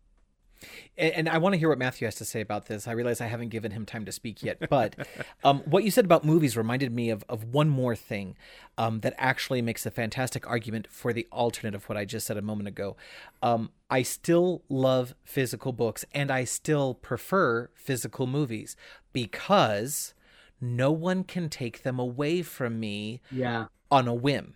And, 0.98 1.28
I 1.28 1.38
want 1.38 1.52
to 1.52 1.58
hear 1.58 1.68
what 1.68 1.78
Matthew 1.78 2.06
has 2.06 2.14
to 2.16 2.24
say 2.24 2.40
about 2.40 2.66
this. 2.66 2.88
I 2.88 2.92
realize 2.92 3.20
I 3.20 3.26
haven't 3.26 3.50
given 3.50 3.72
him 3.72 3.84
time 3.84 4.04
to 4.06 4.12
speak 4.12 4.42
yet, 4.42 4.68
but 4.70 4.96
um, 5.44 5.60
what 5.66 5.84
you 5.84 5.90
said 5.90 6.04
about 6.04 6.24
movies 6.24 6.56
reminded 6.56 6.92
me 6.92 7.10
of, 7.10 7.24
of 7.28 7.44
one 7.44 7.68
more 7.68 7.94
thing 7.94 8.36
um, 8.78 9.00
that 9.00 9.14
actually 9.18 9.60
makes 9.60 9.84
a 9.84 9.90
fantastic 9.90 10.48
argument 10.48 10.88
for 10.90 11.12
the 11.12 11.26
alternate 11.30 11.74
of 11.74 11.88
what 11.88 11.98
I 11.98 12.04
just 12.04 12.26
said 12.26 12.36
a 12.36 12.42
moment 12.42 12.68
ago. 12.68 12.96
Um, 13.42 13.70
I 13.90 14.02
still 14.02 14.62
love 14.68 15.14
physical 15.24 15.72
books 15.72 16.04
and 16.12 16.30
I 16.30 16.44
still 16.44 16.94
prefer 16.94 17.70
physical 17.74 18.26
movies 18.26 18.76
because 19.12 20.14
no 20.60 20.90
one 20.90 21.24
can 21.24 21.48
take 21.48 21.82
them 21.82 21.98
away 21.98 22.42
from 22.42 22.80
me 22.80 23.20
yeah. 23.30 23.66
on 23.90 24.08
a 24.08 24.14
whim. 24.14 24.54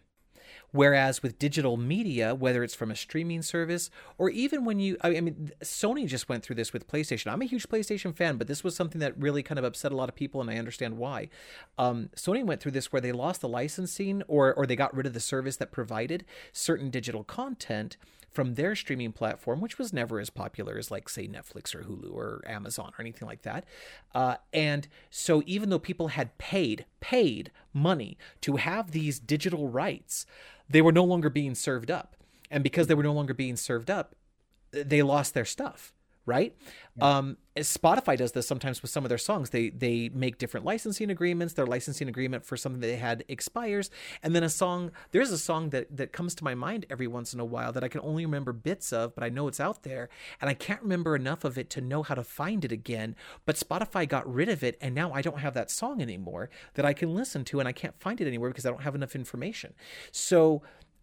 Whereas 0.73 1.23
with 1.23 1.39
digital 1.39 1.77
media, 1.77 2.35
whether 2.35 2.63
it's 2.63 2.75
from 2.75 2.91
a 2.91 2.97
streaming 2.97 3.43
service 3.43 3.91
or 4.19 4.31
even 4.31 4.65
when 4.65 4.79
you, 4.79 4.97
I 5.03 5.21
mean, 5.21 5.53
Sony 5.63 6.07
just 6.07 6.29
went 6.29 6.45
through 6.45 6.57
this 6.57 6.73
with 6.73 6.89
PlayStation. 6.89 7.33
I'm 7.33 7.43
a 7.43 7.47
huge 7.47 7.69
PlayStation 7.69 8.15
fan, 8.15 8.37
but 8.37 8.47
this 8.47 8.63
was 8.63 8.77
something 8.77 9.01
that 9.01 9.19
really 9.19 9.43
kind 9.43 9.59
of 9.59 9.65
upset 9.65 9.93
a 9.93 9.97
lot 9.97 10.09
of 10.09 10.15
people, 10.15 10.41
and 10.41 10.51
I 10.51 10.57
understand 10.57 10.97
why. 10.97 11.29
Um, 11.79 12.11
Sony 12.17 12.45
went 12.45 12.61
through 12.61 12.73
this 12.73 12.93
where 12.93 13.01
they 13.01 13.13
lost 13.13 13.41
the 13.41 13.49
licensing 13.49 14.23
or 14.29 14.55
or 14.55 14.67
they 14.67 14.77
got 14.77 14.95
rid 14.95 15.07
of 15.07 15.13
the 15.13 15.21
service 15.21 15.57
that 15.57 15.73
provided 15.73 16.25
certain 16.53 16.91
digital 16.91 17.25
content 17.25 17.97
from 18.31 18.55
their 18.55 18.77
streaming 18.77 19.13
platform, 19.13 19.61
which 19.61 19.79
was 19.79 19.93
never 19.93 20.21
as 20.21 20.31
popular 20.31 20.79
as, 20.79 20.91
like, 20.91 21.09
say, 21.09 21.27
Netflix 21.27 21.75
or 21.75 21.83
Hulu 21.83 22.15
or 22.15 22.43
Amazon 22.47 22.93
or 22.97 23.01
anything 23.01 23.27
like 23.27 23.43
that. 23.43 23.65
Uh, 24.15 24.37
and 24.53 24.87
so, 25.11 25.43
even 25.47 25.69
though 25.69 25.81
people 25.81 26.09
had 26.09 26.39
paid, 26.39 26.85
paid 27.01 27.51
money 27.73 28.17
to 28.41 28.57
have 28.57 28.93
these 28.93 29.19
digital 29.19 29.69
rights, 29.69 30.27
they 30.71 30.81
were 30.81 30.93
no 30.93 31.05
longer 31.05 31.29
being 31.29 31.55
served 31.55 31.91
up. 31.91 32.17
And 32.51 32.65
because 32.65 32.87
they 32.87 32.95
were 32.95 33.03
no 33.03 33.13
longer 33.13 33.35
being 33.35 33.57
served 33.57 33.91
up, 33.91 34.15
they 34.71 35.03
lost 35.03 35.35
their 35.35 35.45
stuff 35.45 35.93
right? 36.27 36.55
Um, 37.01 37.37
Spotify 37.57 38.17
does 38.17 38.33
this 38.33 38.47
sometimes 38.47 38.83
with 38.83 38.91
some 38.91 39.05
of 39.05 39.09
their 39.09 39.19
songs. 39.19 39.51
They 39.51 39.71
they 39.71 40.11
make 40.11 40.39
different 40.39 40.65
licensing 40.67 41.11
agreements. 41.11 41.55
Their 41.55 41.67
licensing 41.67 42.09
agreement 42.09 42.45
for 42.45 42.57
something 42.57 42.81
they 42.81 42.97
had 42.97 43.25
expires, 43.29 43.91
and 44.23 44.35
then 44.35 44.43
a 44.43 44.49
song. 44.49 44.93
There's 45.11 45.31
a 45.31 45.39
song 45.39 45.71
that 45.71 45.97
that 45.97 46.13
comes 46.13 46.35
to 46.37 46.45
my 46.45 46.55
mind 46.55 46.87
every 46.91 47.07
once 47.07 47.35
in 47.35 47.41
a 47.41 47.45
while 47.45 47.73
that 47.73 47.83
I 47.83 47.89
can 47.89 48.01
only 48.03 48.25
remember 48.25 48.53
bits 48.53 48.93
of, 48.93 49.15
but 49.15 49.25
I 49.25 49.29
know 49.29 49.49
it's 49.49 49.61
out 49.61 49.83
there, 49.83 50.09
and 50.41 50.49
I 50.49 50.55
can't 50.55 50.83
remember 50.83 51.17
enough 51.17 51.45
of 51.45 51.59
it 51.59 51.71
to 51.71 51.81
know 51.81 52.03
how 52.03 52.15
to 52.15 52.25
find 52.25 52.65
it 52.65 52.73
again. 52.73 53.17
But 53.47 53.57
Spotify 53.57 54.09
got 54.09 54.33
rid 54.33 54.49
of 54.49 54.63
it, 54.63 54.77
and 54.81 54.95
now 54.95 55.13
I 55.13 55.23
don't 55.23 55.41
have 55.41 55.55
that 55.55 55.71
song 55.71 56.01
anymore 56.01 56.51
that 56.75 56.85
I 56.85 56.93
can 56.93 57.15
listen 57.15 57.45
to, 57.47 57.61
and 57.61 57.69
I 57.69 57.73
can't 57.73 57.99
find 58.01 58.21
it 58.21 58.27
anywhere 58.27 58.51
because 58.51 58.67
I 58.67 58.71
don't 58.71 58.83
have 58.83 58.95
enough 58.95 59.17
information. 59.17 59.75
So 60.13 60.63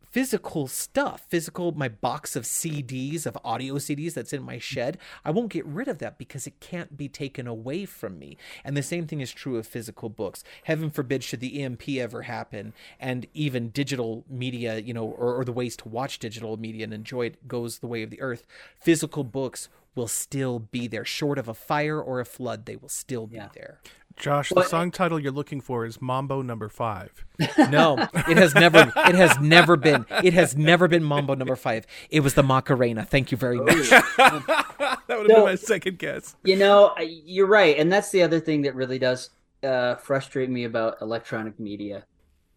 physical 0.09 0.67
stuff, 0.67 1.25
physical, 1.29 1.71
my 1.73 1.89
box 1.89 2.35
of 2.35 2.43
CDs, 2.43 3.25
of 3.25 3.37
audio 3.43 3.75
CDs 3.75 4.13
that's 4.13 4.33
in 4.33 4.43
my 4.43 4.57
shed, 4.57 4.97
I 5.25 5.31
won't 5.31 5.49
get 5.51 5.65
rid 5.65 5.87
of 5.87 5.99
that 5.99 6.17
because 6.17 6.47
it 6.47 6.59
can't 6.59 6.97
be 6.97 7.07
taken 7.07 7.47
away 7.47 7.85
from 7.85 8.17
me. 8.17 8.37
And 8.63 8.75
the 8.75 8.83
same 8.83 9.07
thing 9.07 9.21
is 9.21 9.31
true 9.31 9.57
of 9.57 9.67
physical 9.67 10.09
books. 10.09 10.43
Heaven 10.63 10.89
forbid 10.89 11.23
should 11.23 11.39
the 11.39 11.61
EMP 11.61 11.89
ever 11.89 12.23
happen 12.23 12.73
and 12.99 13.27
even 13.33 13.69
digital 13.69 14.23
media, 14.29 14.79
you 14.79 14.93
know, 14.93 15.05
or, 15.05 15.35
or 15.35 15.45
the 15.45 15.51
ways 15.53 15.75
to 15.77 15.89
watch 15.89 16.19
digital 16.19 16.57
media 16.57 16.83
and 16.83 16.93
enjoy 16.93 17.27
it 17.27 17.47
goes 17.47 17.79
the 17.79 17.87
way 17.87 18.03
of 18.03 18.09
the 18.09 18.21
earth. 18.21 18.45
Physical 18.79 19.23
books 19.23 19.69
will 19.95 20.07
still 20.07 20.59
be 20.59 20.87
there. 20.87 21.03
Short 21.03 21.39
of 21.39 21.47
a 21.47 21.53
fire 21.53 21.99
or 21.99 22.19
a 22.19 22.25
flood, 22.25 22.65
they 22.65 22.75
will 22.75 22.89
still 22.89 23.25
be 23.27 23.37
Yeah. 23.37 23.49
there. 23.53 23.79
Josh, 24.17 24.49
the 24.49 24.63
song 24.63 24.89
title 24.89 25.19
you're 25.19 25.31
looking 25.31 25.61
for 25.61 25.85
is 25.85 26.01
Mambo 26.01 26.41
Number 26.41 26.69
Five. 26.69 27.25
No, 27.69 27.97
it 28.27 28.37
has 28.37 28.55
never. 28.55 28.91
It 28.95 29.15
has 29.15 29.39
never 29.39 29.75
been. 29.75 30.05
It 30.23 30.33
has 30.33 30.57
never 30.57 30.87
been 30.87 31.03
Mambo 31.03 31.35
number 31.35 31.55
five. 31.55 31.85
It 32.09 32.21
was 32.21 32.33
the 32.33 32.41
Macarena. 32.41 33.05
Thank 33.05 33.31
you 33.31 33.37
very 33.37 33.57
much. 33.57 33.89
that 34.17 35.05
would 35.09 35.17
have 35.17 35.27
No. 35.27 35.35
been 35.35 35.43
my 35.45 35.55
second 35.55 35.99
guess. 35.99 36.35
You 36.43 36.55
know, 36.55 36.95
you're 36.99 37.45
right, 37.47 37.77
and 37.77 37.91
that's 37.91 38.09
the 38.09 38.23
other 38.23 38.39
thing 38.39 38.63
that 38.63 38.73
really 38.73 38.97
does 38.97 39.29
uh, 39.63 39.95
frustrate 39.95 40.49
me 40.49 40.63
about 40.63 40.97
electronic 41.01 41.59
media. 41.59 42.05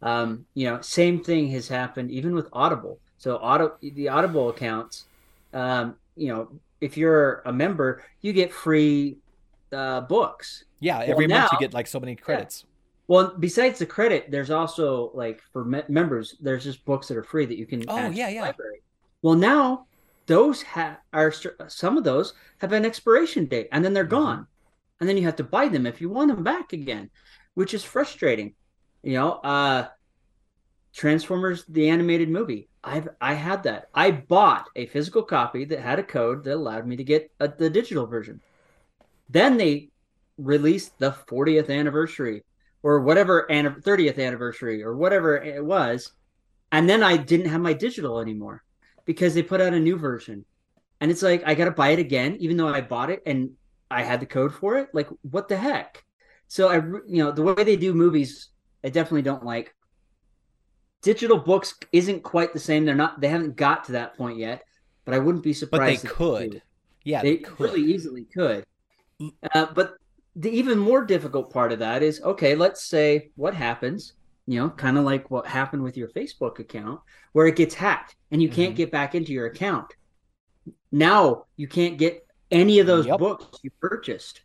Um, 0.00 0.46
you 0.54 0.66
know, 0.66 0.80
same 0.80 1.22
thing 1.22 1.50
has 1.50 1.68
happened 1.68 2.10
even 2.10 2.34
with 2.34 2.48
Audible. 2.54 2.98
So, 3.18 3.36
Auto 3.36 3.76
the 3.82 4.08
Audible 4.08 4.48
accounts, 4.48 5.04
um, 5.52 5.96
you 6.16 6.28
know, 6.28 6.48
if 6.80 6.96
you're 6.96 7.42
a 7.44 7.52
member, 7.52 8.02
you 8.22 8.32
get 8.32 8.50
free 8.50 9.18
uh, 9.72 10.02
books. 10.02 10.64
Yeah, 10.80 11.00
every 11.00 11.26
month 11.26 11.52
you 11.52 11.58
get 11.58 11.74
like 11.74 11.86
so 11.86 12.00
many 12.00 12.16
credits. 12.16 12.64
Well, 13.08 13.34
besides 13.38 13.78
the 13.80 13.86
credit, 13.86 14.30
there's 14.30 14.50
also 14.50 15.10
like 15.14 15.42
for 15.52 15.64
me- 15.64 15.82
members, 15.88 16.36
there's 16.40 16.64
just 16.64 16.84
books 16.84 17.08
that 17.08 17.16
are 17.16 17.24
free 17.24 17.44
that 17.46 17.58
you 17.58 17.66
can. 17.66 17.84
Oh, 17.88 18.08
yeah, 18.10 18.28
the 18.28 18.34
yeah. 18.34 18.42
Library. 18.42 18.82
Well, 19.22 19.34
now 19.34 19.86
those 20.26 20.62
ha- 20.62 20.98
are 21.12 21.32
some 21.68 21.98
of 21.98 22.04
those 22.04 22.34
have 22.58 22.72
an 22.72 22.84
expiration 22.84 23.46
date, 23.46 23.68
and 23.72 23.84
then 23.84 23.92
they're 23.92 24.04
Mm-hmm. 24.04 24.10
gone, 24.14 24.46
and 25.00 25.08
then 25.08 25.16
you 25.16 25.24
have 25.24 25.36
to 25.36 25.44
buy 25.44 25.68
them 25.68 25.86
if 25.86 26.00
you 26.00 26.08
want 26.08 26.34
them 26.34 26.44
back 26.44 26.72
again, 26.72 27.10
which 27.54 27.74
is 27.74 27.82
frustrating. 27.84 28.54
You 29.02 29.14
know, 29.14 29.32
uh, 29.32 29.88
Transformers 30.92 31.64
the 31.68 31.88
animated 31.88 32.28
movie. 32.28 32.68
I've 32.82 33.08
I 33.20 33.34
had 33.34 33.62
that. 33.64 33.88
I 33.94 34.10
bought 34.10 34.66
a 34.74 34.86
physical 34.86 35.22
copy 35.22 35.64
that 35.66 35.80
had 35.80 35.98
a 35.98 36.02
code 36.02 36.44
that 36.44 36.54
allowed 36.54 36.86
me 36.86 36.96
to 36.96 37.04
get 37.04 37.30
a, 37.38 37.46
the 37.48 37.70
digital 37.70 38.06
version. 38.06 38.40
Then 39.30 39.56
they 39.56 39.90
released 40.36 40.98
the 40.98 41.12
40th 41.12 41.70
anniversary 41.70 42.44
or 42.82 43.00
whatever 43.00 43.46
30th 43.48 44.18
anniversary 44.18 44.82
or 44.82 44.96
whatever 44.96 45.36
it 45.36 45.64
was 45.64 46.12
and 46.72 46.88
then 46.88 47.02
i 47.02 47.16
didn't 47.16 47.50
have 47.50 47.60
my 47.60 47.72
digital 47.72 48.20
anymore 48.20 48.62
because 49.04 49.34
they 49.34 49.42
put 49.42 49.60
out 49.60 49.74
a 49.74 49.80
new 49.80 49.96
version 49.96 50.44
and 51.00 51.10
it's 51.10 51.22
like 51.22 51.42
i 51.46 51.54
gotta 51.54 51.70
buy 51.70 51.90
it 51.90 51.98
again 51.98 52.36
even 52.40 52.56
though 52.56 52.68
i 52.68 52.80
bought 52.80 53.10
it 53.10 53.22
and 53.26 53.50
i 53.90 54.02
had 54.02 54.20
the 54.20 54.26
code 54.26 54.54
for 54.54 54.78
it 54.78 54.88
like 54.94 55.08
what 55.22 55.48
the 55.48 55.56
heck 55.56 56.02
so 56.48 56.68
i 56.68 56.76
you 57.06 57.22
know 57.22 57.30
the 57.30 57.42
way 57.42 57.62
they 57.64 57.76
do 57.76 57.92
movies 57.92 58.48
i 58.82 58.88
definitely 58.88 59.22
don't 59.22 59.44
like 59.44 59.74
digital 61.02 61.38
books 61.38 61.74
isn't 61.92 62.22
quite 62.22 62.52
the 62.52 62.58
same 62.58 62.84
they're 62.84 62.94
not 62.94 63.20
they 63.20 63.28
haven't 63.28 63.56
got 63.56 63.84
to 63.84 63.92
that 63.92 64.16
point 64.16 64.38
yet 64.38 64.62
but 65.04 65.14
i 65.14 65.18
wouldn't 65.18 65.44
be 65.44 65.52
surprised. 65.52 66.02
But 66.02 66.08
they 66.08 66.14
could. 66.14 66.50
do 66.52 66.60
Yeah, 67.04 67.22
they 67.22 67.36
they 67.36 67.42
could. 67.42 67.60
really 67.60 67.82
easily 67.82 68.24
could. 68.24 68.64
Uh, 69.54 69.66
but 69.74 69.94
the 70.36 70.50
even 70.50 70.78
more 70.78 71.04
difficult 71.04 71.52
part 71.52 71.72
of 71.72 71.80
that 71.80 72.02
is 72.02 72.20
okay, 72.22 72.54
let's 72.54 72.84
say 72.84 73.30
what 73.36 73.54
happens, 73.54 74.14
you 74.46 74.58
know, 74.60 74.70
kind 74.70 74.96
of 74.96 75.04
like 75.04 75.30
what 75.30 75.46
happened 75.46 75.82
with 75.82 75.96
your 75.96 76.08
Facebook 76.08 76.58
account, 76.58 77.00
where 77.32 77.46
it 77.46 77.56
gets 77.56 77.74
hacked 77.74 78.16
and 78.30 78.42
you 78.42 78.48
can't 78.48 78.74
Mhm. 78.74 78.76
get 78.76 78.92
back 78.92 79.14
into 79.14 79.32
your 79.32 79.46
account. 79.46 79.92
Now 80.92 81.46
you 81.56 81.68
can't 81.68 81.98
get 81.98 82.26
any 82.50 82.78
of 82.78 82.86
those 82.86 83.06
Yep. 83.06 83.18
books 83.18 83.58
you 83.62 83.70
purchased, 83.80 84.42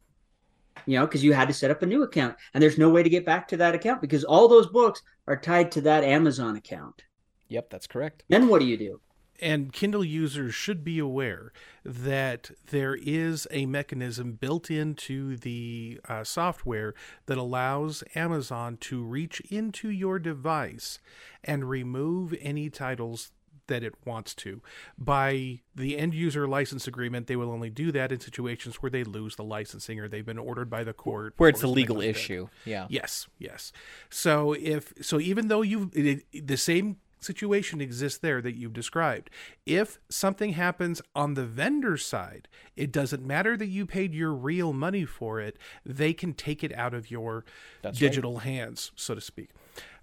you 0.86 0.97
know, 0.99 1.05
because 1.05 1.23
you 1.23 1.34
had 1.34 1.47
to 1.47 1.53
set 1.53 1.71
up 1.71 1.82
a 1.82 1.86
new 1.86 2.03
account 2.03 2.36
and 2.53 2.61
there's 2.61 2.78
no 2.78 2.89
way 2.89 3.03
to 3.03 3.09
get 3.09 3.26
back 3.26 3.47
to 3.49 3.57
that 3.57 3.76
account 3.76 4.01
because 4.01 4.23
all 4.23 4.47
those 4.47 4.67
books 4.67 5.01
are 5.28 5.38
tied 5.39 5.71
to 5.73 5.82
that 5.82 6.03
Amazon 6.03 6.55
account. 6.55 7.03
Yep, 7.47 7.69
that's 7.69 7.88
correct. 7.88 8.23
Then 8.28 8.47
what 8.47 8.59
do 8.59 8.65
you 8.65 8.78
do? 8.78 9.01
And 9.41 9.73
Kindle 9.73 10.03
users 10.03 10.55
should 10.55 10.83
be 10.83 10.99
aware 10.99 11.51
that 11.83 12.51
there 12.67 12.95
is 12.95 13.47
a 13.51 13.65
mechanism 13.65 14.33
built 14.33 14.71
into 14.71 15.36
the 15.38 15.99
uh, 16.07 16.23
software 16.23 16.93
that 17.25 17.38
allows 17.38 18.03
Amazon 18.15 18.77
to 18.81 19.03
reach 19.03 19.41
into 19.41 19.89
your 19.89 20.19
device 20.19 20.99
and 21.43 21.69
remove 21.69 22.33
any 22.39 22.69
titles 22.69 23.31
that 23.67 23.83
it 23.83 23.93
wants 24.05 24.33
to. 24.36 24.61
By 24.97 25.61
the 25.75 25.97
end 25.97 26.13
user 26.13 26.47
license 26.47 26.88
agreement, 26.88 27.27
they 27.27 27.36
will 27.36 27.51
only 27.51 27.69
do 27.69 27.91
that 27.91 28.11
in 28.11 28.19
situations 28.19 28.75
where 28.75 28.89
they 28.89 29.03
lose 29.03 29.36
the 29.36 29.43
licensing 29.43 29.99
or 29.99 30.07
they've 30.07 30.25
been 30.25 30.38
ordered 30.38 30.69
by 30.69 30.83
the 30.83 30.93
court. 30.93 31.33
Where 31.38 31.49
it's 31.49 31.63
a 31.63 31.67
legal 31.67 31.97
that. 31.97 32.07
issue. 32.07 32.49
Yeah. 32.65 32.88
Yes, 32.89 33.27
yes. 33.39 33.71
So 34.09 34.53
if 34.53 34.93
so, 35.01 35.19
even 35.19 35.47
though 35.47 35.61
you 35.61 35.88
the 36.31 36.57
same 36.57 36.97
situation 37.26 37.82
exists 37.82 38.19
there 38.19 38.41
that 38.41 38.55
you've 38.55 38.73
described, 38.73 39.30
if 39.65 39.99
something 40.09 40.53
happens 40.53 41.01
on 41.15 41.34
the 41.34 41.45
vendor 41.45 41.97
side, 41.97 42.47
it 42.76 42.91
doesn't 42.91 43.26
matter 43.26 43.57
that 43.57 43.67
you 43.67 43.86
paid 43.86 44.13
your 44.13 44.34
real 44.34 44.73
money 44.73 45.05
for 45.05 45.39
it; 45.39 45.57
they 45.86 46.13
can 46.13 46.34
take 46.34 46.63
it 46.63 46.73
out 46.73 46.93
of 46.93 47.11
your 47.11 47.45
That's 47.82 48.01
right. 48.01 48.07
digital 48.07 48.39
hands, 48.39 48.91
so 48.95 49.15
to 49.15 49.21
speak. 49.21 49.49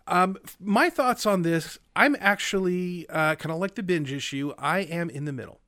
Um, 0.06 0.36
my 0.60 0.90
thoughts 0.90 1.26
on 1.26 1.42
this: 1.42 1.78
I'm 1.94 2.16
actually 2.18 3.08
uh, 3.08 3.36
kind 3.36 3.52
of 3.52 3.58
like 3.58 3.74
the 3.74 3.82
binge 3.82 4.12
issue. 4.12 4.52
I 4.58 4.80
am 4.80 5.08
in 5.08 5.24
the 5.24 5.32
middle 5.32 5.60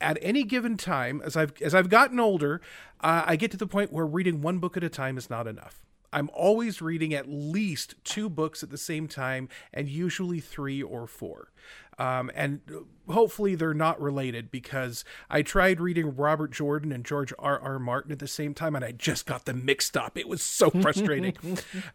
at 0.00 0.18
any 0.20 0.44
given 0.44 0.76
time 0.76 1.22
as 1.24 1.36
i've 1.36 1.54
as 1.62 1.74
i've 1.74 1.88
gotten 1.88 2.20
older 2.20 2.60
uh, 3.00 3.22
i 3.26 3.36
get 3.36 3.50
to 3.50 3.56
the 3.56 3.66
point 3.66 3.92
where 3.92 4.04
reading 4.04 4.42
one 4.42 4.58
book 4.58 4.76
at 4.76 4.84
a 4.84 4.88
time 4.88 5.16
is 5.16 5.30
not 5.30 5.46
enough 5.46 5.85
i'm 6.12 6.30
always 6.32 6.80
reading 6.82 7.14
at 7.14 7.28
least 7.28 7.94
two 8.04 8.28
books 8.28 8.62
at 8.62 8.70
the 8.70 8.78
same 8.78 9.08
time 9.08 9.48
and 9.72 9.88
usually 9.88 10.40
three 10.40 10.82
or 10.82 11.06
four. 11.06 11.52
Um, 11.98 12.30
and 12.34 12.60
hopefully 13.08 13.54
they're 13.54 13.72
not 13.72 13.98
related 14.00 14.50
because 14.50 15.02
i 15.30 15.40
tried 15.40 15.80
reading 15.80 16.14
robert 16.14 16.52
jordan 16.52 16.92
and 16.92 17.06
george 17.06 17.32
r 17.38 17.58
r 17.58 17.78
martin 17.78 18.12
at 18.12 18.18
the 18.18 18.28
same 18.28 18.52
time 18.52 18.76
and 18.76 18.84
i 18.84 18.92
just 18.92 19.24
got 19.24 19.46
them 19.46 19.64
mixed 19.64 19.96
up. 19.96 20.18
It 20.18 20.28
was 20.28 20.42
so 20.42 20.70
frustrating. 20.70 21.36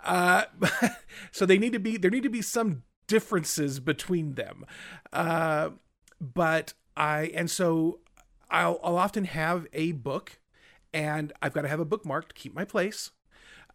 Uh, 0.04 0.46
so 1.32 1.46
they 1.46 1.58
need 1.58 1.74
to 1.74 1.80
be 1.80 1.98
there 1.98 2.10
need 2.10 2.24
to 2.24 2.30
be 2.30 2.42
some 2.42 2.84
differences 3.08 3.80
between 3.80 4.36
them. 4.36 4.66
Uh, 5.12 5.72
but 6.20 6.74
I 6.96 7.32
and 7.36 7.52
so 7.52 8.00
I'll, 8.50 8.80
I'll 8.84 8.98
often 8.98 9.26
have 9.26 9.68
a 9.74 9.92
book, 9.92 10.40
and 10.94 11.34
I've 11.42 11.54
got 11.54 11.64
to 11.64 11.68
have 11.68 11.80
a 11.80 11.86
bookmark 11.86 12.30
to 12.30 12.34
keep 12.34 12.54
my 12.54 12.66
place. 12.66 13.12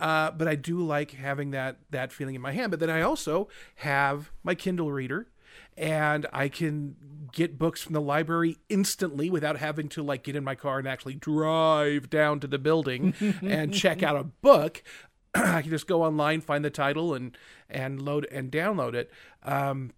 Uh, 0.01 0.31
but 0.31 0.49
I 0.49 0.55
do 0.55 0.81
like 0.81 1.13
having 1.13 1.51
that 1.53 1.79
that 1.91 2.13
feeling 2.13 2.35
in 2.35 2.41
my 2.41 2.53
hand. 2.53 2.71
But 2.71 2.81
then 2.81 2.91
I 2.91 3.03
also 3.03 3.49
have 3.77 4.31
my 4.43 4.55
Kindle 4.55 4.93
reader, 4.93 5.29
and 5.77 6.27
I 6.33 6.49
can 6.49 6.97
get 7.33 7.59
books 7.59 7.83
from 7.83 7.93
the 7.93 8.01
library 8.01 8.57
instantly 8.69 9.29
without 9.31 9.59
having 9.59 9.89
to 9.91 10.03
like 10.03 10.23
get 10.23 10.37
in 10.37 10.45
my 10.45 10.55
car 10.55 10.79
and 10.79 10.89
actually 10.89 11.15
drive 11.15 12.09
down 12.09 12.41
to 12.41 12.47
the 12.47 12.59
building 12.59 13.15
and 13.43 13.73
check 13.73 14.03
out 14.03 14.17
a 14.17 14.25
book. 14.25 14.83
I 15.35 15.63
can 15.63 15.71
just 15.71 15.87
go 15.87 16.03
online, 16.03 16.41
find 16.41 16.65
the 16.65 16.71
title, 16.71 17.15
and 17.15 17.37
and 17.69 18.01
load 18.01 18.27
and 18.31 18.51
download 18.51 18.95
it. 18.95 19.11
Um, 19.43 19.93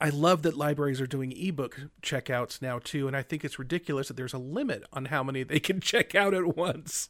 I 0.00 0.10
love 0.10 0.42
that 0.42 0.56
libraries 0.56 1.00
are 1.00 1.06
doing 1.06 1.32
ebook 1.32 1.80
checkouts 2.02 2.62
now 2.62 2.78
too, 2.78 3.06
and 3.08 3.16
I 3.16 3.22
think 3.22 3.44
it's 3.44 3.58
ridiculous 3.58 4.08
that 4.08 4.16
there's 4.16 4.32
a 4.32 4.38
limit 4.38 4.84
on 4.92 5.06
how 5.06 5.22
many 5.22 5.42
they 5.42 5.60
can 5.60 5.80
check 5.82 6.14
out 6.14 6.34
at 6.34 6.56
once. 6.56 7.08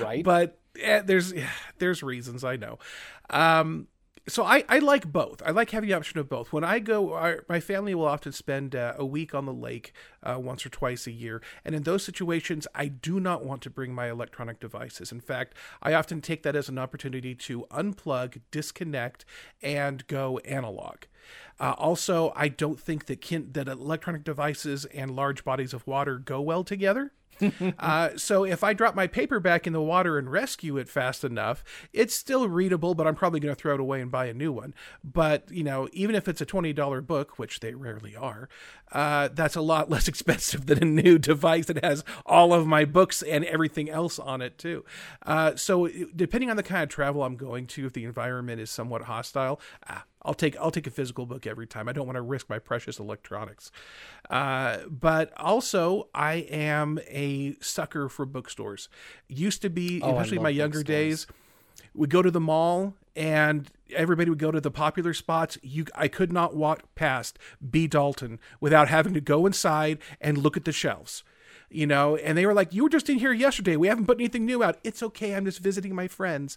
Right. 0.00 0.24
But 0.24 0.60
eh, 0.80 1.02
there's 1.04 1.32
there's 1.78 2.02
reasons 2.02 2.44
I 2.44 2.56
know. 2.56 2.78
Um, 3.30 3.88
so 4.26 4.42
I, 4.42 4.64
I 4.70 4.78
like 4.78 5.12
both. 5.12 5.42
I 5.44 5.50
like 5.50 5.70
having 5.70 5.88
the 5.88 5.94
option 5.94 6.18
of 6.18 6.30
both. 6.30 6.50
When 6.50 6.64
I 6.64 6.78
go, 6.78 7.12
our, 7.12 7.44
my 7.46 7.60
family 7.60 7.94
will 7.94 8.06
often 8.06 8.32
spend 8.32 8.74
uh, 8.74 8.94
a 8.96 9.04
week 9.04 9.34
on 9.34 9.44
the 9.44 9.52
lake 9.52 9.92
uh, 10.22 10.38
once 10.38 10.64
or 10.64 10.70
twice 10.70 11.06
a 11.06 11.10
year, 11.10 11.42
and 11.64 11.74
in 11.74 11.82
those 11.82 12.04
situations, 12.04 12.66
I 12.74 12.88
do 12.88 13.20
not 13.20 13.44
want 13.44 13.60
to 13.62 13.70
bring 13.70 13.94
my 13.94 14.08
electronic 14.08 14.60
devices. 14.60 15.12
In 15.12 15.20
fact, 15.20 15.54
I 15.82 15.92
often 15.92 16.22
take 16.22 16.42
that 16.44 16.56
as 16.56 16.70
an 16.70 16.78
opportunity 16.78 17.34
to 17.34 17.66
unplug, 17.70 18.40
disconnect, 18.50 19.26
and 19.62 20.06
go 20.06 20.38
analog. 20.38 21.04
Uh, 21.60 21.74
also, 21.76 22.32
I 22.34 22.48
don't 22.48 22.80
think 22.80 23.06
that 23.06 23.20
kin- 23.20 23.50
that 23.52 23.68
electronic 23.68 24.24
devices 24.24 24.86
and 24.86 25.10
large 25.10 25.44
bodies 25.44 25.74
of 25.74 25.86
water 25.86 26.18
go 26.18 26.40
well 26.40 26.64
together. 26.64 27.12
uh, 27.78 28.10
so 28.16 28.44
if 28.44 28.62
I 28.64 28.72
drop 28.72 28.94
my 28.94 29.06
paperback 29.06 29.66
in 29.66 29.72
the 29.72 29.80
water 29.82 30.18
and 30.18 30.30
rescue 30.30 30.76
it 30.76 30.88
fast 30.88 31.24
enough, 31.24 31.64
it's 31.92 32.14
still 32.14 32.48
readable, 32.48 32.94
but 32.94 33.06
I'm 33.06 33.14
probably 33.14 33.40
going 33.40 33.54
to 33.54 33.60
throw 33.60 33.74
it 33.74 33.80
away 33.80 34.00
and 34.00 34.10
buy 34.10 34.26
a 34.26 34.34
new 34.34 34.52
one. 34.52 34.74
But 35.02 35.50
you 35.50 35.64
know, 35.64 35.88
even 35.92 36.14
if 36.14 36.28
it's 36.28 36.40
a 36.40 36.46
twenty 36.46 36.72
dollar 36.72 37.00
book, 37.00 37.38
which 37.38 37.60
they 37.60 37.74
rarely 37.74 38.16
are, 38.16 38.48
uh, 38.92 39.28
that's 39.32 39.56
a 39.56 39.60
lot 39.60 39.90
less 39.94 40.08
expensive 40.08 40.66
than 40.66 40.82
a 40.82 40.86
new 40.86 41.18
device 41.18 41.66
that 41.66 41.84
has 41.84 42.04
all 42.24 42.52
of 42.52 42.66
my 42.66 42.84
books 42.84 43.22
and 43.22 43.44
everything 43.44 43.90
else 43.90 44.18
on 44.18 44.40
it 44.40 44.58
too. 44.58 44.84
Uh, 45.24 45.56
so 45.56 45.88
depending 46.14 46.50
on 46.50 46.56
the 46.56 46.62
kind 46.62 46.82
of 46.82 46.88
travel 46.88 47.22
I'm 47.22 47.36
going 47.36 47.66
to, 47.68 47.86
if 47.86 47.92
the 47.92 48.04
environment 48.04 48.60
is 48.60 48.70
somewhat 48.70 49.02
hostile, 49.02 49.60
ah, 49.88 50.04
I'll 50.24 50.34
take 50.34 50.56
I'll 50.58 50.70
take 50.70 50.86
a 50.86 50.90
physical 50.90 51.26
book 51.26 51.46
every 51.46 51.66
time. 51.66 51.88
I 51.88 51.92
don't 51.92 52.06
want 52.06 52.16
to 52.16 52.22
risk 52.22 52.48
my 52.48 52.58
precious 52.58 52.98
electronics. 52.98 53.70
Uh, 54.30 54.78
but 54.88 55.32
also, 55.36 56.08
I 56.14 56.34
am 56.34 56.98
a 57.08 57.56
sucker 57.60 58.08
for 58.08 58.24
bookstores. 58.24 58.88
Used 59.28 59.62
to 59.62 59.70
be, 59.70 60.00
Oh, 60.02 60.10
especially 60.12 60.38
my 60.38 60.48
younger 60.48 60.82
days, 60.82 61.26
we 61.94 62.06
go 62.06 62.22
to 62.22 62.30
the 62.30 62.40
mall 62.40 62.94
and 63.14 63.70
everybody 63.94 64.30
would 64.30 64.38
go 64.38 64.50
to 64.50 64.60
the 64.60 64.70
popular 64.70 65.12
spots. 65.12 65.58
You, 65.62 65.86
I 65.94 66.08
could 66.08 66.32
not 66.32 66.56
walk 66.56 66.82
past 66.94 67.38
B 67.70 67.86
Dalton 67.86 68.40
without 68.60 68.88
having 68.88 69.14
to 69.14 69.20
go 69.20 69.46
inside 69.46 69.98
and 70.20 70.38
look 70.38 70.56
at 70.56 70.64
the 70.64 70.72
shelves. 70.72 71.22
You 71.74 71.88
know, 71.88 72.14
and 72.14 72.38
they 72.38 72.46
were 72.46 72.54
like, 72.54 72.72
"You 72.72 72.84
were 72.84 72.88
just 72.88 73.10
in 73.10 73.18
here 73.18 73.32
yesterday. 73.32 73.76
We 73.76 73.88
haven't 73.88 74.06
put 74.06 74.18
anything 74.18 74.46
new 74.46 74.62
out. 74.62 74.78
It's 74.84 75.02
okay. 75.02 75.34
I'm 75.34 75.44
just 75.44 75.58
visiting 75.58 75.92
my 75.94 76.06
friends." 76.06 76.56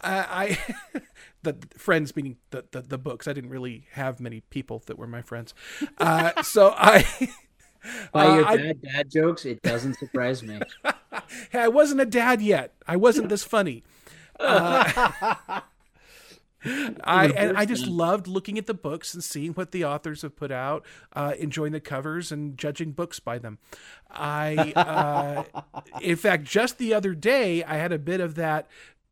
Uh, 0.00 0.24
I, 0.28 0.58
the 1.44 1.56
friends 1.76 2.16
meaning 2.16 2.38
the, 2.50 2.64
the 2.72 2.82
the 2.82 2.98
books. 2.98 3.28
I 3.28 3.32
didn't 3.32 3.50
really 3.50 3.86
have 3.92 4.18
many 4.18 4.40
people 4.40 4.82
that 4.86 4.98
were 4.98 5.06
my 5.06 5.22
friends, 5.22 5.54
uh, 5.98 6.42
so 6.42 6.74
I. 6.76 7.06
By 8.12 8.26
uh, 8.26 8.34
your 8.34 8.46
I- 8.46 8.56
dad 8.56 8.82
dad 8.82 9.10
jokes, 9.10 9.44
it 9.44 9.62
doesn't 9.62 9.94
surprise 9.98 10.42
me. 10.42 10.58
Hey, 11.50 11.60
I 11.60 11.68
wasn't 11.68 12.00
a 12.00 12.06
dad 12.06 12.42
yet. 12.42 12.74
I 12.88 12.96
wasn't 12.96 13.28
this 13.28 13.44
funny. 13.44 13.84
I 17.04 17.28
and 17.28 17.56
I 17.56 17.64
just 17.64 17.86
loved 17.86 18.26
looking 18.26 18.58
at 18.58 18.66
the 18.66 18.74
books 18.74 19.14
and 19.14 19.22
seeing 19.22 19.52
what 19.52 19.72
the 19.72 19.84
authors 19.84 20.22
have 20.22 20.36
put 20.36 20.50
out, 20.50 20.84
uh, 21.14 21.34
enjoying 21.38 21.72
the 21.72 21.80
covers 21.80 22.32
and 22.32 22.56
judging 22.58 22.92
books 22.92 23.20
by 23.20 23.38
them. 23.38 23.58
I, 24.10 24.72
uh, 24.76 25.62
in 26.00 26.16
fact, 26.16 26.44
just 26.44 26.78
the 26.78 26.94
other 26.94 27.14
day, 27.14 27.62
I 27.64 27.76
had 27.76 27.92
a 27.92 27.98
bit 27.98 28.20
of 28.20 28.34
that 28.36 28.68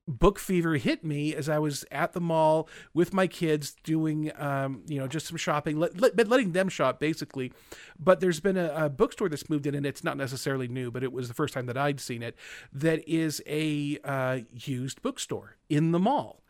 book 0.06 0.38
fever 0.38 0.76
hit 0.76 1.02
me 1.04 1.34
as 1.34 1.48
I 1.48 1.58
was 1.58 1.84
at 1.90 2.12
the 2.12 2.20
mall 2.20 2.68
with 2.92 3.14
my 3.14 3.26
kids 3.26 3.74
doing, 3.84 4.30
um, 4.36 4.82
you 4.86 4.98
know, 4.98 5.08
just 5.08 5.26
some 5.26 5.36
shopping, 5.36 5.78
let, 5.78 5.98
let, 6.00 6.16
but 6.16 6.28
letting 6.28 6.52
them 6.52 6.68
shop 6.68 7.00
basically. 7.00 7.52
But 7.98 8.20
there's 8.20 8.40
been 8.40 8.56
a, 8.56 8.72
a 8.74 8.90
bookstore 8.90 9.28
that's 9.28 9.48
moved 9.48 9.66
in, 9.66 9.74
and 9.74 9.86
it's 9.86 10.04
not 10.04 10.16
necessarily 10.16 10.68
new, 10.68 10.90
but 10.90 11.02
it 11.02 11.12
was 11.12 11.28
the 11.28 11.34
first 11.34 11.54
time 11.54 11.66
that 11.66 11.76
I'd 11.76 12.00
seen 12.00 12.22
it. 12.22 12.36
That 12.72 13.06
is 13.08 13.42
a 13.46 13.98
uh, 14.04 14.40
used 14.52 15.00
bookstore 15.02 15.56
in 15.68 15.92
the 15.92 15.98
mall. 15.98 16.43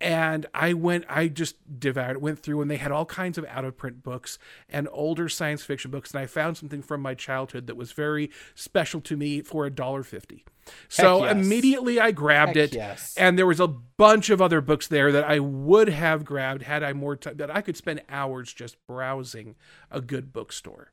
And 0.00 0.46
I 0.52 0.72
went, 0.72 1.04
I 1.08 1.28
just 1.28 1.56
devoured 1.78 2.20
went 2.20 2.40
through, 2.40 2.62
and 2.62 2.70
they 2.70 2.78
had 2.78 2.90
all 2.90 3.06
kinds 3.06 3.38
of 3.38 3.44
out 3.46 3.64
of 3.64 3.76
print 3.76 4.02
books 4.02 4.38
and 4.68 4.88
older 4.90 5.28
science 5.28 5.62
fiction 5.62 5.90
books. 5.90 6.12
And 6.12 6.20
I 6.20 6.26
found 6.26 6.56
something 6.56 6.82
from 6.82 7.00
my 7.00 7.14
childhood 7.14 7.68
that 7.68 7.76
was 7.76 7.92
very 7.92 8.30
special 8.54 9.00
to 9.02 9.16
me 9.16 9.40
for 9.40 9.64
a 9.64 9.70
dollar 9.70 10.02
fifty. 10.02 10.44
So 10.88 11.24
yes. 11.24 11.32
immediately 11.32 12.00
I 12.00 12.10
grabbed 12.10 12.56
Heck 12.56 12.72
it, 12.72 12.74
yes. 12.74 13.14
and 13.16 13.38
there 13.38 13.46
was 13.46 13.60
a 13.60 13.68
bunch 13.68 14.30
of 14.30 14.40
other 14.40 14.60
books 14.60 14.88
there 14.88 15.12
that 15.12 15.24
I 15.24 15.38
would 15.38 15.88
have 15.88 16.24
grabbed 16.24 16.62
had 16.62 16.82
I 16.82 16.92
more 16.92 17.16
time. 17.16 17.36
That 17.36 17.54
I 17.54 17.60
could 17.60 17.76
spend 17.76 18.02
hours 18.08 18.52
just 18.52 18.76
browsing 18.86 19.54
a 19.90 20.00
good 20.00 20.32
bookstore. 20.32 20.92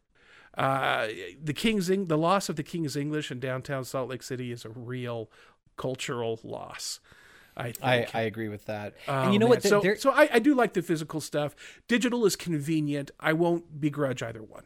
Uh, 0.58 1.08
the 1.42 1.54
King's 1.54 1.88
the 1.88 2.18
loss 2.18 2.50
of 2.50 2.56
the 2.56 2.64
King's 2.64 2.96
English 2.96 3.32
in 3.32 3.40
downtown 3.40 3.84
Salt 3.84 4.10
Lake 4.10 4.24
City 4.24 4.52
is 4.52 4.66
a 4.66 4.70
real 4.70 5.30
cultural 5.78 6.40
loss. 6.44 7.00
I. 7.60 7.74
I, 7.84 8.08
I 8.14 8.22
agree 8.22 8.48
with 8.48 8.66
that. 8.68 8.94
Oh, 9.08 9.14
and 9.24 9.34
you 9.34 9.40
know 9.40 9.46
man. 9.46 9.50
what? 9.50 9.62
There- 9.64 9.70
So, 9.70 9.80
there- 9.82 9.98
so 9.98 10.12
I, 10.12 10.30
I 10.34 10.40
do 10.40 10.56
like 10.56 10.74
the 10.74 10.82
physical 10.82 11.22
stuff. 11.22 11.56
Digital 11.88 12.26
is 12.26 12.36
convenient. 12.36 13.12
I 13.20 13.34
won't 13.34 13.80
begrudge 13.82 14.24
either 14.24 14.42
one. 14.44 14.64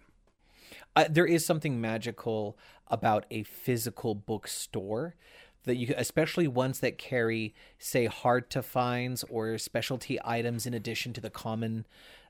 uh, 0.96 1.06
there 1.10 1.26
is 1.26 1.46
something 1.46 1.82
magical 1.82 2.58
about 2.88 3.26
a 3.32 3.44
physical 3.44 4.14
bookstore 4.14 5.16
that 5.64 5.76
you 5.78 5.94
especially 5.98 6.48
ones 6.48 6.82
that 6.82 6.98
carry 6.98 7.56
say 7.80 8.06
hard 8.06 8.50
to 8.52 8.62
finds 8.62 9.24
or 9.26 9.58
specialty 9.58 10.20
items 10.24 10.66
in 10.66 10.74
addition 10.74 11.14
to 11.14 11.22
the 11.22 11.30
common 11.30 11.86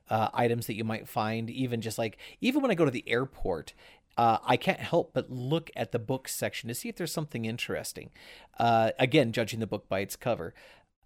uh, 0.08 0.28
items 0.32 0.66
that 0.68 0.74
you 0.76 0.84
might 0.84 1.08
find 1.08 1.50
even 1.50 1.80
just 1.80 1.98
like 1.98 2.16
even 2.40 2.62
when 2.62 2.70
i 2.70 2.74
go 2.74 2.84
to 2.84 2.90
the 2.92 3.02
airport 3.08 3.74
uh, 4.16 4.38
I 4.44 4.56
can't 4.56 4.80
help 4.80 5.12
but 5.12 5.30
look 5.30 5.70
at 5.74 5.92
the 5.92 5.98
books 5.98 6.34
section 6.34 6.68
to 6.68 6.74
see 6.74 6.88
if 6.88 6.96
there's 6.96 7.12
something 7.12 7.44
interesting. 7.44 8.10
Uh, 8.58 8.90
again, 8.98 9.32
judging 9.32 9.60
the 9.60 9.66
book 9.66 9.88
by 9.88 10.00
its 10.00 10.16
cover 10.16 10.54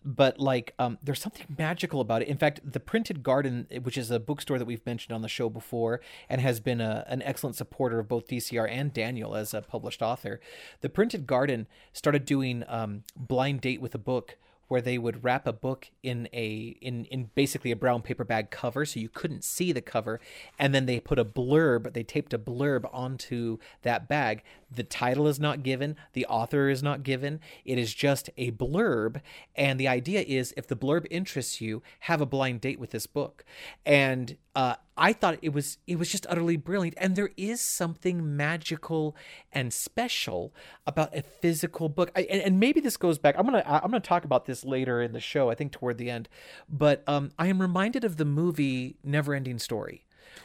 but 0.04 0.38
like 0.38 0.74
um 0.78 0.98
there's 1.02 1.20
something 1.20 1.46
magical 1.58 2.00
about 2.00 2.22
it 2.22 2.28
in 2.28 2.36
fact 2.36 2.60
the 2.64 2.80
printed 2.80 3.22
garden 3.22 3.66
which 3.82 3.98
is 3.98 4.10
a 4.10 4.20
bookstore 4.20 4.58
that 4.58 4.64
we've 4.64 4.84
mentioned 4.86 5.14
on 5.14 5.22
the 5.22 5.28
show 5.28 5.48
before 5.48 6.00
and 6.28 6.40
has 6.40 6.60
been 6.60 6.80
a, 6.80 7.04
an 7.08 7.20
excellent 7.22 7.56
supporter 7.56 7.98
of 7.98 8.08
both 8.08 8.28
dcr 8.28 8.68
and 8.70 8.92
daniel 8.92 9.34
as 9.34 9.52
a 9.52 9.60
published 9.60 10.02
author 10.02 10.40
the 10.80 10.88
printed 10.88 11.26
garden 11.26 11.66
started 11.92 12.24
doing 12.24 12.64
um 12.68 13.02
blind 13.16 13.60
date 13.60 13.80
with 13.80 13.94
a 13.94 13.98
book 13.98 14.36
where 14.68 14.80
they 14.80 14.98
would 14.98 15.24
wrap 15.24 15.46
a 15.46 15.52
book 15.52 15.90
in 16.02 16.28
a 16.32 16.76
in 16.80 17.06
in 17.06 17.30
basically 17.34 17.70
a 17.70 17.76
brown 17.76 18.02
paper 18.02 18.24
bag 18.24 18.50
cover 18.50 18.84
so 18.84 19.00
you 19.00 19.08
couldn't 19.08 19.42
see 19.42 19.72
the 19.72 19.80
cover 19.80 20.20
and 20.58 20.74
then 20.74 20.86
they 20.86 21.00
put 21.00 21.18
a 21.18 21.24
blurb 21.24 21.92
they 21.94 22.02
taped 22.02 22.32
a 22.32 22.38
blurb 22.38 22.88
onto 22.92 23.58
that 23.82 24.08
bag 24.08 24.42
the 24.70 24.82
title 24.82 25.26
is 25.26 25.40
not 25.40 25.62
given 25.62 25.96
the 26.12 26.26
author 26.26 26.68
is 26.68 26.82
not 26.82 27.02
given 27.02 27.40
it 27.64 27.78
is 27.78 27.94
just 27.94 28.30
a 28.36 28.50
blurb 28.52 29.20
and 29.56 29.78
the 29.78 29.88
idea 29.88 30.20
is 30.20 30.52
if 30.56 30.66
the 30.66 30.76
blurb 30.76 31.06
interests 31.10 31.60
you 31.60 31.82
have 32.00 32.20
a 32.20 32.26
blind 32.26 32.60
date 32.60 32.78
with 32.78 32.90
this 32.90 33.06
book 33.06 33.44
and 33.84 34.36
uh, 34.58 34.74
I 34.96 35.12
thought 35.12 35.38
it 35.40 35.52
was 35.52 35.78
it 35.86 36.00
was 36.00 36.10
just 36.10 36.26
utterly 36.28 36.56
brilliant, 36.56 36.98
and 37.00 37.14
there 37.14 37.30
is 37.36 37.60
something 37.60 38.36
magical 38.36 39.14
and 39.52 39.72
special 39.72 40.52
about 40.84 41.16
a 41.16 41.22
physical 41.22 41.88
book. 41.88 42.10
I, 42.16 42.22
and, 42.22 42.42
and 42.42 42.60
maybe 42.60 42.80
this 42.80 42.96
goes 42.96 43.18
back. 43.18 43.36
I'm 43.38 43.44
gonna 43.44 43.62
I'm 43.64 43.82
gonna 43.82 44.00
talk 44.00 44.24
about 44.24 44.46
this 44.46 44.64
later 44.64 45.00
in 45.00 45.12
the 45.12 45.20
show. 45.20 45.48
I 45.48 45.54
think 45.54 45.70
toward 45.70 45.96
the 45.96 46.10
end, 46.10 46.28
but 46.68 47.04
um, 47.06 47.30
I 47.38 47.46
am 47.46 47.62
reminded 47.62 48.02
of 48.02 48.16
the 48.16 48.24
movie 48.24 48.96
Neverending 49.06 49.60
Story, 49.60 50.04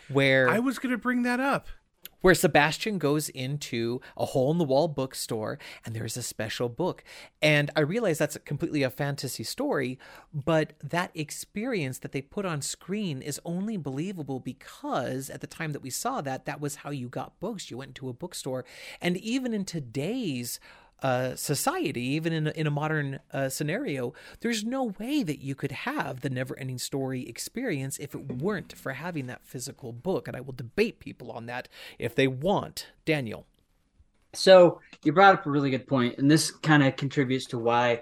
where 0.09 0.47
I 0.47 0.59
was 0.59 0.77
to 0.77 0.97
bring 0.99 1.23
that 1.23 1.39
up. 1.39 1.67
Where 2.23 2.33
Sebastian 2.33 2.97
goes 2.99 3.27
into 3.27 3.99
a 4.15 4.27
hole 4.27 4.49
in 4.49 4.57
the 4.57 4.63
wall 4.63 4.87
bookstore 4.87 5.59
and 5.85 5.93
there's 5.93 6.15
a 6.15 6.23
special 6.23 6.69
book. 6.69 7.03
And 7.41 7.69
I 7.75 7.81
realize 7.81 8.17
that's 8.17 8.37
completely 8.45 8.81
a 8.81 8.89
fantasy 8.89 9.43
story, 9.43 9.99
but 10.33 10.71
that 10.81 11.11
experience 11.13 11.99
that 11.99 12.13
they 12.13 12.21
put 12.21 12.45
on 12.45 12.61
screen 12.61 13.21
is 13.21 13.41
only 13.43 13.75
believable 13.75 14.39
because 14.39 15.29
at 15.29 15.41
the 15.41 15.47
time 15.47 15.73
that 15.73 15.81
we 15.83 15.89
saw 15.89 16.21
that, 16.21 16.45
that 16.45 16.61
was 16.61 16.77
how 16.77 16.91
you 16.91 17.09
got 17.09 17.37
books. 17.41 17.69
You 17.69 17.77
went 17.77 17.93
to 17.95 18.07
a 18.07 18.13
bookstore. 18.13 18.63
And 19.01 19.17
even 19.17 19.53
in 19.53 19.65
today's 19.65 20.61
uh, 21.01 21.35
society, 21.35 22.01
even 22.01 22.31
in 22.31 22.47
a, 22.47 22.51
in 22.51 22.67
a 22.67 22.71
modern 22.71 23.19
uh, 23.31 23.49
scenario, 23.49 24.13
there's 24.39 24.63
no 24.63 24.93
way 24.99 25.23
that 25.23 25.41
you 25.41 25.55
could 25.55 25.71
have 25.71 26.21
the 26.21 26.29
never 26.29 26.57
ending 26.57 26.77
story 26.77 27.27
experience 27.27 27.97
if 27.99 28.15
it 28.15 28.31
weren't 28.31 28.73
for 28.73 28.93
having 28.93 29.27
that 29.27 29.45
physical 29.45 29.91
book. 29.91 30.27
And 30.27 30.37
I 30.37 30.41
will 30.41 30.53
debate 30.53 30.99
people 30.99 31.31
on 31.31 31.45
that 31.47 31.67
if 31.99 32.15
they 32.15 32.27
want. 32.27 32.87
Daniel. 33.05 33.45
So 34.33 34.79
you 35.03 35.13
brought 35.13 35.35
up 35.35 35.45
a 35.45 35.51
really 35.51 35.69
good 35.69 35.87
point, 35.87 36.17
and 36.17 36.29
this 36.29 36.51
kind 36.51 36.83
of 36.83 36.95
contributes 36.95 37.45
to 37.47 37.59
why 37.59 38.01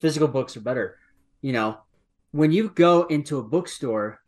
physical 0.00 0.28
books 0.28 0.56
are 0.56 0.60
better. 0.60 0.96
You 1.40 1.52
know, 1.52 1.78
when 2.32 2.50
you 2.50 2.70
go 2.70 3.04
into 3.04 3.38
a 3.38 3.44
bookstore, 3.44 4.20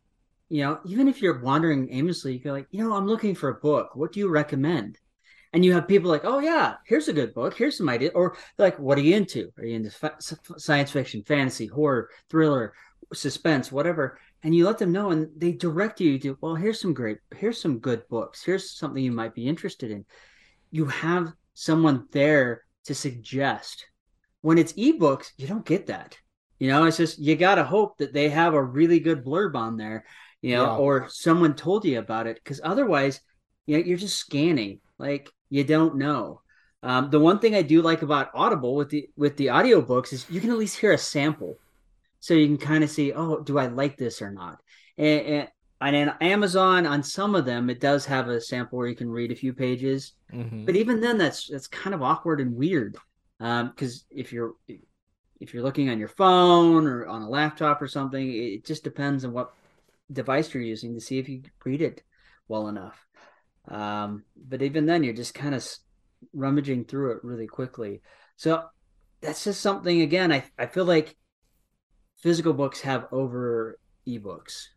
you 0.49 0.63
know, 0.63 0.79
even 0.85 1.07
if 1.07 1.21
you're 1.21 1.41
wandering 1.41 1.89
aimlessly, 1.91 2.33
you 2.33 2.39
go 2.39 2.51
like, 2.51 2.67
you 2.71 2.83
know, 2.83 2.93
I'm 2.93 3.07
looking 3.07 3.35
for 3.35 3.49
a 3.49 3.55
book. 3.55 3.95
What 3.95 4.13
do 4.13 4.19
you 4.19 4.29
recommend? 4.29 4.97
And 5.53 5.65
you 5.65 5.73
have 5.73 5.87
people 5.87 6.09
like, 6.09 6.23
oh 6.23 6.39
yeah, 6.39 6.75
here's 6.85 7.09
a 7.09 7.13
good 7.13 7.33
book. 7.33 7.55
Here's 7.57 7.77
some 7.77 7.89
idea. 7.89 8.11
Or 8.15 8.37
like, 8.57 8.79
what 8.79 8.97
are 8.97 9.01
you 9.01 9.15
into? 9.15 9.51
Are 9.57 9.65
you 9.65 9.75
into 9.75 9.91
fa- 9.91 10.15
science 10.57 10.91
fiction, 10.91 11.23
fantasy, 11.23 11.67
horror, 11.67 12.09
thriller, 12.29 12.73
suspense, 13.13 13.71
whatever? 13.71 14.17
And 14.43 14.55
you 14.55 14.65
let 14.65 14.77
them 14.77 14.91
know, 14.91 15.11
and 15.11 15.29
they 15.37 15.51
direct 15.51 15.99
you 16.01 16.17
to, 16.19 16.37
well, 16.41 16.55
here's 16.55 16.79
some 16.79 16.93
great, 16.93 17.17
here's 17.35 17.61
some 17.61 17.79
good 17.79 18.07
books. 18.07 18.43
Here's 18.43 18.71
something 18.71 19.03
you 19.03 19.11
might 19.11 19.35
be 19.35 19.47
interested 19.47 19.91
in. 19.91 20.05
You 20.71 20.85
have 20.85 21.33
someone 21.53 22.07
there 22.11 22.63
to 22.85 22.95
suggest. 22.95 23.85
When 24.41 24.57
it's 24.57 24.73
ebooks, 24.73 25.31
you 25.37 25.47
don't 25.47 25.65
get 25.65 25.87
that. 25.87 26.17
You 26.59 26.69
know, 26.69 26.85
it's 26.85 26.97
just 26.97 27.19
you 27.19 27.35
got 27.35 27.55
to 27.55 27.63
hope 27.63 27.97
that 27.97 28.13
they 28.13 28.29
have 28.29 28.53
a 28.53 28.63
really 28.63 28.99
good 28.99 29.23
blurb 29.23 29.55
on 29.55 29.77
there, 29.77 30.05
you 30.41 30.55
know, 30.55 30.63
Yeah. 30.63 30.75
or 30.77 31.07
someone 31.09 31.55
told 31.55 31.85
you 31.85 31.99
about 31.99 32.25
it 32.25 32.39
because 32.41 32.61
otherwise, 32.63 33.19
you 33.65 33.77
know, 33.77 33.83
you're 33.83 33.97
just 33.97 34.17
scanning 34.17 34.79
like 34.97 35.29
you 35.51 35.63
don't 35.63 35.97
know. 35.97 36.41
Um, 36.81 37.11
the 37.11 37.19
one 37.19 37.37
thing 37.37 37.53
I 37.53 37.61
do 37.61 37.83
like 37.83 38.01
about 38.01 38.31
Audible 38.33 38.73
with 38.75 38.89
the 38.89 39.07
with 39.15 39.37
the 39.37 39.47
audiobooks 39.47 40.13
is 40.13 40.27
you 40.29 40.41
can 40.41 40.49
at 40.49 40.57
least 40.57 40.79
hear 40.79 40.93
a 40.93 40.97
sample, 40.97 41.57
so 42.19 42.33
you 42.33 42.47
can 42.47 42.57
kind 42.57 42.83
of 42.83 42.89
see, 42.89 43.13
oh, 43.13 43.41
do 43.41 43.59
I 43.59 43.67
like 43.67 43.97
this 43.97 44.19
or 44.19 44.31
not? 44.31 44.57
And, 44.97 45.47
and 45.81 46.09
on 46.09 46.15
Amazon, 46.21 46.87
on 46.87 47.03
some 47.03 47.35
of 47.35 47.45
them, 47.45 47.69
it 47.69 47.79
does 47.79 48.05
have 48.05 48.29
a 48.29 48.41
sample 48.41 48.79
where 48.79 48.87
you 48.87 48.95
can 48.95 49.09
read 49.09 49.31
a 49.31 49.35
few 49.35 49.53
pages. 49.53 50.13
Mhm. 50.33 50.65
But 50.65 50.75
even 50.75 51.01
then, 51.01 51.19
that's 51.19 51.47
that's 51.47 51.67
kind 51.67 51.93
of 51.93 52.01
awkward 52.01 52.41
and 52.41 52.55
weird. 52.55 52.95
Because 53.37 54.05
if 54.09 54.31
you're 54.33 54.53
if 55.39 55.53
you're 55.53 55.63
looking 55.63 55.89
on 55.89 55.99
your 55.99 56.07
phone 56.07 56.87
or 56.87 57.07
on 57.07 57.23
a 57.23 57.29
laptop 57.29 57.81
or 57.81 57.87
something, 57.87 58.31
it 58.31 58.65
just 58.65 58.83
depends 58.83 59.25
on 59.25 59.33
what 59.33 59.51
device 60.11 60.53
you're 60.53 60.63
using 60.63 60.93
to 60.93 61.01
see 61.01 61.17
if 61.19 61.27
you 61.27 61.41
read 61.65 61.81
it 61.81 62.03
well 62.47 62.67
enough. 62.67 63.05
Um, 63.71 64.25
but 64.35 64.61
even 64.61 64.85
then, 64.85 65.03
you're 65.03 65.15
just 65.15 65.33
kind 65.33 65.55
of 65.55 65.65
rummaging 66.33 66.85
through 66.85 67.13
it 67.13 67.23
really 67.23 67.47
quickly. 67.47 68.01
So 68.35 68.65
that's 69.21 69.43
just 69.43 69.61
something. 69.61 70.01
Again, 70.01 70.31
I 70.31 70.43
I 70.59 70.67
feel 70.67 70.85
like 70.85 71.15
physical 72.17 72.53
books 72.53 72.81
have 72.81 73.07
over 73.11 73.79
ebooks. 74.07 74.67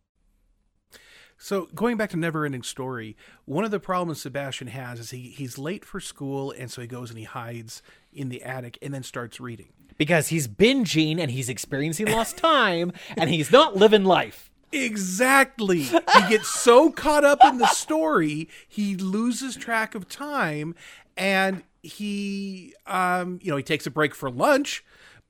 So 1.37 1.67
going 1.75 1.97
back 1.97 2.11
to 2.11 2.17
Never 2.17 2.47
Ending 2.47 2.63
Story, 2.63 3.17
one 3.45 3.65
of 3.65 3.71
the 3.73 3.81
problems 3.81 4.23
Sebastian 4.23 4.69
has 4.69 5.01
is 5.01 5.11
he 5.11 5.35
he's 5.37 5.59
late 5.59 5.85
for 5.85 6.01
school, 6.01 6.53
and 6.53 6.71
so 6.71 6.81
he 6.81 6.87
goes 6.87 7.11
and 7.11 7.19
he 7.19 7.25
hides 7.25 7.83
in 8.13 8.29
the 8.29 8.43
attic 8.43 8.79
and 8.81 8.95
then 8.95 9.03
starts 9.03 9.41
reading. 9.41 9.73
because 9.97 10.29
he's 10.29 10.49
binging 10.49 11.19
and 11.21 11.31
he's 11.31 11.49
experiencing 11.49 12.07
lost 12.11 12.37
time 12.37 12.93
and 13.17 13.31
he's 13.31 13.51
not 13.51 13.77
living 13.77 14.05
life. 14.05 14.51
Exactly. 14.75 15.83
he 15.83 16.29
gets 16.29 16.49
so 16.49 16.91
caught 16.91 17.25
up 17.25 17.39
in 17.45 17.59
the 17.59 17.67
story, 17.69 18.49
he 18.69 18.97
loses 18.97 19.57
track 19.57 19.95
of 19.95 20.09
time 20.09 20.75
and 21.17 21.63
he 21.83 22.75
um 22.87 23.39
you 23.43 23.51
know, 23.51 23.57
he 23.57 23.63
takes 23.63 23.87
a 23.87 23.91
break 23.91 24.15
for 24.15 24.31
lunch, 24.31 24.85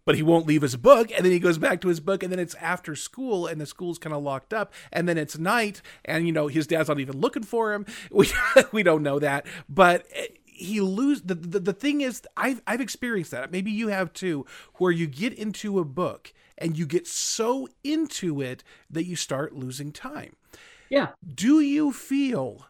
but 0.07 0.15
he 0.15 0.23
won't 0.23 0.47
leave 0.47 0.63
his 0.63 0.77
book 0.77 1.11
and 1.15 1.25
then 1.25 1.33
he 1.33 1.39
goes 1.39 1.59
back 1.59 1.81
to 1.83 1.89
his 1.89 2.01
book 2.01 2.23
and 2.23 2.33
then 2.33 2.39
it's 2.39 2.55
after 2.57 2.97
school 2.97 3.47
and 3.47 3.61
the 3.61 3.67
school's 3.67 3.99
kind 3.99 4.15
of 4.15 4.23
locked 4.23 4.55
up 4.55 4.73
and 4.93 5.09
then 5.09 5.19
it's 5.19 5.37
night 5.39 5.83
and 6.05 6.27
you 6.27 6.33
know, 6.33 6.47
his 6.47 6.67
dad's 6.67 6.89
not 6.89 7.01
even 7.01 7.21
looking 7.21 7.43
for 7.43 7.73
him. 7.75 7.85
We 8.11 8.31
we 8.73 8.83
don't 8.83 9.03
know 9.03 9.19
that, 9.19 9.47
but 9.69 10.07
eh, 10.15 10.27
he 10.45 10.81
lose 10.81 11.21
the, 11.23 11.35
the 11.35 11.59
the 11.59 11.73
thing 11.73 12.01
is 12.01 12.23
I've 12.37 12.63
I've 12.67 12.81
experienced 12.81 13.33
that. 13.33 13.51
Maybe 13.53 13.71
you 13.71 13.89
have 13.89 14.13
too, 14.13 14.47
where 14.77 14.93
you 14.93 15.07
get 15.07 15.35
into 15.35 15.79
a 15.79 15.85
book 15.85 16.33
and 16.59 16.79
you 16.79 16.87
get 16.87 17.07
so 17.07 17.69
into 17.83 18.41
it 18.41 18.63
that 18.91 19.05
you 19.05 19.17
start 19.17 19.55
losing 19.55 19.93
time. 19.93 20.37
Yeah. 20.89 21.09
Do 21.35 21.61
you 21.61 21.93
feel 21.93 22.67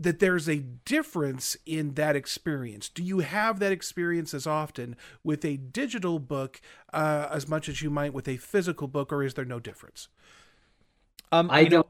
that 0.00 0.20
there's 0.20 0.48
a 0.48 0.58
difference 0.84 1.56
in 1.66 1.94
that 1.94 2.14
experience? 2.14 2.88
Do 2.88 3.02
you 3.02 3.18
have 3.18 3.58
that 3.58 3.72
experience 3.72 4.32
as 4.32 4.46
often 4.46 4.96
with 5.24 5.44
a 5.44 5.56
digital 5.56 6.18
book 6.20 6.60
uh, 6.92 7.26
as 7.32 7.48
much 7.48 7.68
as 7.68 7.82
you 7.82 7.90
might 7.90 8.14
with 8.14 8.28
a 8.28 8.36
physical 8.36 8.86
book, 8.86 9.12
or 9.12 9.24
is 9.24 9.34
there 9.34 9.44
no 9.44 9.58
difference? 9.58 10.08
Um, 11.32 11.50
I 11.50 11.60
you 11.60 11.64
know- 11.70 11.76
don't. 11.76 11.88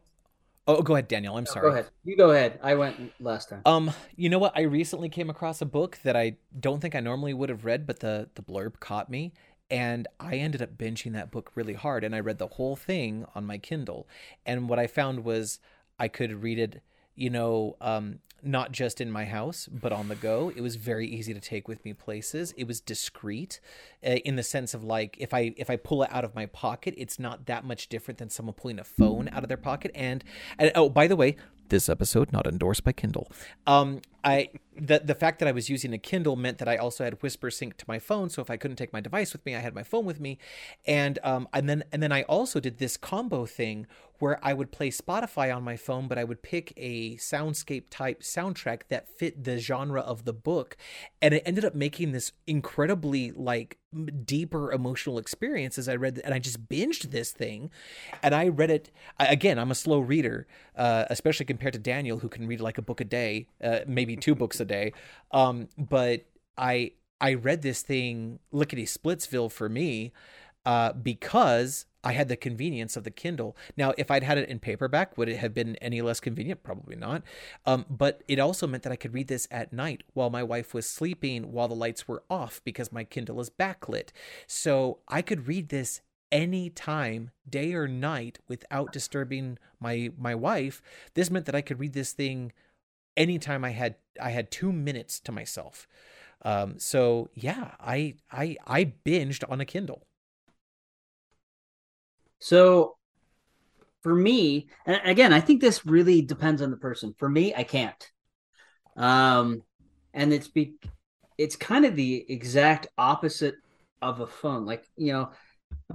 oh, 0.66 0.82
go 0.82 0.94
ahead, 0.94 1.06
Daniel. 1.06 1.36
I'm 1.36 1.44
sorry. 1.46 1.68
Go 1.68 1.72
ahead. 1.72 1.86
You 2.04 2.16
go 2.16 2.30
ahead. 2.30 2.58
I 2.62 2.74
went 2.74 3.12
last 3.20 3.50
time. 3.50 3.60
Um, 3.66 3.90
you 4.16 4.30
know 4.30 4.38
what? 4.38 4.56
I 4.56 4.62
recently 4.62 5.10
came 5.10 5.28
across 5.28 5.60
a 5.60 5.66
book 5.66 5.98
that 6.02 6.16
I 6.16 6.36
don't 6.58 6.80
think 6.80 6.94
I 6.94 7.00
normally 7.00 7.34
would 7.34 7.50
have 7.50 7.64
read, 7.66 7.86
but 7.86 8.00
the 8.00 8.30
the 8.34 8.42
blurb 8.42 8.80
caught 8.80 9.10
me, 9.10 9.34
and 9.70 10.08
I 10.18 10.36
ended 10.36 10.62
up 10.62 10.78
binging 10.78 11.12
that 11.12 11.30
book 11.30 11.52
really 11.54 11.74
hard, 11.74 12.04
and 12.04 12.14
I 12.14 12.20
read 12.20 12.38
the 12.38 12.46
whole 12.46 12.76
thing 12.76 13.26
on 13.34 13.46
my 13.46 13.58
Kindle. 13.58 14.08
And 14.46 14.68
what 14.68 14.78
I 14.78 14.86
found 14.86 15.24
was 15.24 15.60
I 15.98 16.08
could 16.08 16.42
read 16.42 16.58
it, 16.58 16.82
you 17.14 17.30
know, 17.30 17.76
um, 17.80 18.20
not 18.42 18.72
just 18.72 19.00
in 19.00 19.10
my 19.10 19.24
house, 19.24 19.68
but 19.70 19.92
on 19.92 20.08
the 20.08 20.14
go. 20.14 20.52
It 20.54 20.60
was 20.60 20.76
very 20.76 21.06
easy 21.06 21.34
to 21.34 21.40
take 21.40 21.66
with 21.66 21.84
me 21.84 21.92
places. 21.92 22.54
It 22.56 22.66
was 22.66 22.80
discreet, 22.80 23.60
uh, 24.06 24.10
in 24.24 24.36
the 24.36 24.42
sense 24.42 24.74
of 24.74 24.84
like 24.84 25.16
if 25.18 25.34
I 25.34 25.54
if 25.56 25.68
I 25.68 25.76
pull 25.76 26.02
it 26.02 26.10
out 26.12 26.24
of 26.24 26.34
my 26.34 26.46
pocket, 26.46 26.94
it's 26.96 27.18
not 27.18 27.46
that 27.46 27.64
much 27.64 27.88
different 27.88 28.18
than 28.18 28.30
someone 28.30 28.54
pulling 28.54 28.78
a 28.78 28.84
phone 28.84 29.28
out 29.32 29.42
of 29.42 29.48
their 29.48 29.56
pocket. 29.56 29.90
And, 29.94 30.22
and 30.58 30.70
oh, 30.74 30.88
by 30.88 31.08
the 31.08 31.16
way, 31.16 31.36
this 31.68 31.88
episode 31.88 32.32
not 32.32 32.46
endorsed 32.46 32.84
by 32.84 32.92
Kindle. 32.92 33.30
Um, 33.66 34.00
I 34.24 34.48
the 34.80 35.00
the 35.00 35.14
fact 35.14 35.38
that 35.38 35.48
I 35.48 35.52
was 35.52 35.68
using 35.68 35.92
a 35.92 35.98
Kindle 35.98 36.36
meant 36.36 36.58
that 36.58 36.68
I 36.68 36.76
also 36.76 37.04
had 37.04 37.22
Whisper 37.22 37.50
Sync 37.50 37.76
to 37.78 37.84
my 37.88 37.98
phone, 37.98 38.30
so 38.30 38.42
if 38.42 38.50
I 38.50 38.56
couldn't 38.56 38.76
take 38.76 38.92
my 38.92 39.00
device 39.00 39.32
with 39.32 39.44
me, 39.44 39.54
I 39.54 39.60
had 39.60 39.74
my 39.74 39.82
phone 39.82 40.04
with 40.04 40.20
me, 40.20 40.38
and 40.86 41.18
um, 41.22 41.48
and 41.52 41.68
then 41.68 41.84
and 41.92 42.02
then 42.02 42.12
I 42.12 42.22
also 42.22 42.60
did 42.60 42.78
this 42.78 42.96
combo 42.96 43.46
thing 43.46 43.86
where 44.18 44.40
I 44.42 44.52
would 44.52 44.72
play 44.72 44.90
Spotify 44.90 45.54
on 45.54 45.62
my 45.62 45.76
phone, 45.76 46.08
but 46.08 46.18
I 46.18 46.24
would 46.24 46.42
pick 46.42 46.72
a 46.76 47.16
soundscape 47.16 47.84
type 47.88 48.22
soundtrack 48.22 48.82
that 48.88 49.08
fit 49.08 49.44
the 49.44 49.58
genre 49.58 50.00
of 50.00 50.24
the 50.24 50.32
book, 50.32 50.76
and 51.22 51.34
it 51.34 51.42
ended 51.46 51.64
up 51.64 51.74
making 51.74 52.12
this 52.12 52.32
incredibly 52.46 53.30
like 53.30 53.78
deeper 54.24 54.70
emotional 54.72 55.18
experience 55.18 55.78
as 55.78 55.88
I 55.88 55.96
read, 55.96 56.20
and 56.24 56.34
I 56.34 56.38
just 56.38 56.68
binged 56.68 57.10
this 57.10 57.30
thing, 57.32 57.70
and 58.22 58.34
I 58.34 58.48
read 58.48 58.70
it 58.70 58.90
again. 59.18 59.58
I'm 59.58 59.70
a 59.70 59.76
slow 59.76 60.00
reader, 60.00 60.46
uh, 60.76 61.04
especially 61.10 61.46
compared 61.46 61.72
to 61.74 61.78
Daniel, 61.78 62.18
who 62.18 62.28
can 62.28 62.46
read 62.46 62.60
like 62.60 62.78
a 62.78 62.82
book 62.82 63.00
a 63.00 63.04
day, 63.04 63.48
uh, 63.62 63.80
maybe 63.86 64.07
two 64.16 64.34
books 64.34 64.60
a 64.60 64.64
day. 64.64 64.92
Um, 65.30 65.68
but 65.76 66.26
I 66.56 66.92
I 67.20 67.34
read 67.34 67.62
this 67.62 67.82
thing 67.82 68.38
lickety 68.52 68.84
splitsville 68.84 69.50
for 69.50 69.68
me 69.68 70.12
uh, 70.64 70.92
because 70.92 71.86
I 72.04 72.12
had 72.12 72.28
the 72.28 72.36
convenience 72.36 72.96
of 72.96 73.04
the 73.04 73.10
Kindle. 73.10 73.56
Now, 73.76 73.92
if 73.98 74.10
I'd 74.10 74.22
had 74.22 74.38
it 74.38 74.48
in 74.48 74.60
paperback, 74.60 75.18
would 75.18 75.28
it 75.28 75.38
have 75.38 75.52
been 75.52 75.76
any 75.76 76.00
less 76.00 76.20
convenient? 76.20 76.62
Probably 76.62 76.94
not. 76.94 77.22
Um, 77.66 77.86
but 77.90 78.22
it 78.28 78.38
also 78.38 78.66
meant 78.66 78.84
that 78.84 78.92
I 78.92 78.96
could 78.96 79.14
read 79.14 79.28
this 79.28 79.48
at 79.50 79.72
night 79.72 80.04
while 80.14 80.30
my 80.30 80.42
wife 80.42 80.74
was 80.74 80.88
sleeping, 80.88 81.52
while 81.52 81.68
the 81.68 81.74
lights 81.74 82.06
were 82.06 82.22
off, 82.30 82.60
because 82.64 82.92
my 82.92 83.02
Kindle 83.04 83.40
is 83.40 83.50
backlit. 83.50 84.10
So 84.46 84.98
I 85.08 85.22
could 85.22 85.48
read 85.48 85.70
this 85.70 86.02
any 86.30 86.70
time, 86.70 87.30
day 87.48 87.72
or 87.72 87.88
night, 87.88 88.38
without 88.46 88.92
disturbing 88.92 89.58
my 89.80 90.10
my 90.18 90.34
wife. 90.34 90.82
This 91.14 91.30
meant 91.30 91.46
that 91.46 91.54
I 91.54 91.62
could 91.62 91.80
read 91.80 91.94
this 91.94 92.12
thing 92.12 92.52
anytime 93.18 93.64
I 93.64 93.70
had 93.70 93.96
I 94.20 94.30
had 94.30 94.50
two 94.50 94.72
minutes 94.72 95.20
to 95.20 95.32
myself. 95.32 95.86
Um, 96.42 96.78
so 96.78 97.28
yeah, 97.34 97.72
I 97.80 98.14
I 98.32 98.56
I 98.66 98.92
binged 99.04 99.44
on 99.50 99.60
a 99.60 99.66
Kindle. 99.66 100.06
So 102.38 102.96
for 104.02 104.14
me, 104.14 104.68
and 104.86 105.00
again, 105.04 105.32
I 105.32 105.40
think 105.40 105.60
this 105.60 105.84
really 105.84 106.22
depends 106.22 106.62
on 106.62 106.70
the 106.70 106.76
person. 106.76 107.14
For 107.18 107.28
me, 107.28 107.54
I 107.54 107.64
can't. 107.64 108.10
Um, 108.96 109.62
and 110.14 110.32
it's 110.32 110.48
be 110.48 110.74
it's 111.36 111.56
kind 111.56 111.84
of 111.84 111.96
the 111.96 112.24
exact 112.28 112.88
opposite 112.96 113.56
of 114.00 114.20
a 114.20 114.26
phone. 114.26 114.64
Like, 114.64 114.84
you 114.96 115.12
know, 115.12 115.30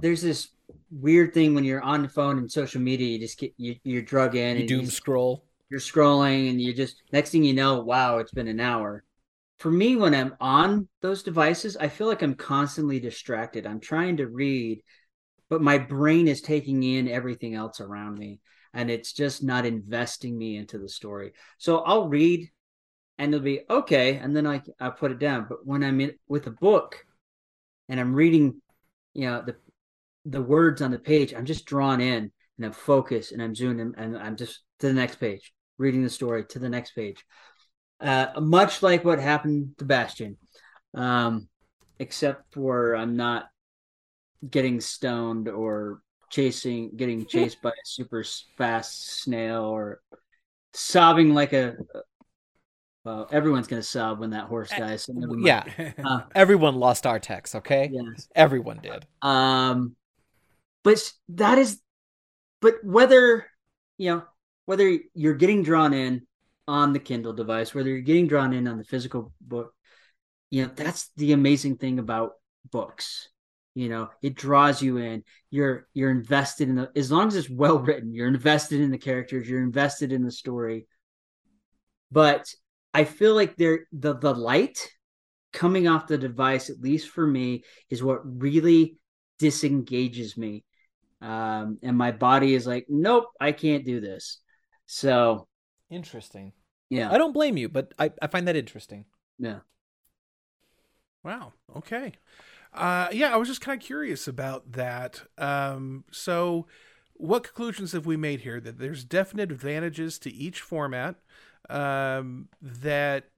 there's 0.00 0.22
this 0.22 0.48
weird 0.90 1.34
thing 1.34 1.54
when 1.54 1.64
you're 1.64 1.82
on 1.82 2.02
the 2.02 2.08
phone 2.08 2.38
and 2.38 2.50
social 2.50 2.80
media, 2.80 3.08
you 3.08 3.18
just 3.18 3.38
get 3.38 3.54
you, 3.56 3.76
you're 3.84 4.02
drug 4.02 4.36
in 4.36 4.56
You 4.56 4.60
and 4.60 4.68
doom 4.68 4.80
you, 4.82 4.90
scroll. 4.90 5.44
You're 5.70 5.80
scrolling 5.80 6.50
and 6.50 6.60
you 6.60 6.72
just 6.74 7.02
next 7.12 7.30
thing 7.30 7.44
you 7.44 7.54
know, 7.54 7.80
wow, 7.80 8.18
it's 8.18 8.32
been 8.32 8.48
an 8.48 8.60
hour. 8.60 9.04
For 9.58 9.70
me, 9.70 9.96
when 9.96 10.14
I'm 10.14 10.34
on 10.40 10.88
those 11.00 11.22
devices, 11.22 11.76
I 11.76 11.88
feel 11.88 12.06
like 12.06 12.22
I'm 12.22 12.34
constantly 12.34 13.00
distracted. 13.00 13.66
I'm 13.66 13.80
trying 13.80 14.18
to 14.18 14.26
read, 14.26 14.82
but 15.48 15.62
my 15.62 15.78
brain 15.78 16.28
is 16.28 16.40
taking 16.40 16.82
in 16.82 17.08
everything 17.08 17.54
else 17.54 17.80
around 17.80 18.18
me 18.18 18.40
and 18.74 18.90
it's 18.90 19.12
just 19.12 19.42
not 19.42 19.64
investing 19.64 20.36
me 20.36 20.56
into 20.56 20.78
the 20.78 20.88
story. 20.88 21.32
So 21.58 21.78
I'll 21.78 22.08
read 22.08 22.50
and 23.18 23.32
it'll 23.32 23.44
be 23.44 23.60
okay. 23.70 24.16
And 24.16 24.36
then 24.36 24.46
I, 24.46 24.62
I 24.80 24.90
put 24.90 25.12
it 25.12 25.20
down. 25.20 25.46
But 25.48 25.64
when 25.64 25.84
I'm 25.84 26.00
in 26.00 26.14
with 26.28 26.48
a 26.48 26.50
book 26.50 27.06
and 27.88 28.00
I'm 28.00 28.14
reading, 28.14 28.60
you 29.14 29.26
know, 29.26 29.42
the, 29.46 29.56
the 30.24 30.42
words 30.42 30.82
on 30.82 30.90
the 30.90 30.98
page, 30.98 31.32
I'm 31.32 31.46
just 31.46 31.66
drawn 31.66 32.00
in 32.00 32.32
and 32.56 32.66
I'm 32.66 32.72
focused 32.72 33.32
and 33.32 33.42
I'm 33.42 33.54
zoomed 33.54 33.80
in 33.80 33.94
and 33.96 34.16
I'm 34.16 34.36
just 34.36 34.60
to 34.80 34.88
the 34.88 34.92
next 34.92 35.16
page, 35.16 35.52
reading 35.78 36.02
the 36.02 36.10
story 36.10 36.44
to 36.46 36.58
the 36.58 36.68
next 36.68 36.92
page. 36.92 37.24
Uh, 38.00 38.28
much 38.40 38.82
like 38.82 39.04
what 39.04 39.18
happened 39.18 39.74
to 39.78 39.84
Bastian, 39.84 40.36
um, 40.94 41.48
except 41.98 42.52
for 42.52 42.94
I'm 42.94 43.16
not 43.16 43.46
getting 44.48 44.80
stoned 44.80 45.48
or 45.48 46.00
chasing, 46.30 46.96
getting 46.96 47.26
chased 47.26 47.62
by 47.62 47.70
a 47.70 47.84
super 47.84 48.24
fast 48.56 49.22
snail 49.22 49.64
or 49.64 50.00
sobbing 50.72 51.34
like 51.34 51.52
a. 51.52 51.76
Well, 53.04 53.28
everyone's 53.30 53.66
gonna 53.66 53.82
sob 53.82 54.18
when 54.18 54.30
that 54.30 54.46
horse 54.46 54.70
dies. 54.70 55.04
So. 55.04 55.12
Yeah, 55.38 55.64
Uh, 56.02 56.22
everyone 56.34 56.76
lost 56.76 57.04
Artax. 57.04 57.54
Okay, 57.54 57.90
yes. 57.92 58.28
everyone 58.34 58.80
did. 58.82 59.06
Um, 59.20 59.94
but 60.82 61.12
that 61.30 61.58
is, 61.58 61.80
but 62.64 62.82
whether 62.82 63.46
you 63.98 64.08
know 64.08 64.22
whether 64.64 64.98
you're 65.12 65.34
getting 65.34 65.62
drawn 65.62 65.92
in 65.92 66.26
on 66.66 66.94
the 66.94 66.98
Kindle 66.98 67.34
device, 67.34 67.74
whether 67.74 67.90
you're 67.90 68.00
getting 68.00 68.26
drawn 68.26 68.54
in 68.54 68.66
on 68.66 68.78
the 68.78 68.84
physical 68.84 69.34
book, 69.38 69.74
you 70.50 70.62
know 70.62 70.70
that's 70.74 71.10
the 71.18 71.32
amazing 71.32 71.76
thing 71.76 71.98
about 71.98 72.32
books. 72.72 73.28
You 73.74 73.90
know, 73.90 74.08
it 74.22 74.34
draws 74.34 74.80
you 74.80 74.96
in. 74.96 75.24
You're 75.50 75.86
you're 75.92 76.10
invested 76.10 76.70
in 76.70 76.76
the 76.76 76.90
as 76.96 77.12
long 77.12 77.28
as 77.28 77.36
it's 77.36 77.50
well 77.50 77.80
written. 77.80 78.14
You're 78.14 78.28
invested 78.28 78.80
in 78.80 78.90
the 78.90 78.96
characters. 78.96 79.46
You're 79.46 79.62
invested 79.62 80.10
in 80.10 80.24
the 80.24 80.32
story. 80.32 80.86
But 82.10 82.46
I 82.94 83.04
feel 83.04 83.34
like 83.34 83.56
there 83.56 83.80
the 83.92 84.14
the 84.14 84.34
light 84.34 84.78
coming 85.52 85.86
off 85.86 86.06
the 86.06 86.16
device, 86.16 86.70
at 86.70 86.80
least 86.80 87.10
for 87.10 87.26
me, 87.26 87.64
is 87.90 88.02
what 88.02 88.22
really 88.24 88.96
disengages 89.38 90.38
me. 90.38 90.64
Um, 91.24 91.78
and 91.82 91.96
my 91.96 92.12
body 92.12 92.54
is 92.54 92.66
like, 92.66 92.86
nope, 92.88 93.26
I 93.40 93.52
can't 93.52 93.84
do 93.84 94.00
this. 94.00 94.40
So 94.86 95.48
Interesting. 95.90 96.52
yeah, 96.90 97.10
I 97.10 97.18
don't 97.18 97.32
blame 97.32 97.56
you, 97.56 97.68
but 97.68 97.92
I, 97.98 98.10
I 98.20 98.26
find 98.26 98.46
that 98.48 98.56
interesting. 98.56 99.06
yeah. 99.38 99.60
Wow. 101.22 101.52
Okay. 101.74 102.12
Uh, 102.72 103.08
yeah, 103.12 103.32
I 103.32 103.36
was 103.36 103.48
just 103.48 103.60
kind 103.60 103.80
of 103.80 103.86
curious 103.86 104.28
about 104.28 104.72
that. 104.72 105.22
Um, 105.38 106.04
so, 106.10 106.66
what 107.14 107.44
conclusions 107.44 107.92
have 107.92 108.04
we 108.06 108.16
made 108.16 108.40
here? 108.40 108.60
That 108.60 108.78
there's 108.78 109.04
definite 109.04 109.52
advantages 109.52 110.18
to 110.20 110.32
each 110.32 110.60
format. 110.60 111.16
Um, 111.70 112.48
that, 112.60 113.30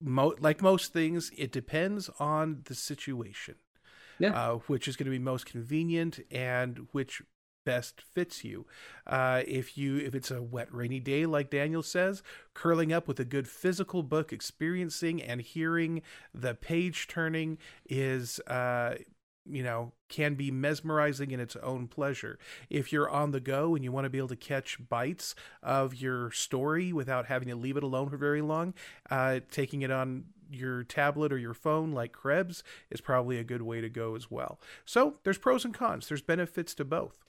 mo- 0.00 0.34
like 0.38 0.62
most 0.62 0.92
things, 0.92 1.30
it 1.36 1.50
depends 1.52 2.10
on 2.20 2.62
the 2.66 2.74
situation. 2.74 3.56
Yeah. 4.18 4.30
Uh, 4.30 4.58
which 4.66 4.88
is 4.88 4.96
going 4.96 5.06
to 5.06 5.10
be 5.10 5.18
most 5.18 5.46
convenient 5.46 6.20
and 6.30 6.86
which 6.92 7.22
best 7.64 8.00
fits 8.00 8.44
you. 8.44 8.66
Uh, 9.06 9.42
if 9.46 9.76
you 9.76 9.96
if 9.96 10.14
it's 10.14 10.30
a 10.30 10.42
wet 10.42 10.68
rainy 10.72 11.00
day 11.00 11.26
like 11.26 11.50
Daniel 11.50 11.82
says, 11.82 12.22
curling 12.52 12.92
up 12.92 13.08
with 13.08 13.18
a 13.18 13.24
good 13.24 13.48
physical 13.48 14.02
book, 14.02 14.32
experiencing 14.32 15.22
and 15.22 15.40
hearing 15.40 16.02
the 16.32 16.54
page 16.54 17.08
turning 17.08 17.58
is 17.88 18.38
uh, 18.40 18.96
you 19.46 19.62
know 19.62 19.92
can 20.08 20.34
be 20.34 20.50
mesmerizing 20.50 21.30
in 21.30 21.40
its 21.40 21.56
own 21.56 21.88
pleasure. 21.88 22.38
If 22.70 22.92
you're 22.92 23.10
on 23.10 23.32
the 23.32 23.40
go 23.40 23.74
and 23.74 23.84
you 23.84 23.92
want 23.92 24.04
to 24.04 24.10
be 24.10 24.18
able 24.18 24.28
to 24.28 24.36
catch 24.36 24.78
bites 24.88 25.34
of 25.62 25.94
your 25.94 26.30
story 26.30 26.92
without 26.92 27.26
having 27.26 27.48
to 27.48 27.56
leave 27.56 27.76
it 27.76 27.82
alone 27.82 28.08
for 28.08 28.16
very 28.16 28.42
long, 28.42 28.74
uh, 29.10 29.40
taking 29.50 29.82
it 29.82 29.90
on 29.90 30.24
your 30.50 30.84
tablet 30.84 31.32
or 31.32 31.38
your 31.38 31.54
phone 31.54 31.92
like 31.92 32.12
Krebs 32.12 32.62
is 32.90 33.00
probably 33.00 33.38
a 33.38 33.44
good 33.44 33.62
way 33.62 33.80
to 33.80 33.88
go 33.88 34.14
as 34.14 34.30
well. 34.30 34.58
So 34.84 35.18
there's 35.24 35.38
pros 35.38 35.64
and 35.64 35.74
cons. 35.74 36.08
There's 36.08 36.22
benefits 36.22 36.74
to 36.74 36.84
both. 36.84 37.24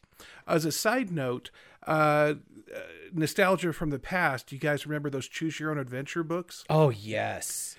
As 0.47 0.65
a 0.65 0.71
side 0.71 1.11
note, 1.11 1.51
uh, 1.85 2.35
uh, 2.73 2.79
nostalgia 3.13 3.73
from 3.73 3.89
the 3.89 3.99
past. 3.99 4.51
You 4.51 4.57
guys 4.57 4.85
remember 4.85 5.09
those 5.09 5.27
choose 5.27 5.59
your 5.59 5.71
own 5.71 5.77
adventure 5.77 6.23
books? 6.23 6.63
Oh 6.69 6.89
yes. 6.89 7.75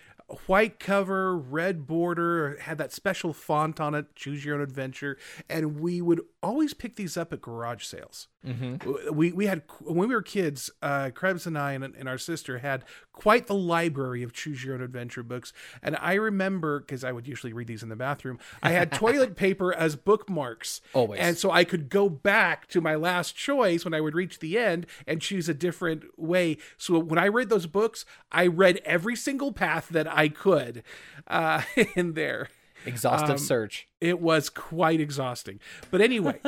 White 0.46 0.80
cover, 0.80 1.36
red 1.36 1.86
border, 1.86 2.58
had 2.60 2.78
that 2.78 2.92
special 2.92 3.32
font 3.32 3.80
on 3.80 3.94
it, 3.94 4.14
choose 4.16 4.44
your 4.44 4.56
own 4.56 4.60
adventure. 4.60 5.16
And 5.48 5.78
we 5.80 6.00
would 6.00 6.20
always 6.46 6.74
pick 6.74 6.96
these 6.96 7.16
up 7.16 7.32
at 7.32 7.40
garage 7.40 7.84
sales. 7.84 8.28
Mm-hmm. 8.46 9.14
We, 9.14 9.32
we 9.32 9.46
had, 9.46 9.62
when 9.80 10.08
we 10.08 10.14
were 10.14 10.22
kids, 10.22 10.70
uh, 10.80 11.10
Krebs 11.10 11.46
and 11.46 11.58
I 11.58 11.72
and, 11.72 11.84
and 11.84 12.08
our 12.08 12.18
sister 12.18 12.58
had 12.58 12.84
quite 13.12 13.46
the 13.48 13.54
library 13.54 14.22
of 14.22 14.32
choose 14.32 14.64
your 14.64 14.74
own 14.74 14.82
adventure 14.82 15.22
books. 15.22 15.52
And 15.82 15.96
I 16.00 16.14
remember, 16.14 16.80
because 16.80 17.02
I 17.02 17.12
would 17.12 17.26
usually 17.26 17.52
read 17.52 17.66
these 17.66 17.82
in 17.82 17.88
the 17.88 17.96
bathroom, 17.96 18.38
I 18.62 18.70
had 18.70 18.92
toilet 18.92 19.36
paper 19.36 19.74
as 19.74 19.96
bookmarks. 19.96 20.80
Always. 20.92 21.20
And 21.20 21.36
so 21.36 21.50
I 21.50 21.64
could 21.64 21.88
go 21.88 22.08
back 22.08 22.68
to 22.68 22.80
my 22.80 22.94
last 22.94 23.36
choice 23.36 23.84
when 23.84 23.94
I 23.94 24.00
would 24.00 24.14
reach 24.14 24.38
the 24.38 24.58
end 24.58 24.86
and 25.06 25.20
choose 25.20 25.48
a 25.48 25.54
different 25.54 26.04
way. 26.16 26.58
So 26.76 26.98
when 26.98 27.18
I 27.18 27.26
read 27.28 27.48
those 27.48 27.66
books, 27.66 28.04
I 28.30 28.46
read 28.46 28.80
every 28.84 29.16
single 29.16 29.52
path 29.52 29.88
that 29.88 30.06
I 30.06 30.28
could 30.28 30.82
uh, 31.26 31.62
in 31.96 32.12
there. 32.12 32.48
Exhaustive 32.86 33.30
Um, 33.30 33.38
search. 33.38 33.88
It 34.00 34.20
was 34.20 34.48
quite 34.48 35.00
exhausting. 35.00 35.60
But 35.90 36.00
anyway, 36.00 36.40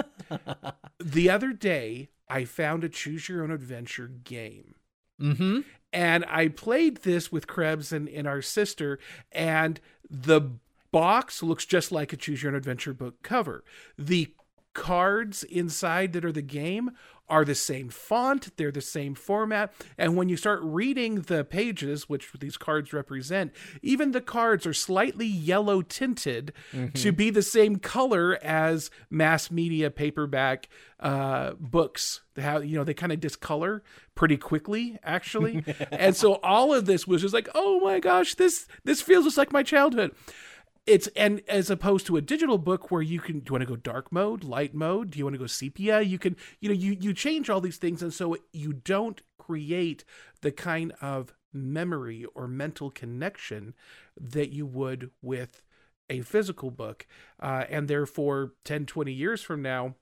the 0.98 1.30
other 1.30 1.52
day 1.52 2.08
I 2.28 2.44
found 2.44 2.84
a 2.84 2.88
choose 2.88 3.28
your 3.28 3.42
own 3.42 3.50
adventure 3.50 4.08
game. 4.08 4.74
Mm-hmm. 5.20 5.60
And 5.92 6.24
I 6.28 6.48
played 6.48 6.98
this 6.98 7.32
with 7.32 7.46
Krebs 7.46 7.92
and, 7.92 8.08
and 8.08 8.26
our 8.28 8.42
sister, 8.42 8.98
and 9.32 9.80
the 10.08 10.42
box 10.92 11.42
looks 11.42 11.64
just 11.64 11.90
like 11.90 12.12
a 12.12 12.16
choose 12.16 12.42
your 12.42 12.52
own 12.52 12.56
adventure 12.56 12.92
book 12.92 13.22
cover. 13.22 13.64
The 13.96 14.32
cards 14.74 15.42
inside 15.44 16.12
that 16.12 16.24
are 16.24 16.32
the 16.32 16.42
game 16.42 16.92
are 17.28 17.44
the 17.44 17.54
same 17.54 17.88
font, 17.88 18.56
they're 18.56 18.70
the 18.72 18.80
same 18.80 19.14
format, 19.14 19.72
and 19.96 20.16
when 20.16 20.28
you 20.28 20.36
start 20.36 20.60
reading 20.62 21.22
the 21.22 21.44
pages, 21.44 22.08
which 22.08 22.30
these 22.40 22.56
cards 22.56 22.92
represent, 22.92 23.52
even 23.82 24.12
the 24.12 24.20
cards 24.20 24.66
are 24.66 24.74
slightly 24.74 25.26
yellow 25.26 25.82
tinted 25.82 26.52
to 26.94 27.12
be 27.12 27.30
the 27.30 27.42
same 27.42 27.76
color 27.76 28.38
as 28.42 28.90
mass 29.10 29.50
media 29.50 29.90
paperback 29.90 30.68
uh, 31.00 31.52
books. 31.58 32.22
They 32.34 32.42
have, 32.42 32.64
you 32.64 32.76
know, 32.76 32.84
they 32.84 32.94
kind 32.94 33.12
of 33.12 33.20
discolor 33.20 33.82
pretty 34.14 34.36
quickly, 34.36 34.98
actually, 35.04 35.64
and 35.92 36.16
so 36.16 36.34
all 36.42 36.74
of 36.74 36.86
this 36.86 37.06
was 37.06 37.22
just 37.22 37.34
like, 37.34 37.48
oh 37.54 37.80
my 37.80 38.00
gosh, 38.00 38.34
this 38.34 38.66
this 38.84 39.00
feels 39.00 39.24
just 39.24 39.38
like 39.38 39.52
my 39.52 39.62
childhood 39.62 40.12
it's 40.88 41.06
and 41.08 41.42
as 41.48 41.70
opposed 41.70 42.06
to 42.06 42.16
a 42.16 42.22
digital 42.22 42.58
book 42.58 42.90
where 42.90 43.02
you 43.02 43.20
can 43.20 43.40
do 43.40 43.50
you 43.50 43.52
want 43.52 43.62
to 43.62 43.68
go 43.68 43.76
dark 43.76 44.10
mode 44.10 44.42
light 44.42 44.74
mode? 44.74 45.10
Do 45.10 45.18
you 45.18 45.24
want 45.24 45.34
to 45.34 45.38
go 45.38 45.46
sepia? 45.46 46.00
You 46.00 46.18
can 46.18 46.36
you 46.60 46.68
know 46.68 46.74
you 46.74 46.96
you 46.98 47.12
change 47.12 47.50
all 47.50 47.60
these 47.60 47.76
things 47.76 48.02
and 48.02 48.12
so 48.12 48.36
you 48.52 48.72
don't 48.72 49.20
create 49.38 50.04
the 50.40 50.50
kind 50.50 50.92
of 51.00 51.34
memory 51.52 52.24
or 52.34 52.48
mental 52.48 52.90
connection 52.90 53.74
that 54.18 54.50
you 54.50 54.66
would 54.66 55.10
with 55.22 55.62
a 56.10 56.22
physical 56.22 56.70
book. 56.70 57.06
Uh, 57.40 57.64
and 57.68 57.86
therefore 57.86 58.54
10 58.64 58.86
20 58.86 59.12
years 59.12 59.42
from 59.42 59.62
now 59.62 59.94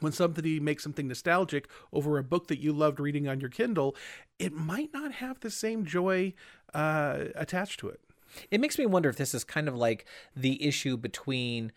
when 0.00 0.12
somebody 0.12 0.58
makes 0.58 0.82
something 0.82 1.08
nostalgic 1.08 1.68
over 1.92 2.18
a 2.18 2.24
book 2.24 2.48
that 2.48 2.58
you 2.58 2.72
loved 2.72 2.98
reading 2.98 3.28
on 3.28 3.40
your 3.40 3.50
kindle 3.50 3.94
it 4.38 4.52
might 4.52 4.92
not 4.92 5.12
have 5.12 5.38
the 5.40 5.50
same 5.50 5.84
joy 5.84 6.32
uh, 6.72 7.24
attached 7.34 7.78
to 7.78 7.88
it 7.88 8.00
It 8.50 8.60
makes 8.60 8.78
me 8.78 8.86
wonder 8.86 9.08
if 9.08 9.16
this 9.16 9.34
is 9.34 9.44
kind 9.44 9.68
of 9.68 9.74
like 9.74 10.06
the 10.36 10.64
issue 10.64 10.96
between, 10.96 11.72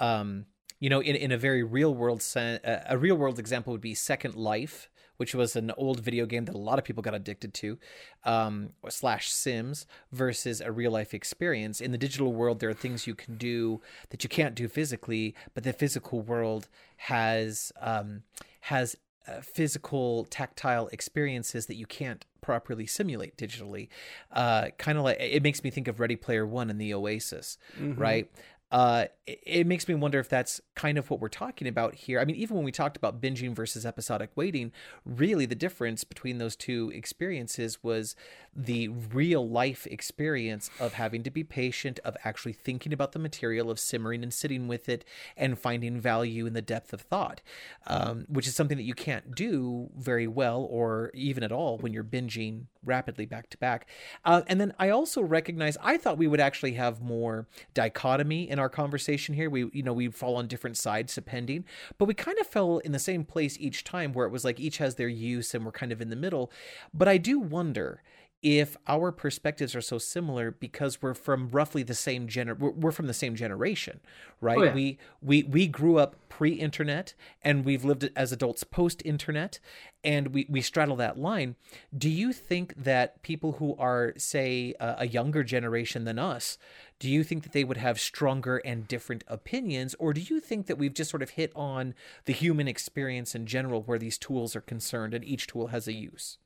um, 0.00 0.46
you 0.80 0.90
know, 0.90 1.00
in, 1.00 1.16
in 1.16 1.32
a 1.32 1.38
very 1.38 1.62
real 1.62 1.94
world 1.94 2.24
uh, 2.36 2.58
a 2.88 2.96
real 2.98 3.16
world 3.16 3.38
example 3.38 3.72
would 3.72 3.80
be 3.80 3.94
Second 3.94 4.34
Life, 4.34 4.88
which 5.16 5.34
was 5.34 5.56
an 5.56 5.72
old 5.76 6.00
video 6.00 6.26
game 6.26 6.44
that 6.44 6.54
a 6.54 6.58
lot 6.58 6.78
of 6.78 6.84
people 6.84 7.02
got 7.02 7.14
addicted 7.14 7.52
to, 7.54 7.78
um, 8.24 8.70
slash 8.88 9.30
Sims, 9.30 9.86
versus 10.12 10.60
a 10.60 10.70
real 10.70 10.92
life 10.92 11.12
experience. 11.12 11.80
In 11.80 11.90
the 11.90 11.98
digital 11.98 12.32
world, 12.32 12.60
there 12.60 12.70
are 12.70 12.74
things 12.74 13.06
you 13.06 13.14
can 13.14 13.36
do 13.36 13.80
that 14.10 14.22
you 14.22 14.30
can't 14.30 14.54
do 14.54 14.68
physically, 14.68 15.34
but 15.54 15.64
the 15.64 15.72
physical 15.72 16.22
world 16.22 16.68
has 16.96 17.72
um, 17.80 18.22
has 18.62 18.96
uh, 19.28 19.40
physical 19.40 20.24
tactile 20.30 20.88
experiences 20.88 21.66
that 21.66 21.76
you 21.76 21.86
can't 21.86 22.24
properly 22.40 22.86
simulate 22.86 23.36
digitally 23.36 23.88
uh 24.32 24.68
kind 24.78 24.96
of 24.96 25.04
like 25.04 25.18
it 25.20 25.42
makes 25.42 25.62
me 25.62 25.70
think 25.70 25.86
of 25.86 26.00
ready 26.00 26.16
player 26.16 26.46
one 26.46 26.70
and 26.70 26.80
the 26.80 26.94
oasis 26.94 27.58
right 28.00 28.30
uh 28.70 29.06
it, 29.26 29.66
makes 29.66 29.86
me 29.88 29.94
wonder 29.94 30.18
if 30.18 30.28
that's 30.28 30.60
kind 30.74 30.96
of 30.96 31.10
what 31.10 31.20
we're 31.20 31.28
talking 31.28 31.68
about 31.68 31.94
here. 31.94 32.20
I 32.20 32.24
mean 32.24 32.36
even 32.36 32.56
when 32.56 32.64
we 32.64 32.72
talked 32.72 32.96
about 32.96 33.20
binging 33.20 33.54
versus 33.54 33.84
episodic 33.84 34.30
waiting 34.36 34.72
really 35.04 35.46
the 35.46 35.54
difference 35.54 36.04
between 36.04 36.38
those 36.38 36.56
two 36.56 36.90
experiences 36.94 37.82
was 37.82 38.16
the 38.54 38.88
real 38.88 39.48
life 39.48 39.86
experience 39.86 40.70
of 40.80 40.94
having 40.94 41.22
to 41.22 41.30
be 41.30 41.44
patient 41.44 42.00
of 42.04 42.16
actually 42.24 42.52
thinking 42.52 42.92
about 42.92 43.12
the 43.12 43.18
material 43.18 43.70
of 43.70 43.78
simmering 43.78 44.22
and 44.22 44.32
sitting 44.32 44.66
with 44.66 44.88
it 44.88 45.04
and 45.36 45.58
finding 45.58 46.00
value 46.00 46.46
in 46.46 46.54
the 46.54 46.62
depth 46.62 46.92
of 46.92 47.00
thought 47.00 47.40
um, 47.86 48.24
which 48.28 48.46
is 48.46 48.54
something 48.54 48.76
that 48.76 48.84
you 48.84 48.94
can't 48.94 49.34
do 49.34 49.90
very 49.96 50.26
well 50.26 50.66
or 50.70 51.10
even 51.14 51.42
at 51.42 51.52
all 51.52 51.78
when 51.78 51.92
you're 51.92 52.04
binging 52.04 52.64
rapidly 52.84 53.26
back 53.26 53.50
to 53.50 53.58
back. 53.58 53.86
Uh, 54.24 54.42
and 54.46 54.60
then 54.60 54.72
i 54.78 54.88
also 54.88 55.20
recognize 55.20 55.76
i 55.82 55.96
thought 55.96 56.16
we 56.18 56.26
would 56.26 56.40
actually 56.40 56.72
have 56.72 57.00
more 57.00 57.46
dichotomy 57.74 58.48
in 58.48 58.57
our 58.58 58.68
conversation 58.68 59.34
here 59.34 59.50
we 59.50 59.68
you 59.72 59.82
know 59.82 59.92
we 59.92 60.08
fall 60.08 60.36
on 60.36 60.46
different 60.46 60.76
sides 60.76 61.14
depending 61.14 61.64
but 61.98 62.06
we 62.06 62.14
kind 62.14 62.38
of 62.38 62.46
fell 62.46 62.78
in 62.78 62.92
the 62.92 62.98
same 62.98 63.24
place 63.24 63.56
each 63.58 63.84
time 63.84 64.12
where 64.12 64.26
it 64.26 64.32
was 64.32 64.44
like 64.44 64.60
each 64.60 64.78
has 64.78 64.94
their 64.94 65.08
use 65.08 65.54
and 65.54 65.64
we're 65.64 65.72
kind 65.72 65.92
of 65.92 66.00
in 66.00 66.10
the 66.10 66.16
middle. 66.16 66.50
But 66.92 67.08
i 67.08 67.16
do 67.16 67.38
wonder 67.38 68.02
if 68.42 68.76
our 68.86 69.10
perspectives 69.10 69.74
are 69.74 69.80
so 69.80 69.98
similar 69.98 70.50
because 70.50 71.02
we're 71.02 71.14
from 71.14 71.48
roughly 71.50 71.82
the 71.82 71.94
same 71.94 72.28
gener 72.28 72.56
we're, 72.56 72.92
from 72.92 73.06
the 73.06 73.14
same 73.14 73.34
generation 73.34 74.00
right? 74.40 74.58
Oh, 74.58 74.62
yeah. 74.64 74.74
we 74.74 74.98
we 75.20 75.42
we 75.44 75.66
grew 75.66 75.98
up 75.98 76.16
pre-internet 76.28 77.14
and 77.42 77.64
we've 77.64 77.84
lived 77.84 78.08
as 78.14 78.30
adults 78.32 78.64
post-internet 78.64 79.58
and 80.04 80.28
we 80.28 80.46
we 80.48 80.60
straddle 80.60 80.96
that 80.96 81.18
line. 81.18 81.56
Do 81.96 82.08
you 82.08 82.32
think 82.32 82.74
that 82.76 83.22
people 83.22 83.52
who 83.52 83.74
are 83.78 84.14
say 84.16 84.74
a, 84.78 84.96
a 84.98 85.08
younger 85.08 85.42
generation 85.42 86.04
than 86.04 86.18
us 86.18 86.58
do 87.00 87.08
you 87.08 87.22
think 87.22 87.44
that 87.44 87.52
they 87.52 87.62
would 87.62 87.76
have 87.76 88.00
stronger 88.00 88.56
and 88.58 88.88
different 88.88 89.22
opinions? 89.28 89.94
Or 90.00 90.12
do 90.12 90.20
you 90.20 90.40
think 90.40 90.66
that 90.66 90.78
we've 90.78 90.94
just 90.94 91.10
sort 91.10 91.22
of 91.22 91.30
hit 91.30 91.52
on 91.54 91.94
the 92.24 92.32
human 92.32 92.66
experience 92.66 93.36
in 93.36 93.46
general 93.46 93.82
where 93.82 94.00
these 94.00 94.18
tools 94.18 94.56
are 94.56 94.60
concerned 94.60 95.14
and 95.14 95.24
each 95.24 95.46
tool 95.46 95.68
has 95.68 95.86
a 95.86 95.92
use 95.92 96.38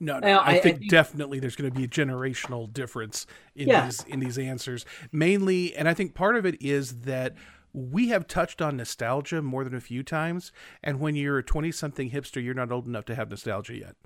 No, 0.00 0.18
no. 0.20 0.28
I, 0.28 0.30
I- 0.30 0.46
I 0.54 0.58
think 0.60 0.78
think- 0.78 0.90
definitely 0.90 1.40
there's 1.40 1.56
going 1.56 1.70
to 1.72 1.76
be 1.76 1.84
a 1.84 1.88
generational 1.88 2.72
difference 2.72 3.26
in 3.56 3.68
Yeah. 3.68 3.86
these 3.86 4.04
in 4.04 4.20
these 4.20 4.38
answers. 4.38 4.84
Mainly, 5.12 5.74
and 5.76 5.88
I 5.88 5.94
think 5.94 6.14
part 6.14 6.36
of 6.36 6.46
it 6.46 6.60
is 6.62 7.00
that 7.00 7.34
we 7.72 8.08
have 8.08 8.26
touched 8.26 8.62
on 8.62 8.76
nostalgia 8.76 9.42
more 9.42 9.62
than 9.64 9.74
a 9.74 9.80
few 9.80 10.02
times, 10.02 10.52
and 10.82 11.00
when 11.00 11.14
you're 11.16 11.38
a 11.38 11.42
20 11.42 11.70
something 11.72 12.10
hipster, 12.10 12.42
you're 12.42 12.54
not 12.54 12.72
old 12.72 12.86
enough 12.86 13.04
to 13.06 13.14
have 13.14 13.28
nostalgia 13.30 13.76
yet. 13.76 13.96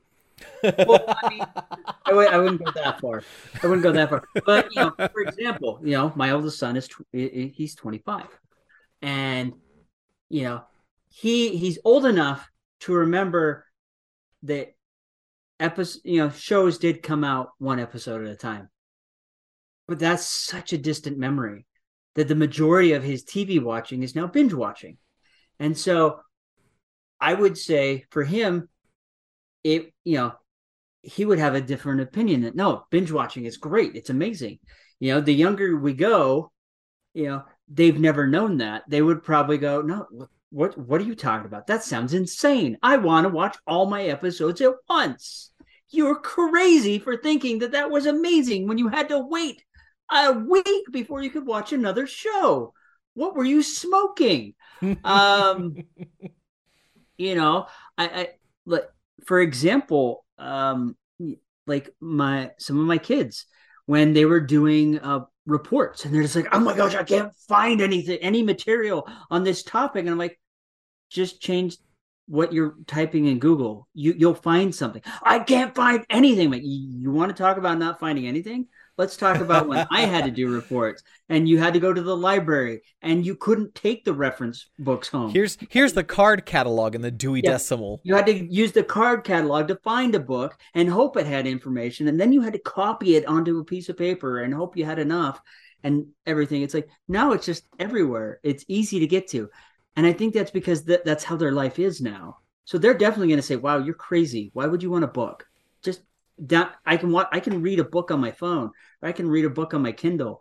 well, 0.88 1.04
I 1.22 1.28
mean, 1.30 1.44
I, 2.06 2.12
would, 2.12 2.28
I 2.28 2.38
wouldn't 2.38 2.64
go 2.64 2.72
that 2.72 3.00
far. 3.00 3.22
I 3.62 3.66
wouldn't 3.66 3.82
go 3.84 3.92
that 3.92 4.08
far. 4.10 4.24
But 4.44 4.74
you 4.74 4.80
know, 4.82 4.92
for 5.12 5.20
example, 5.20 5.78
you 5.84 5.92
know, 5.92 6.12
my 6.16 6.30
oldest 6.32 6.58
son 6.58 6.76
is 6.76 6.88
tw- 6.88 7.02
he's 7.12 7.74
25, 7.76 8.26
and 9.02 9.52
you 10.28 10.42
know, 10.44 10.64
he 11.10 11.56
he's 11.56 11.78
old 11.84 12.06
enough 12.06 12.50
to 12.80 12.92
remember 12.94 13.66
that 14.44 14.74
episode 15.62 16.00
you 16.04 16.18
know 16.18 16.30
shows 16.30 16.78
did 16.78 17.02
come 17.02 17.24
out 17.24 17.50
one 17.58 17.78
episode 17.78 18.26
at 18.26 18.32
a 18.32 18.36
time. 18.36 18.68
But 19.86 19.98
that's 19.98 20.26
such 20.26 20.72
a 20.72 20.78
distant 20.78 21.18
memory 21.18 21.66
that 22.14 22.28
the 22.28 22.34
majority 22.34 22.92
of 22.92 23.02
his 23.02 23.24
tv 23.24 23.62
watching 23.62 24.02
is 24.02 24.14
now 24.14 24.26
binge 24.26 24.52
watching. 24.52 24.98
And 25.58 25.78
so 25.78 26.20
i 27.20 27.32
would 27.32 27.56
say 27.56 28.04
for 28.10 28.24
him 28.24 28.68
it 29.62 29.92
you 30.04 30.16
know 30.16 30.32
he 31.02 31.24
would 31.24 31.38
have 31.38 31.54
a 31.54 31.60
different 31.60 32.00
opinion 32.00 32.42
that 32.42 32.56
no 32.56 32.84
binge 32.90 33.10
watching 33.10 33.44
is 33.44 33.56
great. 33.56 33.96
It's 33.96 34.10
amazing. 34.10 34.58
You 35.00 35.14
know 35.14 35.20
the 35.20 35.34
younger 35.34 35.76
we 35.76 35.94
go 35.94 36.50
you 37.14 37.26
know 37.26 37.44
they've 37.68 37.98
never 37.98 38.26
known 38.26 38.58
that. 38.58 38.82
They 38.88 39.02
would 39.02 39.22
probably 39.22 39.58
go 39.58 39.82
no 39.82 40.06
what 40.50 40.76
what 40.76 41.00
are 41.00 41.04
you 41.04 41.14
talking 41.14 41.46
about? 41.46 41.66
That 41.66 41.82
sounds 41.82 42.14
insane. 42.14 42.78
I 42.82 42.98
want 42.98 43.24
to 43.24 43.32
watch 43.32 43.56
all 43.66 43.86
my 43.86 44.04
episodes 44.04 44.60
at 44.60 44.74
once 44.88 45.51
you're 45.92 46.18
crazy 46.20 46.98
for 46.98 47.16
thinking 47.16 47.60
that 47.60 47.72
that 47.72 47.90
was 47.90 48.06
amazing 48.06 48.66
when 48.66 48.78
you 48.78 48.88
had 48.88 49.08
to 49.10 49.18
wait 49.18 49.62
a 50.10 50.32
week 50.32 50.86
before 50.90 51.22
you 51.22 51.30
could 51.30 51.46
watch 51.46 51.72
another 51.72 52.06
show. 52.06 52.72
What 53.14 53.34
were 53.34 53.44
you 53.44 53.62
smoking? 53.62 54.54
Um 55.04 55.76
you 57.22 57.34
know 57.34 57.66
i 57.96 58.04
i 58.04 58.28
like 58.66 58.88
for 59.26 59.40
example 59.40 60.24
um 60.38 60.96
like 61.66 61.94
my 62.00 62.50
some 62.58 62.78
of 62.78 62.86
my 62.86 62.98
kids 62.98 63.46
when 63.86 64.12
they 64.12 64.24
were 64.24 64.40
doing 64.40 64.98
uh 64.98 65.20
reports 65.46 66.04
and 66.04 66.14
they're 66.14 66.22
just 66.22 66.36
like 66.36 66.48
oh 66.52 66.60
my 66.60 66.76
gosh 66.76 66.94
i 66.94 67.02
can't 67.02 67.32
find 67.48 67.80
anything 67.80 68.18
any 68.18 68.42
material 68.42 69.08
on 69.30 69.42
this 69.42 69.62
topic. 69.62 70.00
And 70.00 70.10
i'm 70.10 70.18
like 70.18 70.38
just 71.10 71.40
change 71.40 71.76
what 72.32 72.50
you're 72.54 72.74
typing 72.86 73.26
in 73.26 73.38
google 73.38 73.86
you 73.92 74.14
you'll 74.16 74.34
find 74.34 74.74
something. 74.74 75.02
I 75.22 75.38
can't 75.40 75.74
find 75.74 76.04
anything. 76.08 76.50
Like 76.50 76.62
you, 76.64 76.78
you 77.02 77.10
want 77.10 77.28
to 77.34 77.42
talk 77.42 77.58
about 77.58 77.78
not 77.78 78.00
finding 78.00 78.26
anything? 78.26 78.68
Let's 78.96 79.16
talk 79.16 79.38
about 79.40 79.68
when 79.68 79.86
i 79.90 80.02
had 80.02 80.24
to 80.24 80.30
do 80.30 80.52
reports 80.60 81.02
and 81.28 81.46
you 81.48 81.58
had 81.58 81.74
to 81.74 81.80
go 81.80 81.92
to 81.92 82.00
the 82.00 82.16
library 82.16 82.80
and 83.02 83.24
you 83.26 83.34
couldn't 83.36 83.74
take 83.74 84.04
the 84.04 84.14
reference 84.14 84.70
books 84.78 85.08
home. 85.08 85.30
Here's 85.30 85.58
here's 85.68 85.92
the 85.92 86.04
card 86.04 86.46
catalog 86.46 86.94
and 86.94 87.04
the 87.04 87.10
Dewey 87.10 87.42
Yeah. 87.44 87.52
Decimal. 87.52 88.00
you 88.02 88.14
had 88.14 88.26
to 88.26 88.34
use 88.62 88.72
the 88.72 88.82
card 88.84 89.24
catalog 89.24 89.68
to 89.68 89.76
find 89.84 90.14
a 90.14 90.20
book 90.20 90.56
and 90.74 90.88
hope 90.88 91.18
it 91.18 91.26
had 91.26 91.46
information. 91.46 92.08
And 92.08 92.18
then 92.18 92.32
you 92.32 92.40
had 92.40 92.54
to 92.54 92.58
copy 92.60 93.16
it 93.16 93.26
onto 93.26 93.58
a 93.58 93.64
piece 93.64 93.90
of 93.90 93.98
paper 93.98 94.40
and 94.42 94.54
hope 94.54 94.76
you 94.76 94.86
had 94.86 94.98
enough 94.98 95.38
and 95.84 96.06
everything. 96.26 96.62
It's 96.62 96.74
like 96.74 96.88
now 97.08 97.32
it's 97.32 97.44
just 97.44 97.64
everywhere. 97.78 98.40
It's 98.42 98.64
easy 98.68 99.00
to 99.00 99.06
get 99.06 99.28
to 99.32 99.50
and 99.96 100.06
i 100.06 100.12
think 100.12 100.34
that's 100.34 100.50
because 100.50 100.84
th- 100.84 101.02
that's 101.04 101.24
how 101.24 101.36
their 101.36 101.52
life 101.52 101.78
is 101.78 102.00
now. 102.00 102.38
So 102.64 102.78
they're 102.78 102.94
definitely 102.94 103.28
going 103.28 103.38
to 103.38 103.42
say 103.42 103.56
wow 103.56 103.78
you're 103.78 103.94
crazy. 103.94 104.50
Why 104.54 104.66
would 104.66 104.82
you 104.82 104.90
want 104.90 105.04
a 105.04 105.08
book? 105.08 105.46
Just 105.82 106.02
down 106.46 106.70
i 106.86 106.96
can 106.96 107.10
wa- 107.12 107.28
i 107.32 107.40
can 107.40 107.60
read 107.62 107.78
a 107.80 107.84
book 107.84 108.10
on 108.10 108.20
my 108.20 108.30
phone 108.32 108.70
or 109.02 109.08
i 109.08 109.12
can 109.12 109.28
read 109.28 109.44
a 109.44 109.50
book 109.50 109.74
on 109.74 109.82
my 109.82 109.92
kindle. 109.92 110.40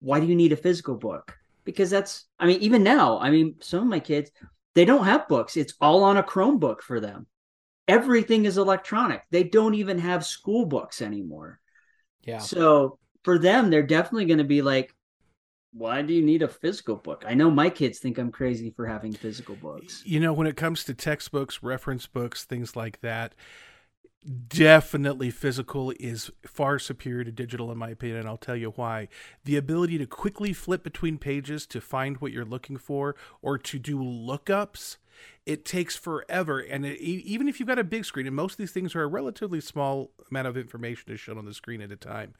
Why 0.00 0.20
do 0.20 0.26
you 0.26 0.36
need 0.36 0.52
a 0.52 0.56
physical 0.56 0.96
book? 0.96 1.34
Because 1.64 1.90
that's 1.90 2.26
i 2.38 2.46
mean 2.46 2.60
even 2.60 2.82
now 2.82 3.18
i 3.18 3.30
mean 3.30 3.56
some 3.60 3.80
of 3.82 3.86
my 3.88 4.00
kids 4.00 4.30
they 4.74 4.84
don't 4.84 5.04
have 5.04 5.28
books. 5.28 5.56
It's 5.56 5.74
all 5.80 6.04
on 6.04 6.16
a 6.16 6.22
chromebook 6.22 6.80
for 6.82 7.00
them. 7.00 7.26
Everything 7.88 8.44
is 8.44 8.56
electronic. 8.56 9.22
They 9.30 9.42
don't 9.42 9.74
even 9.74 9.98
have 9.98 10.24
school 10.24 10.64
books 10.64 11.02
anymore. 11.02 11.58
Yeah. 12.22 12.38
so 12.38 12.98
for 13.24 13.38
them 13.38 13.70
they're 13.70 13.82
definitely 13.82 14.26
going 14.26 14.38
to 14.38 14.44
be 14.44 14.62
like 14.62 14.94
why 15.72 16.02
do 16.02 16.12
you 16.12 16.22
need 16.22 16.42
a 16.42 16.48
physical 16.48 16.96
book 16.96 17.24
i 17.26 17.34
know 17.34 17.50
my 17.50 17.70
kids 17.70 17.98
think 17.98 18.18
i'm 18.18 18.30
crazy 18.30 18.70
for 18.70 18.86
having 18.86 19.12
physical 19.12 19.54
books 19.56 20.02
You 20.04 20.20
know, 20.20 20.32
when 20.32 20.46
it 20.46 20.56
comes 20.56 20.84
to 20.84 20.94
textbooks, 20.94 21.62
reference 21.62 22.06
books, 22.06 22.44
things 22.44 22.74
like 22.74 23.00
that, 23.00 23.34
definitely 24.48 25.30
physical 25.30 25.92
is 25.98 26.30
far 26.46 26.78
superior 26.78 27.24
to 27.24 27.32
digital, 27.32 27.70
in 27.72 27.78
my 27.78 27.90
opinion. 27.90 28.18
And 28.18 28.28
I'll 28.28 28.36
tell 28.36 28.56
you 28.56 28.70
why. 28.70 29.08
The 29.44 29.56
ability 29.56 29.98
to 29.98 30.06
quickly 30.06 30.52
flip 30.52 30.82
between 30.82 31.18
pages 31.18 31.66
to 31.68 31.80
find 31.80 32.18
what 32.18 32.32
you're 32.32 32.44
looking 32.44 32.76
for 32.76 33.16
or 33.40 33.56
to 33.58 33.78
do 33.78 33.98
lookups. 33.98 34.96
It 35.44 35.64
takes 35.64 35.96
forever, 35.96 36.60
and 36.60 36.86
it, 36.86 36.98
even 37.00 37.46
if 37.46 37.60
you've 37.60 37.68
got 37.68 37.78
a 37.78 37.84
big 37.84 38.06
screen, 38.06 38.26
and 38.26 38.34
most 38.34 38.52
of 38.52 38.58
these 38.58 38.72
things 38.72 38.94
are 38.94 39.02
a 39.02 39.06
relatively 39.06 39.60
small 39.60 40.12
amount 40.30 40.46
of 40.46 40.56
information 40.56 41.12
is 41.12 41.20
shown 41.20 41.36
on 41.36 41.44
the 41.44 41.52
screen 41.52 41.82
at 41.82 41.92
a 41.92 41.96
time, 41.96 42.34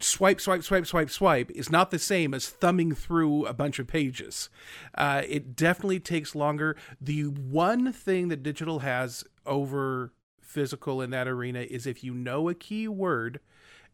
swipe, 0.00 0.40
swipe, 0.40 0.62
swipe, 0.62 0.86
swipe, 0.86 1.10
swipe 1.10 1.50
is 1.50 1.70
not 1.70 1.90
the 1.90 1.98
same 1.98 2.32
as 2.34 2.48
thumbing 2.48 2.94
through 2.94 3.46
a 3.46 3.52
bunch 3.52 3.78
of 3.78 3.86
pages. 3.86 4.48
Uh, 4.96 5.22
it 5.28 5.56
definitely 5.56 6.00
takes 6.00 6.34
longer. 6.34 6.76
The 7.00 7.24
one 7.24 7.92
thing 7.92 8.28
that 8.28 8.42
digital 8.42 8.80
has 8.80 9.24
over 9.44 10.12
physical 10.40 11.02
in 11.02 11.10
that 11.10 11.28
arena 11.28 11.60
is 11.60 11.86
if 11.86 12.02
you 12.02 12.14
know 12.14 12.48
a 12.48 12.54
key 12.54 12.88
word 12.88 13.40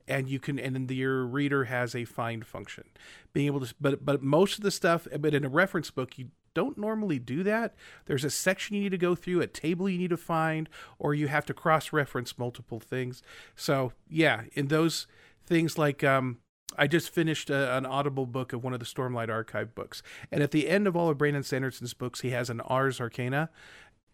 and 0.07 0.29
you 0.29 0.39
can 0.39 0.59
and 0.59 0.89
the, 0.89 0.95
your 0.95 1.25
reader 1.25 1.65
has 1.65 1.95
a 1.95 2.05
find 2.05 2.47
function 2.47 2.85
being 3.33 3.47
able 3.47 3.61
to 3.61 3.75
but 3.81 4.05
but 4.05 4.23
most 4.23 4.59
of 4.59 4.63
the 4.63 4.71
stuff 4.71 5.09
but 5.19 5.35
in 5.35 5.45
a 5.45 5.49
reference 5.49 5.91
book 5.91 6.17
you 6.17 6.29
don't 6.55 6.79
normally 6.79 7.19
do 7.19 7.43
that 7.43 7.75
there's 8.07 8.25
a 8.25 8.31
section 8.31 8.77
you 8.77 8.83
need 8.83 8.91
to 8.91 8.99
go 8.99 9.17
through 9.17 9.41
a 9.41 9.47
table 9.49 9.89
you 9.89 9.99
need 9.99 10.11
to 10.11 10.17
find 10.17 10.69
or 10.99 11.13
you 11.13 11.27
have 11.27 11.45
to 11.45 11.53
cross 11.53 11.93
reference 11.93 12.39
multiple 12.39 12.79
things 12.79 13.23
so 13.57 13.93
yeah 14.09 14.43
in 14.53 14.69
those 14.69 15.09
things 15.47 15.79
like 15.79 16.03
um 16.05 16.39
I 16.77 16.89
just 16.89 17.11
finished 17.11 17.51
a, 17.51 17.77
an 17.77 17.87
audible 17.87 18.27
book 18.27 18.53
of 18.53 18.65
one 18.65 18.73
of 18.73 18.81
the 18.81 18.87
Stormlight 18.87 19.29
Archive 19.29 19.75
books, 19.75 20.03
and 20.33 20.43
at 20.43 20.51
the 20.51 20.69
end 20.69 20.87
of 20.87 20.97
all 20.97 21.09
of 21.09 21.19
Brandon 21.19 21.43
Sanderson's 21.43 21.95
books, 21.95 22.23
he 22.23 22.31
has 22.31 22.51
an 22.51 22.61
Ars 22.63 23.01
Arcana 23.01 23.51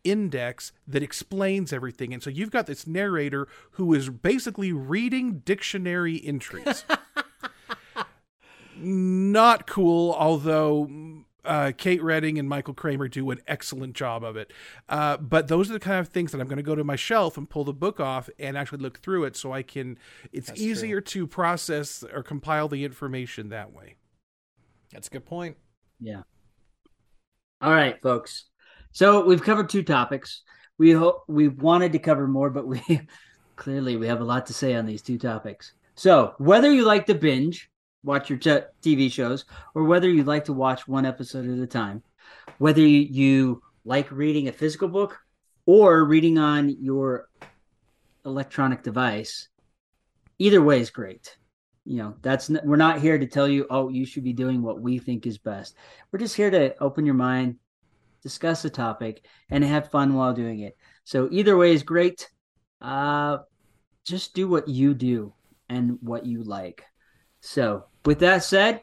index 0.04 0.72
that 0.86 1.02
explains 1.02 1.72
everything. 1.72 2.12
And 2.12 2.22
so 2.22 2.30
you've 2.30 2.50
got 2.50 2.66
this 2.66 2.86
narrator 2.86 3.48
who 3.72 3.92
is 3.94 4.08
basically 4.08 4.72
reading 4.72 5.40
dictionary 5.40 6.20
entries. 6.24 6.84
Not 8.76 9.66
cool, 9.66 10.14
although 10.18 10.88
uh, 11.44 11.72
Kate 11.76 12.02
Reading 12.02 12.38
and 12.38 12.48
Michael 12.48 12.74
Kramer 12.74 13.08
do 13.08 13.30
an 13.30 13.40
excellent 13.46 13.94
job 13.94 14.24
of 14.24 14.36
it. 14.36 14.52
Uh, 14.88 15.16
but 15.16 15.48
those 15.48 15.70
are 15.70 15.72
the 15.72 15.80
kind 15.80 16.00
of 16.00 16.08
things 16.08 16.32
that 16.32 16.40
I'm 16.40 16.46
going 16.46 16.56
to 16.58 16.62
go 16.62 16.74
to 16.74 16.84
my 16.84 16.96
shelf 16.96 17.36
and 17.36 17.48
pull 17.48 17.64
the 17.64 17.72
book 17.72 18.00
off 18.00 18.28
and 18.38 18.56
actually 18.56 18.78
look 18.78 18.98
through 18.98 19.24
it 19.24 19.36
so 19.36 19.52
I 19.52 19.62
can. 19.62 19.98
It's 20.32 20.48
That's 20.48 20.60
true. 20.60 20.70
easier 20.70 21.00
to 21.00 21.26
process 21.26 22.04
or 22.12 22.22
compile 22.22 22.68
the 22.68 22.84
information 22.84 23.48
that 23.50 23.72
way. 23.72 23.96
That's 24.92 25.08
a 25.08 25.10
good 25.10 25.26
point. 25.26 25.56
Yeah. 26.00 26.22
All 27.60 27.72
right, 27.72 28.00
folks. 28.02 28.46
So 28.92 29.24
we've 29.24 29.42
covered 29.42 29.68
two 29.68 29.82
topics. 29.82 30.42
We 30.78 30.92
hope 30.92 31.24
we 31.28 31.48
wanted 31.48 31.92
to 31.92 31.98
cover 31.98 32.26
more, 32.26 32.50
but 32.50 32.66
we 32.66 32.82
clearly 33.56 33.96
we 33.96 34.06
have 34.06 34.20
a 34.20 34.24
lot 34.24 34.46
to 34.46 34.54
say 34.54 34.74
on 34.74 34.86
these 34.86 35.02
two 35.02 35.18
topics. 35.18 35.74
So 35.94 36.34
whether 36.38 36.72
you 36.72 36.84
like 36.84 37.06
to 37.06 37.14
binge, 37.14 37.70
watch 38.02 38.30
your 38.30 38.38
TV 38.38 39.10
shows, 39.10 39.44
or 39.74 39.84
whether 39.84 40.08
you 40.08 40.24
like 40.24 40.44
to 40.46 40.52
watch 40.52 40.88
one 40.88 41.06
episode 41.06 41.48
at 41.48 41.58
a 41.58 41.66
time, 41.66 42.02
whether 42.58 42.80
you, 42.80 43.62
like 43.84 44.10
reading 44.10 44.48
a 44.48 44.52
physical 44.52 44.88
book 44.88 45.18
or 45.66 46.04
reading 46.04 46.38
on 46.38 46.68
your 46.68 47.28
electronic 48.24 48.82
device, 48.82 49.48
either 50.38 50.62
way 50.62 50.80
is 50.80 50.90
great. 50.90 51.36
You 51.84 51.96
know, 51.96 52.14
that's 52.22 52.50
n- 52.50 52.60
we're 52.64 52.76
not 52.76 53.00
here 53.00 53.18
to 53.18 53.26
tell 53.26 53.48
you, 53.48 53.66
oh, 53.70 53.88
you 53.88 54.04
should 54.04 54.24
be 54.24 54.32
doing 54.32 54.62
what 54.62 54.80
we 54.80 54.98
think 54.98 55.26
is 55.26 55.38
best. 55.38 55.76
We're 56.10 56.18
just 56.18 56.36
here 56.36 56.50
to 56.50 56.76
open 56.82 57.06
your 57.06 57.14
mind, 57.14 57.56
discuss 58.22 58.62
the 58.62 58.70
topic, 58.70 59.24
and 59.48 59.64
have 59.64 59.90
fun 59.90 60.14
while 60.14 60.34
doing 60.34 60.60
it. 60.60 60.76
So 61.04 61.28
either 61.32 61.56
way 61.56 61.72
is 61.72 61.82
great. 61.82 62.28
Uh, 62.80 63.38
just 64.04 64.34
do 64.34 64.48
what 64.48 64.68
you 64.68 64.94
do 64.94 65.32
and 65.68 65.98
what 66.02 66.26
you 66.26 66.42
like. 66.42 66.84
So 67.40 67.86
with 68.04 68.18
that 68.20 68.44
said, 68.44 68.82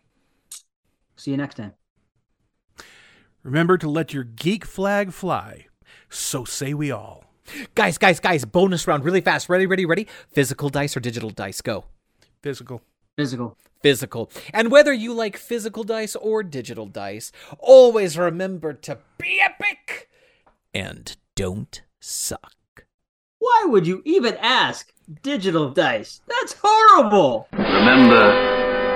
see 1.16 1.32
you 1.32 1.38
next 1.38 1.56
time. 1.56 1.74
Remember 3.44 3.78
to 3.78 3.90
let 3.90 4.14
your 4.14 4.24
geek 4.24 4.66
flag 4.66 5.12
fly. 5.12 5.68
So 6.10 6.44
say 6.44 6.74
we 6.74 6.92
all. 6.92 7.24
Guys, 7.76 7.98
guys, 7.98 8.20
guys, 8.20 8.44
bonus 8.44 8.88
round 8.88 9.06
really 9.06 9.22
fast. 9.22 9.48
Ready, 9.48 9.66
ready, 9.66 9.86
ready? 9.86 10.08
Physical 10.32 10.70
dice 10.70 10.98
or 10.98 11.00
digital 11.00 11.30
dice? 11.30 11.62
Go. 11.62 11.86
Physical. 12.42 12.82
Physical. 13.16 13.58
Physical. 13.82 14.30
And 14.54 14.70
whether 14.70 14.92
you 14.92 15.14
like 15.14 15.38
physical 15.38 15.84
dice 15.84 16.16
or 16.16 16.44
digital 16.44 16.88
dice, 16.88 17.32
always 17.60 18.18
remember 18.18 18.74
to 18.74 19.00
be 19.18 19.40
epic 19.40 20.10
and 20.74 21.16
don't 21.36 21.82
suck. 22.00 22.86
Why 23.40 23.66
would 23.68 23.88
you 23.88 24.02
even 24.04 24.36
ask? 24.42 24.92
Digital 25.24 25.70
dice. 25.70 26.22
That's 26.28 26.56
horrible. 26.62 27.48
Remember, 27.54 28.57